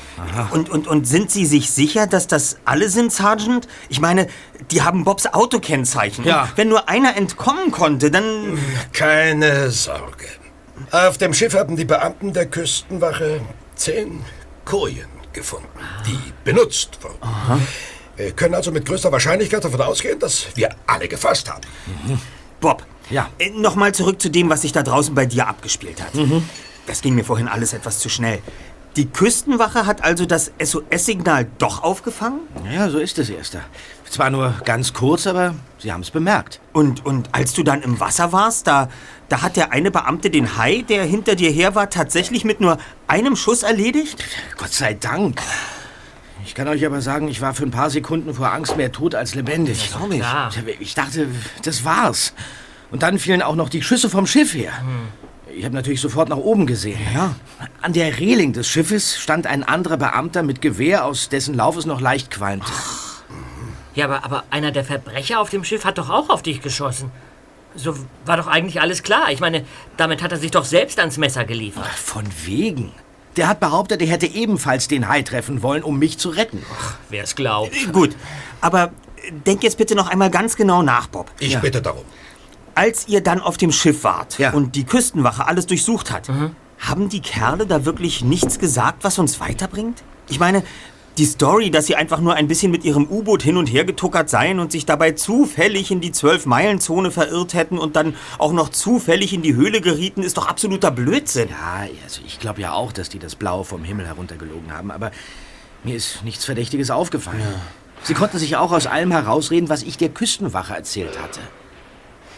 Und, 0.51 0.69
und, 0.69 0.85
und 0.85 1.07
sind 1.07 1.31
Sie 1.31 1.45
sich 1.45 1.71
sicher, 1.71 2.05
dass 2.05 2.27
das 2.27 2.57
alle 2.65 2.89
sind, 2.89 3.13
Sergeant? 3.13 3.65
Ich 3.87 4.01
meine, 4.01 4.27
die 4.71 4.81
haben 4.81 5.05
Bobs 5.05 5.25
Autokennzeichen. 5.27 6.25
Ja. 6.25 6.49
Wenn 6.57 6.67
nur 6.67 6.89
einer 6.89 7.15
entkommen 7.15 7.71
konnte, 7.71 8.11
dann... 8.11 8.59
Keine 8.91 9.71
Sorge. 9.71 10.27
Auf 10.91 11.17
dem 11.17 11.33
Schiff 11.33 11.53
haben 11.55 11.75
die 11.75 11.85
Beamten 11.85 12.33
der 12.33 12.45
Küstenwache 12.45 13.41
zehn 13.75 14.23
Kojen 14.65 15.07
gefunden, 15.33 15.67
die 16.07 16.19
benutzt 16.43 16.99
wurden. 17.01 17.17
Wir 18.15 18.31
können 18.31 18.53
also 18.53 18.71
mit 18.71 18.85
größter 18.85 19.11
Wahrscheinlichkeit 19.11 19.63
davon 19.63 19.81
ausgehen, 19.81 20.19
dass 20.19 20.45
wir 20.55 20.69
alle 20.85 21.07
gefasst 21.07 21.49
haben. 21.49 21.61
Bob, 22.59 22.85
Ja. 23.09 23.29
äh, 23.39 23.49
nochmal 23.49 23.93
zurück 23.93 24.21
zu 24.21 24.29
dem, 24.29 24.49
was 24.49 24.61
sich 24.61 24.71
da 24.71 24.83
draußen 24.83 25.13
bei 25.15 25.25
dir 25.25 25.47
abgespielt 25.47 26.01
hat. 26.01 26.11
Das 26.85 27.01
ging 27.01 27.15
mir 27.15 27.25
vorhin 27.25 27.47
alles 27.47 27.73
etwas 27.73 27.99
zu 27.99 28.09
schnell. 28.09 28.39
Die 28.95 29.07
Küstenwache 29.09 29.87
hat 29.87 30.03
also 30.03 30.27
das 30.27 30.51
SOS-Signal 30.63 31.47
doch 31.57 31.81
aufgefangen? 31.81 32.41
Ja, 32.71 32.89
so 32.91 32.99
ist 32.99 33.17
es, 33.17 33.29
Erster. 33.29 33.61
Zwar 34.13 34.29
nur 34.29 34.53
ganz 34.63 34.93
kurz, 34.93 35.25
aber 35.25 35.55
Sie 35.79 35.91
haben 35.91 36.01
es 36.01 36.11
bemerkt. 36.11 36.59
Und, 36.71 37.03
und 37.03 37.29
als 37.31 37.53
du 37.53 37.63
dann 37.63 37.81
im 37.81 37.99
Wasser 37.99 38.31
warst, 38.31 38.67
da, 38.67 38.87
da 39.27 39.41
hat 39.41 39.55
der 39.55 39.71
eine 39.71 39.89
Beamte 39.89 40.29
den 40.29 40.55
Hai, 40.55 40.85
der 40.87 41.03
hinter 41.03 41.33
dir 41.33 41.49
her 41.49 41.73
war, 41.73 41.89
tatsächlich 41.89 42.45
mit 42.45 42.61
nur 42.61 42.77
einem 43.07 43.35
Schuss 43.35 43.63
erledigt? 43.63 44.23
Gott 44.55 44.71
sei 44.71 44.93
Dank. 44.93 45.41
Ich 46.45 46.53
kann 46.53 46.67
euch 46.67 46.85
aber 46.85 47.01
sagen, 47.01 47.27
ich 47.27 47.41
war 47.41 47.55
für 47.55 47.63
ein 47.63 47.71
paar 47.71 47.89
Sekunden 47.89 48.35
vor 48.35 48.53
Angst 48.53 48.77
mehr 48.77 48.91
tot 48.91 49.15
als 49.15 49.33
lebendig. 49.33 49.89
glaub 49.89 50.11
ich. 50.11 50.19
Klar. 50.19 50.51
Ich 50.79 50.93
dachte, 50.93 51.27
das 51.63 51.83
war's. 51.83 52.35
Und 52.91 53.01
dann 53.01 53.17
fielen 53.17 53.41
auch 53.41 53.55
noch 53.55 53.69
die 53.69 53.81
Schüsse 53.81 54.11
vom 54.11 54.27
Schiff 54.27 54.53
her. 54.53 54.73
Ich 55.55 55.65
habe 55.65 55.73
natürlich 55.73 56.01
sofort 56.01 56.29
nach 56.29 56.37
oben 56.37 56.67
gesehen. 56.67 56.99
Ja. 57.15 57.33
An 57.81 57.93
der 57.93 58.19
Reling 58.19 58.53
des 58.53 58.67
Schiffes 58.67 59.17
stand 59.17 59.47
ein 59.47 59.63
anderer 59.63 59.97
Beamter 59.97 60.43
mit 60.43 60.61
Gewehr, 60.61 61.03
aus 61.03 61.29
dessen 61.29 61.55
Lauf 61.55 61.77
es 61.77 61.87
noch 61.87 61.99
leicht 61.99 62.29
qualmte. 62.29 62.71
Ja, 63.95 64.05
aber, 64.05 64.23
aber 64.25 64.43
einer 64.49 64.71
der 64.71 64.83
Verbrecher 64.83 65.39
auf 65.39 65.49
dem 65.49 65.63
Schiff 65.63 65.85
hat 65.85 65.97
doch 65.97 66.09
auch 66.09 66.29
auf 66.29 66.41
dich 66.41 66.61
geschossen. 66.61 67.11
So 67.75 67.95
war 68.25 68.37
doch 68.37 68.47
eigentlich 68.47 68.81
alles 68.81 69.03
klar. 69.03 69.31
Ich 69.31 69.39
meine, 69.39 69.65
damit 69.97 70.21
hat 70.21 70.31
er 70.31 70.37
sich 70.37 70.51
doch 70.51 70.65
selbst 70.65 70.99
ans 70.99 71.17
Messer 71.17 71.43
geliefert. 71.45 71.87
Von 71.87 72.23
wegen. 72.45 72.91
Der 73.35 73.47
hat 73.47 73.59
behauptet, 73.59 74.01
er 74.01 74.07
hätte 74.07 74.27
ebenfalls 74.27 74.87
den 74.87 75.07
Hai 75.07 75.23
treffen 75.23 75.63
wollen, 75.63 75.81
um 75.83 75.97
mich 75.97 76.19
zu 76.19 76.29
retten. 76.29 76.63
Wer 77.09 77.23
es 77.23 77.35
glaubt. 77.35 77.91
Gut, 77.91 78.15
aber 78.61 78.91
denk 79.47 79.63
jetzt 79.63 79.77
bitte 79.79 79.95
noch 79.95 80.07
einmal 80.07 80.29
ganz 80.29 80.55
genau 80.55 80.83
nach, 80.83 81.07
Bob. 81.07 81.31
Ich 81.39 81.57
bitte 81.57 81.81
darum. 81.81 82.03
Als 82.75 83.07
ihr 83.07 83.21
dann 83.21 83.39
auf 83.39 83.57
dem 83.57 83.71
Schiff 83.71 84.03
wart 84.03 84.37
Ja. 84.39 84.51
und 84.51 84.75
die 84.75 84.83
Küstenwache 84.83 85.47
alles 85.47 85.65
durchsucht 85.65 86.11
hat, 86.11 86.29
haben 86.79 87.09
die 87.09 87.21
Kerle 87.21 87.65
da 87.65 87.85
wirklich 87.85 88.23
nichts 88.23 88.59
gesagt, 88.59 89.03
was 89.03 89.17
uns 89.17 89.39
weiterbringt? 89.39 90.03
Ich 90.29 90.39
meine, 90.39 90.63
die 91.17 91.25
Story, 91.25 91.69
dass 91.69 91.85
sie 91.85 91.95
einfach 91.95 92.19
nur 92.19 92.33
ein 92.33 92.47
bisschen 92.47 92.71
mit 92.71 92.83
ihrem 92.83 93.07
U-Boot 93.07 93.43
hin 93.43 93.57
und 93.57 93.67
her 93.67 93.85
getuckert 93.85 94.29
seien 94.29 94.59
und 94.59 94.71
sich 94.71 94.85
dabei 94.85 95.11
zufällig 95.11 95.91
in 95.91 96.01
die 96.01 96.11
Zwölf-Meilen-Zone 96.11 97.11
verirrt 97.11 97.53
hätten 97.53 97.77
und 97.77 97.95
dann 97.95 98.15
auch 98.39 98.53
noch 98.53 98.69
zufällig 98.69 99.33
in 99.33 99.41
die 99.41 99.55
Höhle 99.55 99.81
gerieten, 99.81 100.23
ist 100.23 100.37
doch 100.37 100.47
absoluter 100.47 100.91
Blödsinn. 100.91 101.49
Ja, 101.49 101.87
also 102.03 102.21
ich 102.25 102.39
glaube 102.39 102.61
ja 102.61 102.73
auch, 102.73 102.91
dass 102.91 103.09
die 103.09 103.19
das 103.19 103.35
Blau 103.35 103.63
vom 103.63 103.83
Himmel 103.83 104.07
heruntergelogen 104.07 104.73
haben, 104.73 104.91
aber 104.91 105.11
mir 105.83 105.95
ist 105.95 106.23
nichts 106.23 106.45
Verdächtiges 106.45 106.89
aufgefallen. 106.89 107.41
Sie 108.03 108.13
konnten 108.13 108.37
sich 108.37 108.57
auch 108.57 108.71
aus 108.71 108.87
allem 108.87 109.11
herausreden, 109.11 109.69
was 109.69 109.83
ich 109.83 109.97
der 109.97 110.09
Küstenwache 110.09 110.73
erzählt 110.73 111.21
hatte. 111.21 111.39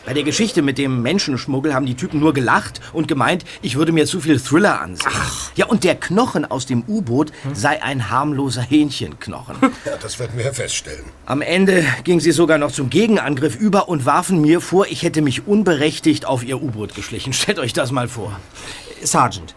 Bei 0.05 0.13
der 0.13 0.23
Geschichte 0.23 0.61
mit 0.61 0.77
dem 0.77 1.01
Menschenschmuggel 1.01 1.73
haben 1.73 1.87
die 1.87 1.95
Typen 1.95 2.19
nur 2.19 2.33
gelacht 2.33 2.79
und 2.93 3.07
gemeint, 3.07 3.43
ich 3.63 3.75
würde 3.75 3.91
mir 3.91 4.05
zu 4.05 4.19
viel 4.21 4.39
Thriller 4.39 4.79
ansehen. 4.79 5.11
Ja, 5.55 5.65
und 5.65 5.83
der 5.83 5.95
Knochen 5.95 6.45
aus 6.45 6.67
dem 6.67 6.83
U-Boot 6.87 7.31
sei 7.53 7.81
ein 7.81 8.09
harmloser 8.09 8.61
Hähnchenknochen. 8.61 9.55
Ja, 9.85 9.97
das 10.01 10.19
werden 10.19 10.37
wir 10.37 10.53
feststellen. 10.53 11.03
Am 11.25 11.41
Ende 11.41 11.85
ging 12.03 12.19
sie 12.19 12.31
sogar 12.31 12.57
noch 12.57 12.71
zum 12.71 12.89
Gegenangriff 12.89 13.55
über 13.55 13.87
und 13.87 14.05
warfen 14.05 14.41
mir 14.41 14.61
vor, 14.61 14.87
ich 14.87 15.03
hätte 15.03 15.21
mich 15.21 15.47
unberechtigt 15.47 16.25
auf 16.25 16.43
ihr 16.43 16.61
U-Boot 16.61 16.95
geschlichen. 16.95 17.33
Stellt 17.33 17.59
euch 17.59 17.73
das 17.73 17.91
mal 17.91 18.07
vor. 18.07 18.39
Sergeant, 19.03 19.55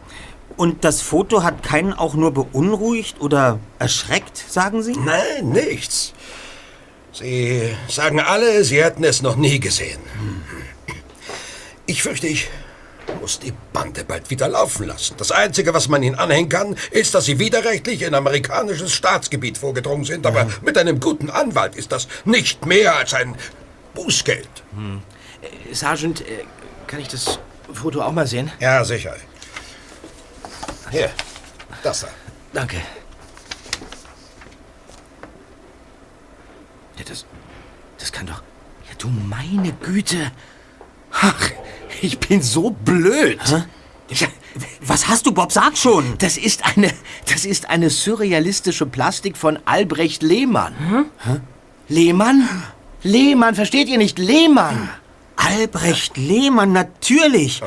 und 0.58 0.84
das 0.84 1.02
Foto 1.02 1.44
hat 1.44 1.62
keinen 1.62 1.92
auch 1.92 2.14
nur 2.14 2.32
beunruhigt 2.32 3.20
oder 3.20 3.60
erschreckt, 3.78 4.36
sagen 4.36 4.82
Sie? 4.82 4.92
Nein, 4.92 5.50
nichts. 5.50 6.12
Sie 7.12 7.74
sagen 7.88 8.20
alle, 8.20 8.64
Sie 8.64 8.82
hätten 8.82 9.04
es 9.04 9.22
noch 9.22 9.36
nie 9.36 9.60
gesehen. 9.60 9.98
Ich 11.86 12.02
fürchte, 12.02 12.26
ich 12.26 12.48
muss 13.20 13.38
die 13.38 13.52
Bande 13.72 14.04
bald 14.04 14.30
wieder 14.30 14.48
laufen 14.48 14.86
lassen. 14.86 15.14
Das 15.16 15.32
Einzige, 15.32 15.72
was 15.74 15.88
man 15.88 16.02
ihnen 16.02 16.16
anhängen 16.16 16.48
kann, 16.48 16.76
ist, 16.90 17.14
dass 17.14 17.24
sie 17.24 17.38
widerrechtlich 17.38 18.02
in 18.02 18.14
amerikanisches 18.14 18.92
Staatsgebiet 18.92 19.58
vorgedrungen 19.58 20.04
sind. 20.04 20.26
Aber 20.26 20.46
mit 20.62 20.76
einem 20.76 21.00
guten 21.00 21.30
Anwalt 21.30 21.76
ist 21.76 21.92
das 21.92 22.08
nicht 22.24 22.66
mehr 22.66 22.96
als 22.96 23.14
ein 23.14 23.34
Bußgeld. 23.94 24.48
Hm. 24.74 25.02
Äh, 25.40 25.74
Sergeant, 25.74 26.20
äh, 26.20 26.44
kann 26.86 27.00
ich 27.00 27.08
das 27.08 27.38
Foto 27.72 28.02
auch 28.02 28.12
mal 28.12 28.26
sehen? 28.26 28.50
Ja, 28.60 28.84
sicher. 28.84 29.14
Hier, 30.90 31.10
das 31.82 32.00
da. 32.00 32.08
Danke. 32.52 32.76
Ja, 36.98 37.04
das, 37.08 37.24
das 37.98 38.12
kann 38.12 38.26
doch... 38.26 38.42
Ja, 38.88 38.94
du 38.98 39.08
meine 39.08 39.72
Güte. 39.72 40.32
Ach, 41.12 41.50
ich 42.02 42.18
bin 42.18 42.42
so 42.42 42.70
blöd. 42.70 43.38
Ja, 44.10 44.26
was 44.80 45.08
hast 45.08 45.26
du, 45.26 45.32
Bob? 45.32 45.52
Sag 45.52 45.76
schon. 45.76 46.16
Das 46.18 46.36
ist 46.36 46.64
eine, 46.64 46.92
das 47.26 47.44
ist 47.44 47.70
eine 47.70 47.90
surrealistische 47.90 48.86
Plastik 48.86 49.36
von 49.36 49.58
Albrecht 49.64 50.22
Lehmann. 50.22 50.74
Hm? 50.78 51.40
Lehmann? 51.88 52.48
Lehmann, 53.02 53.54
versteht 53.54 53.88
ihr 53.88 53.98
nicht? 53.98 54.18
Lehmann. 54.18 54.88
Albrecht 55.38 56.16
Lehmann, 56.16 56.72
natürlich. 56.72 57.62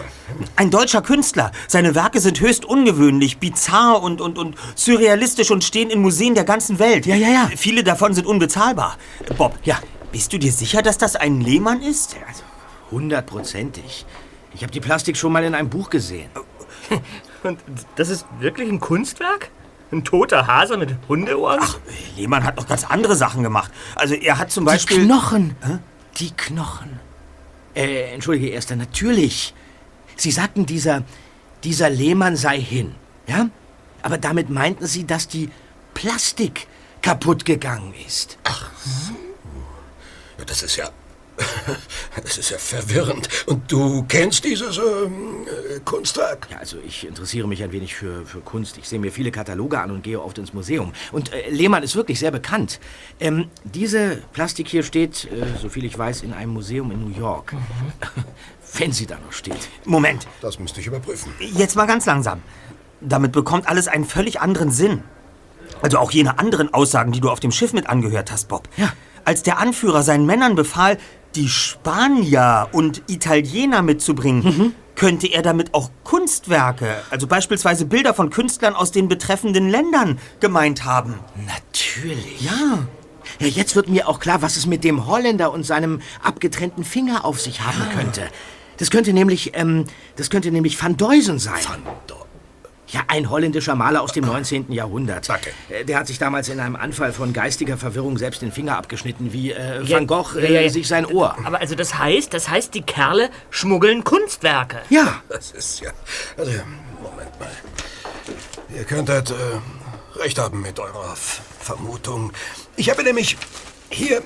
Ein 0.57 0.71
deutscher 0.71 1.01
Künstler. 1.01 1.51
Seine 1.67 1.95
Werke 1.95 2.19
sind 2.19 2.39
höchst 2.41 2.65
ungewöhnlich, 2.65 3.39
bizarr 3.39 4.03
und, 4.03 4.19
und, 4.19 4.37
und 4.37 4.55
surrealistisch 4.75 5.51
und 5.51 5.63
stehen 5.63 5.89
in 5.89 6.01
Museen 6.01 6.35
der 6.35 6.43
ganzen 6.43 6.79
Welt. 6.79 7.05
Ja, 7.05 7.15
ja, 7.15 7.29
ja. 7.29 7.49
Viele 7.55 7.83
davon 7.83 8.13
sind 8.13 8.27
unbezahlbar. 8.27 8.97
Bob, 9.37 9.57
ja, 9.63 9.79
bist 10.11 10.33
du 10.33 10.37
dir 10.37 10.51
sicher, 10.51 10.81
dass 10.81 10.97
das 10.97 11.15
ein 11.15 11.39
Lehmann 11.39 11.81
ist? 11.81 12.17
Also, 12.27 12.43
hundertprozentig. 12.91 14.05
Ich 14.53 14.63
habe 14.63 14.71
die 14.73 14.81
Plastik 14.81 15.15
schon 15.15 15.31
mal 15.31 15.43
in 15.45 15.55
einem 15.55 15.69
Buch 15.69 15.89
gesehen. 15.89 16.29
Und 17.43 17.59
das 17.95 18.09
ist 18.09 18.25
wirklich 18.39 18.69
ein 18.69 18.81
Kunstwerk? 18.81 19.49
Ein 19.93 20.03
toter 20.03 20.45
Hase 20.45 20.77
mit 20.77 20.95
Hundeohren? 21.07 21.59
Ach, 21.61 21.77
Lehmann 22.17 22.43
hat 22.43 22.57
noch 22.57 22.67
ganz 22.67 22.83
andere 22.83 23.15
Sachen 23.15 23.43
gemacht. 23.43 23.71
Also 23.95 24.13
er 24.15 24.37
hat 24.37 24.51
zum 24.51 24.65
Beispiel... 24.65 24.99
Die 24.99 25.05
Knochen. 25.05 25.55
Hä? 25.61 25.79
Die 26.17 26.31
Knochen. 26.31 26.99
Äh, 27.75 28.13
entschuldige, 28.13 28.49
Erster, 28.49 28.75
natürlich. 28.75 29.53
Sie 30.15 30.31
sagten, 30.31 30.65
dieser, 30.65 31.03
dieser 31.63 31.89
Lehmann 31.89 32.35
sei 32.35 32.59
hin, 32.59 32.95
ja? 33.27 33.49
Aber 34.01 34.17
damit 34.17 34.49
meinten 34.49 34.87
Sie, 34.87 35.05
dass 35.05 35.27
die 35.27 35.49
Plastik 35.93 36.67
kaputt 37.01 37.45
gegangen 37.45 37.93
ist. 38.07 38.37
Ach 38.43 38.71
so. 38.83 39.13
Ja, 40.37 40.45
das 40.45 40.63
ist 40.63 40.75
ja... 40.75 40.89
Das 42.23 42.37
ist 42.37 42.49
ja 42.49 42.57
verwirrend. 42.57 43.29
Und 43.45 43.71
du 43.71 44.03
kennst 44.07 44.43
dieses 44.43 44.77
ähm, 44.77 45.47
äh, 45.47 45.79
Kunstwerk? 45.85 46.47
Ja, 46.51 46.57
also 46.57 46.77
ich 46.85 47.07
interessiere 47.07 47.47
mich 47.47 47.63
ein 47.63 47.71
wenig 47.71 47.95
für, 47.95 48.25
für 48.25 48.41
Kunst. 48.41 48.77
Ich 48.77 48.87
sehe 48.87 48.99
mir 48.99 49.11
viele 49.11 49.31
Kataloge 49.31 49.79
an 49.79 49.91
und 49.91 50.03
gehe 50.03 50.21
oft 50.21 50.37
ins 50.37 50.53
Museum. 50.53 50.93
Und 51.11 51.31
äh, 51.33 51.49
Lehmann 51.49 51.83
ist 51.83 51.95
wirklich 51.95 52.19
sehr 52.19 52.31
bekannt. 52.31 52.79
Ähm, 53.19 53.49
diese 53.63 54.21
Plastik 54.33 54.67
hier 54.67 54.83
steht, 54.83 55.25
äh, 55.31 55.57
soviel 55.61 55.85
ich 55.85 55.97
weiß, 55.97 56.21
in 56.23 56.33
einem 56.33 56.53
Museum 56.53 56.91
in 56.91 57.01
New 57.09 57.17
York. 57.17 57.53
Mhm. 57.53 57.59
Wenn 58.77 58.91
sie 58.91 59.05
da 59.05 59.17
noch 59.25 59.33
steht. 59.33 59.69
Moment. 59.85 60.27
Das 60.41 60.59
müsste 60.59 60.79
ich 60.79 60.87
überprüfen. 60.87 61.33
Jetzt 61.39 61.75
mal 61.75 61.87
ganz 61.87 62.05
langsam. 62.05 62.41
Damit 63.01 63.31
bekommt 63.31 63.67
alles 63.67 63.87
einen 63.87 64.05
völlig 64.05 64.39
anderen 64.39 64.71
Sinn. 64.71 65.03
Also 65.81 65.97
auch 65.97 66.11
jene 66.11 66.39
anderen 66.39 66.73
Aussagen, 66.73 67.11
die 67.11 67.19
du 67.19 67.29
auf 67.29 67.39
dem 67.39 67.51
Schiff 67.51 67.73
mit 67.73 67.87
angehört 67.87 68.31
hast, 68.31 68.47
Bob. 68.47 68.67
Ja. 68.77 68.93
Als 69.25 69.43
der 69.43 69.59
Anführer 69.59 70.03
seinen 70.03 70.25
Männern 70.25 70.55
befahl, 70.55 70.97
die 71.35 71.47
Spanier 71.47 72.67
und 72.71 73.03
Italiener 73.07 73.81
mitzubringen, 73.81 74.43
mhm. 74.43 74.73
könnte 74.95 75.27
er 75.27 75.41
damit 75.41 75.73
auch 75.73 75.89
Kunstwerke, 76.03 77.01
also 77.09 77.27
beispielsweise 77.27 77.85
Bilder 77.85 78.13
von 78.13 78.29
Künstlern 78.29 78.75
aus 78.75 78.91
den 78.91 79.07
betreffenden 79.07 79.69
Ländern, 79.69 80.19
gemeint 80.39 80.85
haben. 80.85 81.19
Natürlich. 81.47 82.41
Ja. 82.41 82.87
Ja, 83.39 83.47
jetzt 83.47 83.75
wird 83.75 83.87
mir 83.87 84.07
auch 84.07 84.19
klar, 84.19 84.41
was 84.41 84.57
es 84.57 84.65
mit 84.65 84.83
dem 84.83 85.07
Holländer 85.07 85.51
und 85.53 85.63
seinem 85.63 86.01
abgetrennten 86.21 86.83
Finger 86.83 87.23
auf 87.25 87.39
sich 87.39 87.61
haben 87.61 87.87
könnte. 87.95 88.23
Das 88.77 88.91
könnte 88.91 89.13
nämlich, 89.13 89.51
ähm, 89.55 89.85
das 90.15 90.29
könnte 90.29 90.51
nämlich 90.51 90.81
Van 90.81 90.97
Duysen 90.97 91.39
sein. 91.39 91.61
Van 91.63 91.81
Duysen? 92.07 92.20
Ja, 92.91 93.03
ein 93.07 93.29
holländischer 93.29 93.75
Maler 93.75 94.01
aus 94.01 94.11
dem 94.11 94.25
19. 94.25 94.71
Jahrhundert. 94.71 95.29
Danke. 95.29 95.51
Äh, 95.69 95.85
Der 95.85 95.97
hat 95.97 96.07
sich 96.07 96.19
damals 96.19 96.49
in 96.49 96.59
einem 96.59 96.75
Anfall 96.75 97.13
von 97.13 97.31
geistiger 97.31 97.77
Verwirrung 97.77 98.17
selbst 98.17 98.41
den 98.41 98.51
Finger 98.51 98.77
abgeschnitten, 98.77 99.31
wie 99.31 99.51
äh, 99.51 99.89
Van 99.89 100.07
Gogh 100.07 100.35
äh, 100.37 100.43
ja, 100.43 100.49
ja, 100.49 100.61
ja. 100.61 100.69
sich 100.69 100.87
sein 100.87 101.05
Ohr. 101.05 101.37
Aber 101.45 101.59
also 101.59 101.75
das 101.75 101.97
heißt, 101.97 102.33
das 102.33 102.49
heißt, 102.49 102.73
die 102.73 102.81
Kerle 102.81 103.29
schmuggeln 103.49 104.03
Kunstwerke. 104.03 104.81
Ja. 104.89 105.21
Das 105.29 105.51
ist 105.51 105.79
ja... 105.79 105.91
Also, 106.37 106.51
Moment 107.01 107.39
mal. 107.39 107.49
Ihr 108.75 108.83
könntet 108.83 109.31
äh, 109.31 110.19
recht 110.19 110.37
haben 110.37 110.61
mit 110.61 110.79
eurer 110.79 111.15
Vermutung. 111.15 112.33
Ich 112.75 112.89
habe 112.89 113.03
nämlich 113.03 113.37
hier 113.89 114.21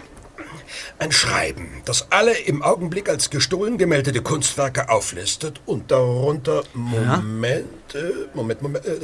ein 1.00 1.12
Schreiben, 1.12 1.82
das 1.86 2.12
alle 2.12 2.38
im 2.38 2.62
Augenblick 2.62 3.10
als 3.10 3.30
gestohlen 3.30 3.78
gemeldete 3.78 4.22
Kunstwerke 4.22 4.90
auflistet 4.90 5.62
und 5.66 5.92
darunter... 5.92 6.64
Moment, 6.74 7.96
äh, 7.96 8.28
Moment, 8.34 8.62
Moment. 8.62 8.86
Äh, 8.86 9.00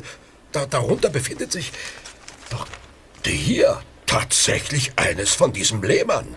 da, 0.52 0.66
darunter 0.66 1.10
befindet 1.10 1.52
sich 1.52 1.72
doch 2.50 2.68
hier 3.26 3.82
tatsächlich 4.06 4.94
eines 4.98 5.34
von 5.34 5.54
diesem 5.54 5.82
Lehmann. 5.84 6.36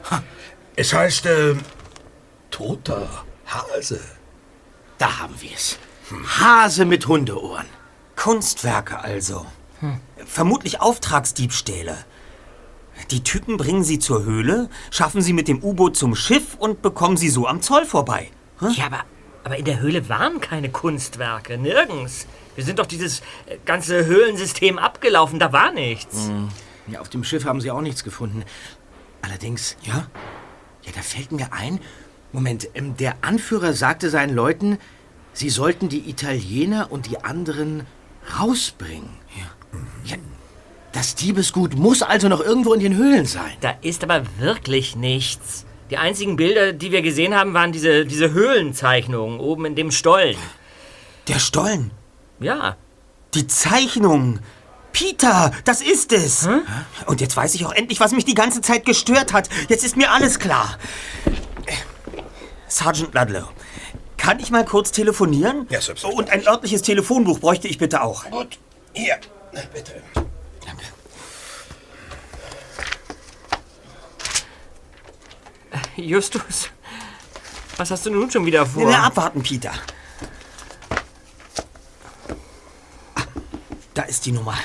Es 0.77 0.93
heißt, 0.93 1.27
äh, 1.27 1.55
toter 2.51 3.25
Hase. 3.47 4.01
Da 4.99 5.19
haben 5.19 5.35
wir 5.41 5.53
es. 5.53 5.79
Hase 6.39 6.85
mit 6.85 7.09
Hundeohren. 7.09 7.67
Kunstwerke 8.17 9.01
also. 9.01 9.47
Vermutlich 10.25 10.81
Auftragsdiebstähle. 10.81 12.05
Die 13.11 13.23
Typen 13.23 13.57
bringen 13.57 13.85
sie 13.85 13.99
zur 13.99 14.25
Höhle, 14.25 14.69
schaffen 14.91 15.23
sie 15.23 15.33
mit 15.33 15.49
dem 15.49 15.63
U-Boot 15.63 15.97
zum 15.97 16.15
Schiff 16.15 16.55
und 16.59 16.83
bekommen 16.83 17.17
sie 17.17 17.29
so 17.29 17.47
am 17.47 17.61
Zoll 17.63 17.85
vorbei. 17.85 18.31
Hm? 18.59 18.71
Ja, 18.71 18.87
aber, 18.87 19.05
aber 19.45 19.57
in 19.57 19.65
der 19.65 19.81
Höhle 19.81 20.09
waren 20.09 20.41
keine 20.41 20.71
Kunstwerke. 20.71 21.59
Nirgends. 21.59 22.27
Wir 22.57 22.65
sind 22.65 22.79
doch 22.79 22.87
dieses 22.87 23.21
äh, 23.47 23.59
ganze 23.65 24.07
Höhlensystem 24.07 24.79
abgelaufen. 24.79 25.39
Da 25.39 25.53
war 25.53 25.73
nichts. 25.73 26.27
Hm. 26.29 26.49
Ja, 26.87 27.01
auf 27.01 27.09
dem 27.09 27.25
Schiff 27.25 27.45
haben 27.45 27.61
sie 27.61 27.71
auch 27.71 27.81
nichts 27.81 28.05
gefunden. 28.05 28.45
Allerdings, 29.23 29.77
Ja? 29.83 30.07
ja, 30.83 30.93
da 30.95 31.01
fällt 31.01 31.33
mir 31.33 31.53
ein. 31.53 31.81
Moment, 32.33 32.69
ähm, 32.75 32.97
der 32.97 33.17
Anführer 33.23 33.73
sagte 33.73 34.11
seinen 34.11 34.35
Leuten, 34.35 34.79
sie 35.33 35.51
sollten 35.51 35.89
die 35.89 36.09
Italiener 36.11 36.89
und 36.91 37.07
die 37.07 37.23
anderen 37.25 37.87
rausbringen. 38.39 39.09
Ja. 39.37 39.77
ja 40.05 40.17
das 40.95 41.17
Diebesgut 41.17 41.77
muss 41.77 42.03
also 42.03 42.29
noch 42.29 42.41
irgendwo 42.41 42.73
in 42.73 42.81
den 42.81 42.97
Höhlen 42.97 43.27
sein. 43.27 43.53
Da 43.61 43.75
ist 43.83 44.05
aber 44.05 44.23
wirklich 44.39 44.95
nichts. 44.95 45.67
Die 45.91 45.99
einzigen 45.99 46.37
Bilder, 46.37 46.73
die 46.73 46.93
wir 46.93 47.03
gesehen 47.03 47.35
haben, 47.35 47.53
waren 47.53 47.73
diese, 47.73 48.07
diese 48.07 48.33
Höhlenzeichnungen 48.33 49.41
oben 49.41 49.67
in 49.67 49.75
dem 49.75 49.91
Stollen. 49.91 50.37
Der 51.29 51.41
Stollen. 51.41 51.91
Ja. 52.39 52.77
Die 53.35 53.47
Zeichnung. 53.47 54.39
Peter, 54.93 55.51
das 55.65 55.83
ist 55.83 56.13
es. 56.13 56.49
Und 57.07 57.21
jetzt 57.21 57.37
weiß 57.37 57.55
ich 57.57 57.67
auch 57.67 57.73
endlich, 57.73 57.99
was 57.99 58.13
mich 58.13 58.25
die 58.25 58.35
ganze 58.35 58.61
Zeit 58.61 58.87
gestört 58.87 59.33
hat. 59.33 59.49
Jetzt 59.69 59.85
ist 59.85 59.97
mir 59.97 60.13
alles 60.13 60.39
klar. 60.39 60.79
Sergeant 62.69 63.15
Ludlow, 63.15 63.49
kann 64.17 64.39
ich 64.39 64.51
mal 64.51 64.65
kurz 64.65 64.93
telefonieren? 64.93 65.67
Ja, 65.71 65.81
selbstverständlich. 65.81 66.19
Und 66.19 66.31
ein 66.31 66.47
örtliches 66.47 66.83
Telefonbuch 66.83 67.41
bräuchte 67.41 67.67
ich 67.67 67.79
bitte 67.79 68.03
auch. 68.03 68.31
Gut, 68.31 68.59
hier, 68.93 69.19
bitte. 69.73 70.03
Justus, 75.97 76.71
was 77.77 77.91
hast 77.91 78.07
du 78.07 78.11
nun 78.11 78.31
schon 78.31 78.45
wieder 78.47 78.67
vor? 78.67 78.91
Na, 78.91 79.05
abwarten, 79.05 79.43
Peter. 79.43 79.73
Ah, 83.15 83.23
da 83.95 84.03
ist 84.03 84.27
die 84.27 84.33
Nummer. 84.33 84.57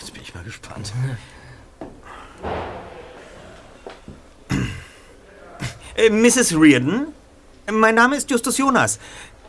Jetzt 0.00 0.12
bin 0.12 0.22
ich 0.22 0.34
mal 0.34 0.44
gespannt. 0.44 0.92
Äh, 5.96 6.10
Mrs. 6.10 6.54
Reardon? 6.58 7.08
Mein 7.70 7.94
Name 7.94 8.16
ist 8.16 8.30
Justus 8.30 8.58
Jonas. 8.58 8.98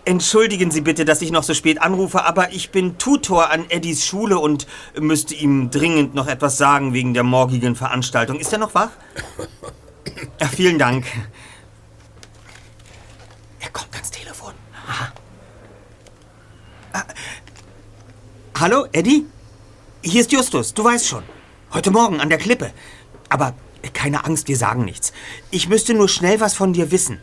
Entschuldigen 0.06 0.70
Sie 0.70 0.82
bitte, 0.82 1.03
dass 1.03 1.22
ich 1.22 1.32
noch 1.32 1.43
so 1.43 1.53
spät 1.53 1.82
anrufe, 1.82 2.24
aber 2.24 2.53
ich 2.53 2.70
bin 2.70 2.97
Tutor 2.97 3.49
an 3.49 3.66
Eddies 3.70 4.06
Schule 4.06 4.38
und 4.38 4.68
müsste 4.99 5.34
ihm 5.34 5.72
dringend 5.72 6.14
noch 6.14 6.28
etwas 6.28 6.58
sagen 6.58 6.93
wegen 6.93 7.14
der 7.16 7.24
morgigen 7.24 7.76
Veranstaltung. 7.76 8.39
Ist 8.39 8.53
er 8.53 8.60
noch 8.60 8.74
wach? 8.76 8.91
Ja, 10.39 10.47
vielen 10.47 10.80
Dank. 10.80 11.06
Er 13.60 13.70
kommt 13.72 13.93
ans 13.95 14.12
Telefon. 14.12 14.53
Aha. 14.88 15.12
Ah, 16.93 17.03
hallo, 18.60 18.86
Eddie? 18.93 19.26
Hier 20.03 20.22
ist 20.22 20.32
Justus, 20.32 20.74
du 20.74 20.84
weißt 20.86 21.08
schon. 21.08 21.24
Heute 21.74 21.91
Morgen 21.91 22.22
an 22.22 22.30
der 22.30 22.38
Klippe. 22.38 22.72
Aber 23.28 23.56
Keine 23.93 24.26
Angst, 24.26 24.47
wir 24.47 24.58
sagen 24.58 24.86
nichts. 24.86 25.14
Ich 25.51 25.70
müsste 25.70 25.93
nur 25.93 26.10
schnell 26.10 26.39
was 26.39 26.53
von 26.53 26.74
dir 26.74 26.91
wissen. 26.91 27.20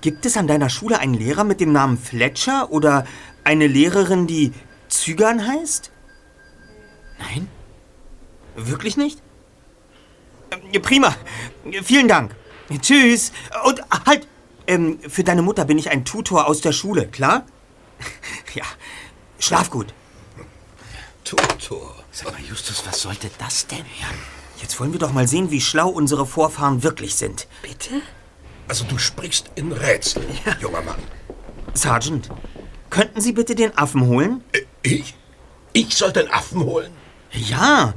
Gibt 0.00 0.24
es 0.24 0.36
an 0.36 0.46
deiner 0.46 0.70
Schule 0.70 0.98
einen 0.98 1.14
Lehrer 1.14 1.44
mit 1.44 1.60
dem 1.60 1.72
Namen 1.72 1.98
Fletcher 1.98 2.70
oder 2.70 3.06
eine 3.44 3.66
Lehrerin, 3.66 4.26
die 4.26 4.52
Zügern 4.88 5.46
heißt? 5.46 5.90
Nein? 7.18 7.48
Wirklich 8.56 8.96
nicht? 8.96 9.22
Äh, 10.72 10.80
Prima. 10.80 11.14
Vielen 11.82 12.08
Dank. 12.08 12.34
Tschüss. 12.80 13.32
Und 13.64 13.82
halt, 14.06 14.26
ähm, 14.66 14.98
für 15.08 15.24
deine 15.24 15.42
Mutter 15.42 15.64
bin 15.64 15.78
ich 15.78 15.90
ein 15.90 16.04
Tutor 16.04 16.46
aus 16.46 16.60
der 16.60 16.72
Schule, 16.72 17.06
klar? 17.06 17.46
Ja. 18.54 18.64
Schlaf 19.38 19.70
gut. 19.70 19.94
Tutor. 21.24 21.94
Sag 22.10 22.32
mal, 22.32 22.40
Justus, 22.40 22.82
was 22.84 23.00
sollte 23.00 23.30
das 23.38 23.68
denn? 23.68 23.84
Ja. 24.00 24.08
Jetzt 24.60 24.80
wollen 24.80 24.92
wir 24.92 24.98
doch 24.98 25.12
mal 25.12 25.28
sehen, 25.28 25.50
wie 25.50 25.60
schlau 25.60 25.88
unsere 25.88 26.26
Vorfahren 26.26 26.82
wirklich 26.82 27.14
sind. 27.14 27.46
Bitte? 27.62 28.02
Also 28.70 28.84
du 28.84 28.98
sprichst 28.98 29.50
in 29.56 29.72
Rätseln, 29.72 30.28
junger 30.60 30.82
Mann. 30.82 31.00
Sergeant, 31.74 32.30
könnten 32.88 33.20
Sie 33.20 33.32
bitte 33.32 33.56
den 33.56 33.76
Affen 33.76 34.06
holen? 34.06 34.44
Äh, 34.52 34.60
ich? 34.82 35.16
Ich 35.72 35.96
soll 35.96 36.12
den 36.12 36.30
Affen 36.30 36.60
holen? 36.60 36.92
Ja, 37.32 37.94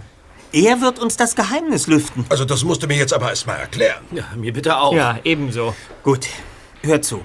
er 0.52 0.82
wird 0.82 0.98
uns 0.98 1.16
das 1.16 1.36
Geheimnis 1.36 1.86
lüften. 1.86 2.26
Also 2.30 2.44
das 2.44 2.64
musst 2.64 2.82
du 2.82 2.88
mir 2.88 2.98
jetzt 2.98 3.14
aber 3.14 3.30
erstmal 3.30 3.60
erklären. 3.60 4.04
Ja, 4.14 4.24
mir 4.36 4.52
bitte 4.52 4.76
auch. 4.80 4.96
Ja, 4.96 5.20
ebenso. 5.24 5.76
Gut, 6.02 6.26
hör 6.82 7.04
zu. 7.04 7.24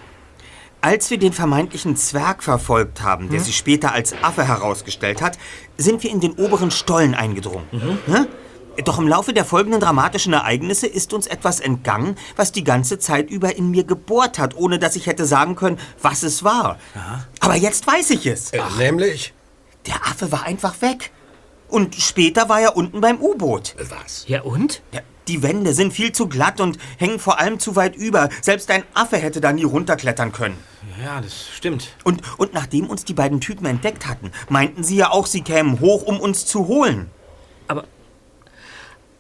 Als 0.82 1.08
wir 1.10 1.18
den 1.18 1.32
vermeintlichen 1.32 1.96
Zwerg 1.96 2.42
verfolgt 2.42 3.00
haben, 3.00 3.30
der 3.30 3.40
sich 3.40 3.56
später 3.56 3.92
als 3.92 4.12
Affe 4.22 4.46
herausgestellt 4.46 5.22
hat, 5.22 5.38
sind 5.78 6.02
wir 6.02 6.10
in 6.10 6.20
den 6.20 6.32
oberen 6.32 6.70
Stollen 6.70 7.14
eingedrungen. 7.14 7.66
Ne? 8.06 8.28
Doch 8.84 8.98
im 8.98 9.08
Laufe 9.08 9.32
der 9.32 9.44
folgenden 9.44 9.80
dramatischen 9.80 10.32
Ereignisse 10.32 10.86
ist 10.86 11.12
uns 11.12 11.26
etwas 11.26 11.60
entgangen, 11.60 12.16
was 12.36 12.52
die 12.52 12.64
ganze 12.64 12.98
Zeit 12.98 13.30
über 13.30 13.56
in 13.56 13.70
mir 13.70 13.84
gebohrt 13.84 14.38
hat, 14.38 14.56
ohne 14.56 14.78
dass 14.78 14.96
ich 14.96 15.06
hätte 15.06 15.26
sagen 15.26 15.56
können, 15.56 15.78
was 16.00 16.22
es 16.22 16.44
war. 16.44 16.78
Aber 17.40 17.56
jetzt 17.56 17.86
weiß 17.86 18.10
ich 18.10 18.26
es. 18.26 18.52
Äh, 18.52 18.60
nämlich? 18.78 19.34
Der 19.86 19.96
Affe 20.06 20.30
war 20.30 20.44
einfach 20.44 20.80
weg. 20.80 21.10
Und 21.68 21.96
später 21.96 22.48
war 22.48 22.60
er 22.60 22.76
unten 22.76 23.00
beim 23.00 23.20
U-Boot. 23.20 23.74
Was? 23.90 24.24
Ja 24.26 24.42
und? 24.42 24.80
Ja, 24.92 25.00
die 25.28 25.42
Wände 25.42 25.74
sind 25.74 25.92
viel 25.92 26.12
zu 26.12 26.26
glatt 26.26 26.60
und 26.60 26.78
hängen 26.96 27.18
vor 27.18 27.38
allem 27.38 27.58
zu 27.58 27.76
weit 27.76 27.94
über. 27.94 28.30
Selbst 28.40 28.70
ein 28.70 28.84
Affe 28.94 29.18
hätte 29.18 29.40
da 29.42 29.52
nie 29.52 29.64
runterklettern 29.64 30.32
können. 30.32 30.56
Ja, 31.04 31.20
das 31.20 31.48
stimmt. 31.54 31.90
Und, 32.04 32.22
und 32.38 32.54
nachdem 32.54 32.88
uns 32.88 33.04
die 33.04 33.12
beiden 33.12 33.40
Typen 33.40 33.66
entdeckt 33.66 34.06
hatten, 34.06 34.32
meinten 34.48 34.82
sie 34.82 34.96
ja 34.96 35.10
auch, 35.10 35.26
sie 35.26 35.42
kämen 35.42 35.80
hoch, 35.80 36.02
um 36.02 36.18
uns 36.18 36.46
zu 36.46 36.66
holen. 36.66 37.10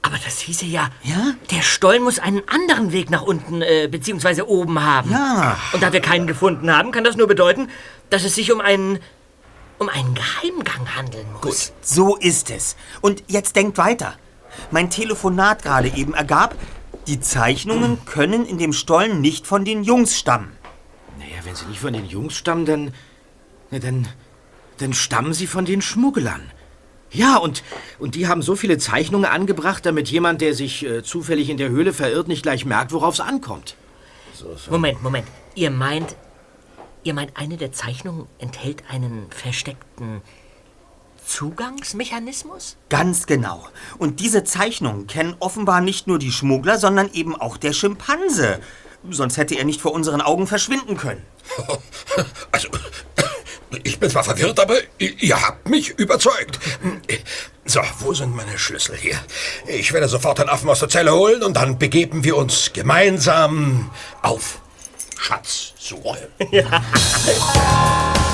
Aber. 0.02 0.16
Das 0.24 0.38
hieße 0.40 0.66
ja. 0.66 0.90
Ja? 1.02 1.34
Der 1.50 1.62
Stollen 1.62 2.02
muss 2.02 2.18
einen 2.18 2.42
anderen 2.48 2.92
Weg 2.92 3.10
nach 3.10 3.22
unten, 3.22 3.62
äh, 3.62 3.88
beziehungsweise 3.90 4.48
oben 4.48 4.82
haben. 4.82 5.10
Ja. 5.10 5.58
Und 5.72 5.82
da 5.82 5.92
wir 5.92 6.00
keinen 6.00 6.26
gefunden 6.26 6.70
haben, 6.74 6.92
kann 6.92 7.04
das 7.04 7.16
nur 7.16 7.26
bedeuten, 7.26 7.68
dass 8.10 8.24
es 8.24 8.34
sich 8.34 8.52
um 8.52 8.60
einen. 8.60 8.98
um 9.78 9.88
einen 9.88 10.14
Geheimgang 10.14 10.96
handeln 10.96 11.26
muss. 11.42 11.72
So 11.82 12.16
ist 12.16 12.50
es. 12.50 12.74
Und 13.00 13.22
jetzt 13.28 13.54
denkt 13.54 13.78
weiter. 13.78 14.14
Mein 14.72 14.90
Telefonat 14.90 15.62
gerade 15.62 15.88
eben 15.88 16.14
ergab, 16.14 16.56
die 17.06 17.20
Zeichnungen 17.20 18.04
können 18.04 18.44
in 18.44 18.58
dem 18.58 18.72
Stollen 18.72 19.20
nicht 19.20 19.46
von 19.46 19.64
den 19.64 19.84
Jungs 19.84 20.18
stammen. 20.18 20.50
Naja, 21.18 21.36
wenn 21.44 21.54
sie 21.54 21.66
nicht 21.66 21.80
von 21.80 21.92
den 21.92 22.06
Jungs 22.06 22.34
stammen, 22.36 22.66
dann. 22.66 22.92
Na, 23.70 23.78
dann. 23.78 24.08
Dann 24.78 24.92
stammen 24.92 25.32
sie 25.32 25.46
von 25.46 25.64
den 25.64 25.80
Schmugglern. 25.80 26.50
Ja, 27.10 27.36
und, 27.36 27.62
und 27.98 28.14
die 28.14 28.28
haben 28.28 28.42
so 28.42 28.54
viele 28.54 28.78
Zeichnungen 28.78 29.24
angebracht, 29.24 29.86
damit 29.86 30.08
jemand, 30.10 30.40
der 30.40 30.54
sich 30.54 30.84
äh, 30.84 31.02
zufällig 31.02 31.48
in 31.48 31.56
der 31.56 31.70
Höhle 31.70 31.92
verirrt, 31.92 32.28
nicht 32.28 32.42
gleich 32.42 32.64
merkt, 32.64 32.92
worauf 32.92 33.14
es 33.14 33.20
ankommt. 33.20 33.76
Moment, 34.70 35.02
Moment. 35.02 35.26
Ihr 35.54 35.70
meint. 35.70 36.16
Ihr 37.02 37.14
meint, 37.14 37.36
eine 37.36 37.56
der 37.56 37.72
Zeichnungen 37.72 38.26
enthält 38.38 38.82
einen 38.90 39.26
versteckten 39.30 40.20
Zugangsmechanismus? 41.24 42.76
Ganz 42.88 43.26
genau. 43.26 43.66
Und 43.98 44.20
diese 44.20 44.44
Zeichnungen 44.44 45.06
kennen 45.06 45.36
offenbar 45.40 45.80
nicht 45.80 46.06
nur 46.06 46.18
die 46.18 46.32
Schmuggler, 46.32 46.78
sondern 46.78 47.10
eben 47.12 47.36
auch 47.36 47.56
der 47.56 47.72
Schimpanse. 47.72 48.60
Sonst 49.10 49.36
hätte 49.36 49.54
er 49.54 49.64
nicht 49.64 49.80
vor 49.80 49.92
unseren 49.92 50.20
Augen 50.20 50.46
verschwinden 50.46 50.96
können. 50.96 51.22
Also, 52.50 52.68
ich 53.82 53.98
bin 53.98 54.10
zwar 54.10 54.24
verwirrt, 54.24 54.58
aber 54.60 54.76
ihr 54.98 55.40
habt 55.40 55.68
mich 55.68 55.90
überzeugt. 55.98 56.58
So, 57.64 57.80
wo 58.00 58.14
sind 58.14 58.34
meine 58.34 58.58
Schlüssel 58.58 58.96
hier? 58.96 59.20
Ich 59.66 59.92
werde 59.92 60.08
sofort 60.08 60.38
den 60.38 60.48
Affen 60.48 60.70
aus 60.70 60.80
der 60.80 60.88
Zelle 60.88 61.12
holen 61.12 61.42
und 61.42 61.54
dann 61.54 61.78
begeben 61.78 62.24
wir 62.24 62.36
uns 62.36 62.72
gemeinsam 62.72 63.90
auf 64.22 64.60
Schatzsuche. 65.18 66.28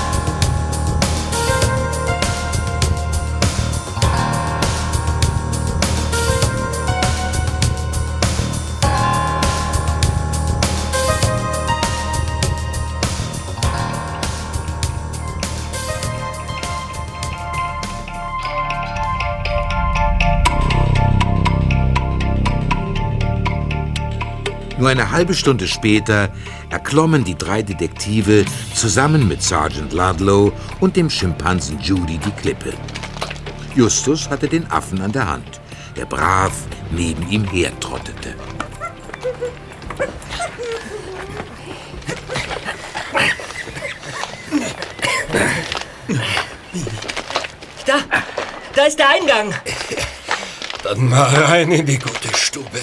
Nur 24.85 24.91
eine 24.91 25.09
halbe 25.09 25.33
Stunde 25.33 25.67
später 25.67 26.29
erklommen 26.69 27.23
die 27.23 27.33
drei 27.33 27.63
Detektive 27.63 28.45
zusammen 28.75 29.27
mit 29.27 29.41
Sergeant 29.41 29.91
Ludlow 29.93 30.51
und 30.79 30.95
dem 30.95 31.09
Schimpansen 31.09 31.79
Judy 31.79 32.19
die 32.19 32.29
Klippe. 32.29 32.71
Justus 33.73 34.29
hatte 34.29 34.47
den 34.47 34.69
Affen 34.69 35.01
an 35.01 35.11
der 35.11 35.27
Hand, 35.27 35.59
der 35.97 36.05
brav 36.05 36.51
neben 36.91 37.27
ihm 37.31 37.45
hertrottete. 37.45 38.35
Da! 47.87 47.95
Da 48.75 48.83
ist 48.83 48.99
der 48.99 49.09
Eingang! 49.09 49.51
Dann 50.83 51.09
mal 51.09 51.23
rein 51.23 51.71
in 51.71 51.87
die 51.87 51.97
gute 51.97 52.37
Stube. 52.37 52.81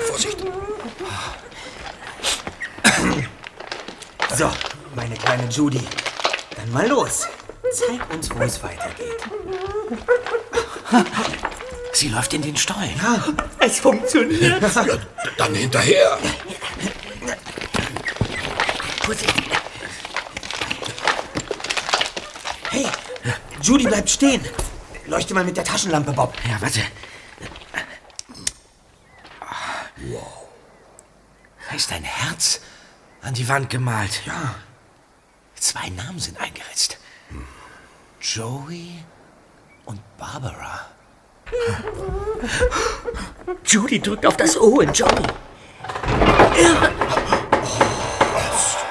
So. 0.00 0.12
Vorsicht. 0.12 0.38
So, 4.36 4.50
meine 4.94 5.14
kleine 5.14 5.48
Judy. 5.48 5.80
Dann 6.56 6.72
mal 6.72 6.86
los. 6.88 7.26
Zeig 7.72 8.10
uns, 8.12 8.30
wo 8.30 8.42
es 8.42 8.62
weitergeht. 8.62 9.22
Sie 11.92 12.08
läuft 12.08 12.34
in 12.34 12.42
den 12.42 12.56
Stollen. 12.56 13.00
Es 13.58 13.80
funktioniert! 13.80 14.62
Ja, 14.62 14.84
dann 15.38 15.54
hinterher. 15.54 16.18
Hey, 22.70 22.86
Judy 23.62 23.86
bleibt 23.86 24.10
stehen. 24.10 24.44
Leuchte 25.06 25.32
mal 25.34 25.44
mit 25.44 25.56
der 25.56 25.64
Taschenlampe, 25.64 26.12
Bob. 26.12 26.34
Ja, 26.48 26.60
warte. 26.60 26.80
Da 31.68 31.74
ist 31.74 31.92
ein 31.92 32.04
Herz 32.04 32.60
an 33.22 33.25
die 33.36 33.48
Wand 33.48 33.70
gemalt. 33.70 34.22
Ja. 34.26 34.56
Zwei 35.54 35.88
Namen 35.90 36.18
sind 36.18 36.40
eingeritzt. 36.40 36.98
Joey 38.20 39.04
und 39.84 40.00
Barbara. 40.16 40.86
Judy 43.64 44.00
drückt 44.00 44.26
auf 44.26 44.36
das 44.36 44.58
O 44.58 44.80
in 44.80 44.92
Johnny. 44.92 45.22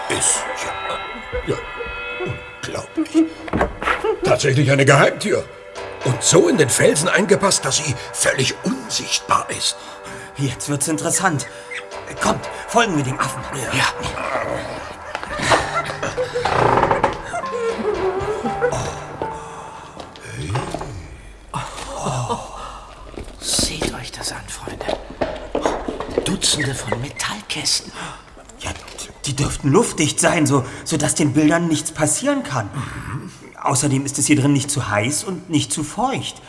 Ist 0.09 0.43
ja, 0.63 0.71
ja 1.47 1.57
unglaublich. 2.23 3.25
Tatsächlich 4.23 4.71
eine 4.71 4.85
Geheimtür. 4.85 5.43
Und 6.05 6.23
so 6.23 6.47
in 6.47 6.57
den 6.57 6.69
Felsen 6.69 7.09
eingepasst, 7.09 7.65
dass 7.65 7.75
sie 7.77 7.95
völlig 8.13 8.55
unsichtbar 8.63 9.47
ist. 9.49 9.75
Jetzt 10.37 10.69
wird's 10.69 10.87
interessant. 10.87 11.47
Kommt, 12.21 12.45
folgen 12.67 12.95
wir 12.95 13.03
dem 13.03 13.19
Affen. 13.19 13.41
Ja. 13.73 13.81
Seht 14.03 14.34
Dutzende 26.25 26.75
von 26.75 26.99
Metallkästen. 27.01 27.91
Ja, 28.59 28.71
die 29.25 29.35
dürften 29.35 29.69
luftdicht 29.69 30.19
sein, 30.19 30.45
so, 30.45 30.65
sodass 30.83 31.15
den 31.15 31.33
Bildern 31.33 31.67
nichts 31.67 31.91
passieren 31.91 32.43
kann. 32.43 32.69
Außerdem 33.61 34.05
ist 34.05 34.19
es 34.19 34.25
hier 34.25 34.35
drin 34.35 34.53
nicht 34.53 34.69
zu 34.69 34.89
heiß 34.89 35.23
und 35.23 35.49
nicht 35.49 35.71
zu 35.71 35.83
feucht. 35.83 36.41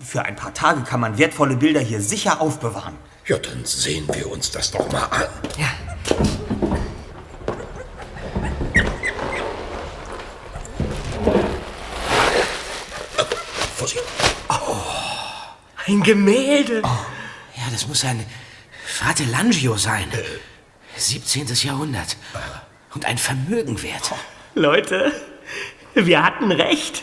Für 0.00 0.24
ein 0.24 0.36
paar 0.36 0.54
Tage 0.54 0.82
kann 0.82 1.00
man 1.00 1.18
wertvolle 1.18 1.56
Bilder 1.56 1.80
hier 1.80 2.00
sicher 2.00 2.40
aufbewahren. 2.40 2.94
Ja, 3.26 3.38
dann 3.38 3.64
sehen 3.64 4.06
wir 4.12 4.30
uns 4.30 4.50
das 4.50 4.70
doch 4.70 4.90
mal 4.92 5.04
an. 5.04 5.24
Ja. 5.58 5.66
Vorsicht. 13.76 14.02
Ein 15.86 16.02
Gemälde. 16.02 16.82
Ja, 16.82 17.62
das 17.70 17.86
muss 17.88 18.04
ein 18.04 18.24
Fratelangio 18.96 19.76
sein. 19.76 20.10
17. 20.96 21.48
Jahrhundert. 21.68 22.16
Und 22.94 23.04
ein 23.04 23.18
Vermögen 23.18 23.82
wert. 23.82 24.10
Leute, 24.54 25.12
wir 25.92 26.24
hatten 26.24 26.50
recht. 26.50 27.02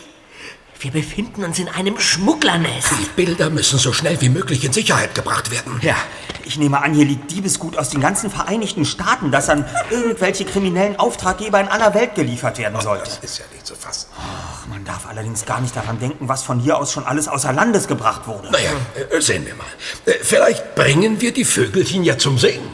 Wir 0.80 0.90
befinden 0.90 1.44
uns 1.44 1.58
in 1.58 1.68
einem 1.68 1.98
Schmugglernest. 1.98 2.90
Die 3.00 3.24
Bilder 3.24 3.48
müssen 3.48 3.78
so 3.78 3.92
schnell 3.92 4.20
wie 4.20 4.28
möglich 4.28 4.64
in 4.64 4.72
Sicherheit 4.72 5.14
gebracht 5.14 5.50
werden. 5.50 5.78
Ja, 5.82 5.96
ich 6.44 6.58
nehme 6.58 6.82
an, 6.82 6.92
hier 6.92 7.06
liegt 7.06 7.30
Diebesgut 7.30 7.78
aus 7.78 7.88
den 7.88 8.00
ganzen 8.02 8.30
Vereinigten 8.30 8.84
Staaten, 8.84 9.30
das 9.30 9.48
an 9.48 9.64
irgendwelche 9.90 10.44
kriminellen 10.44 10.96
Auftraggeber 10.98 11.58
in 11.60 11.68
aller 11.68 11.94
Welt 11.94 12.14
geliefert 12.14 12.58
werden 12.58 12.78
sollte. 12.82 13.04
Das 13.04 13.18
ist 13.18 13.38
ja 13.38 13.44
nicht 13.52 13.66
zu 13.66 13.74
fassen. 13.74 14.08
Ach, 14.18 14.66
man 14.66 14.84
darf 14.84 15.06
allerdings 15.08 15.46
gar 15.46 15.60
nicht 15.62 15.74
daran 15.74 15.98
denken, 15.98 16.28
was 16.28 16.42
von 16.42 16.60
hier 16.60 16.76
aus 16.76 16.92
schon 16.92 17.04
alles 17.06 17.28
außer 17.28 17.52
Landes 17.54 17.88
gebracht 17.88 18.26
wurde. 18.26 18.50
Naja, 18.50 18.70
äh, 19.10 19.20
sehen 19.22 19.46
wir 19.46 19.54
mal. 19.54 19.64
Äh, 20.04 20.18
Vielleicht 20.22 20.74
bringen 20.74 21.20
wir 21.22 21.32
die 21.32 21.44
Vögelchen 21.46 22.04
ja 22.04 22.18
zum 22.18 22.36
Singen. 22.38 22.68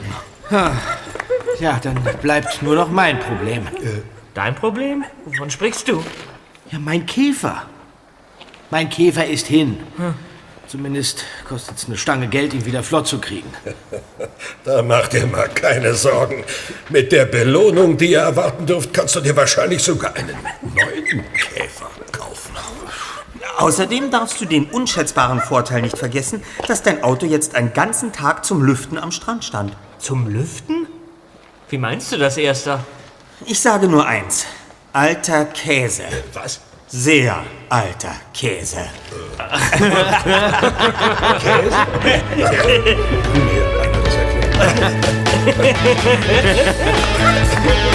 Ja, 1.60 1.78
dann 1.80 2.02
bleibt 2.22 2.60
nur 2.62 2.74
noch 2.74 2.88
mein 2.90 3.20
Problem. 3.20 3.68
Dein 4.34 4.54
Problem? 4.56 5.04
Wovon 5.26 5.48
sprichst 5.50 5.86
du? 5.86 6.02
Ja, 6.72 6.78
mein 6.80 7.06
Käfer. 7.06 7.62
Mein 8.70 8.88
Käfer 8.88 9.26
ist 9.26 9.46
hin. 9.46 9.78
Zumindest 10.68 11.24
kostet 11.48 11.78
es 11.78 11.86
eine 11.86 11.96
Stange 11.96 12.28
Geld, 12.28 12.54
ihn 12.54 12.64
wieder 12.64 12.84
flott 12.84 13.06
zu 13.06 13.18
kriegen. 13.18 13.50
Da 14.64 14.82
mach 14.82 15.08
dir 15.08 15.26
mal 15.26 15.48
keine 15.48 15.94
Sorgen. 15.94 16.44
Mit 16.90 17.12
der 17.12 17.24
Belohnung, 17.24 17.96
die 17.96 18.10
ihr 18.12 18.20
erwarten 18.20 18.66
dürft, 18.66 18.92
kannst 18.92 19.16
du 19.16 19.20
dir 19.20 19.34
wahrscheinlich 19.34 19.82
sogar 19.82 20.14
einen 20.14 20.36
neuen 20.74 21.24
Käfer 21.32 21.90
kaufen. 22.12 22.52
Außerdem 23.56 24.10
darfst 24.10 24.40
du 24.40 24.44
den 24.44 24.66
unschätzbaren 24.66 25.40
Vorteil 25.40 25.80
nicht 25.82 25.96
vergessen, 25.96 26.42
dass 26.68 26.82
dein 26.82 27.02
Auto 27.02 27.26
jetzt 27.26 27.54
einen 27.54 27.72
ganzen 27.72 28.12
Tag 28.12 28.44
zum 28.44 28.62
Lüften 28.62 28.98
am 28.98 29.12
Strand 29.12 29.44
stand. 29.44 29.76
Zum 29.98 30.28
Lüften? 30.28 30.86
Wie 31.70 31.78
meinst 31.78 32.12
du 32.12 32.18
das, 32.18 32.36
Erster? 32.36 32.84
Ich 33.46 33.60
sage 33.60 33.88
nur 33.88 34.06
eins. 34.06 34.44
Alter 34.92 35.46
Käse. 35.46 36.04
Was? 36.34 36.60
Sehr 36.92 37.44
alter 37.68 38.16
Käse. 38.34 38.78
Mir 39.38 39.46
einer 43.80 44.02
das 44.02 44.16
erklären. 44.16 44.56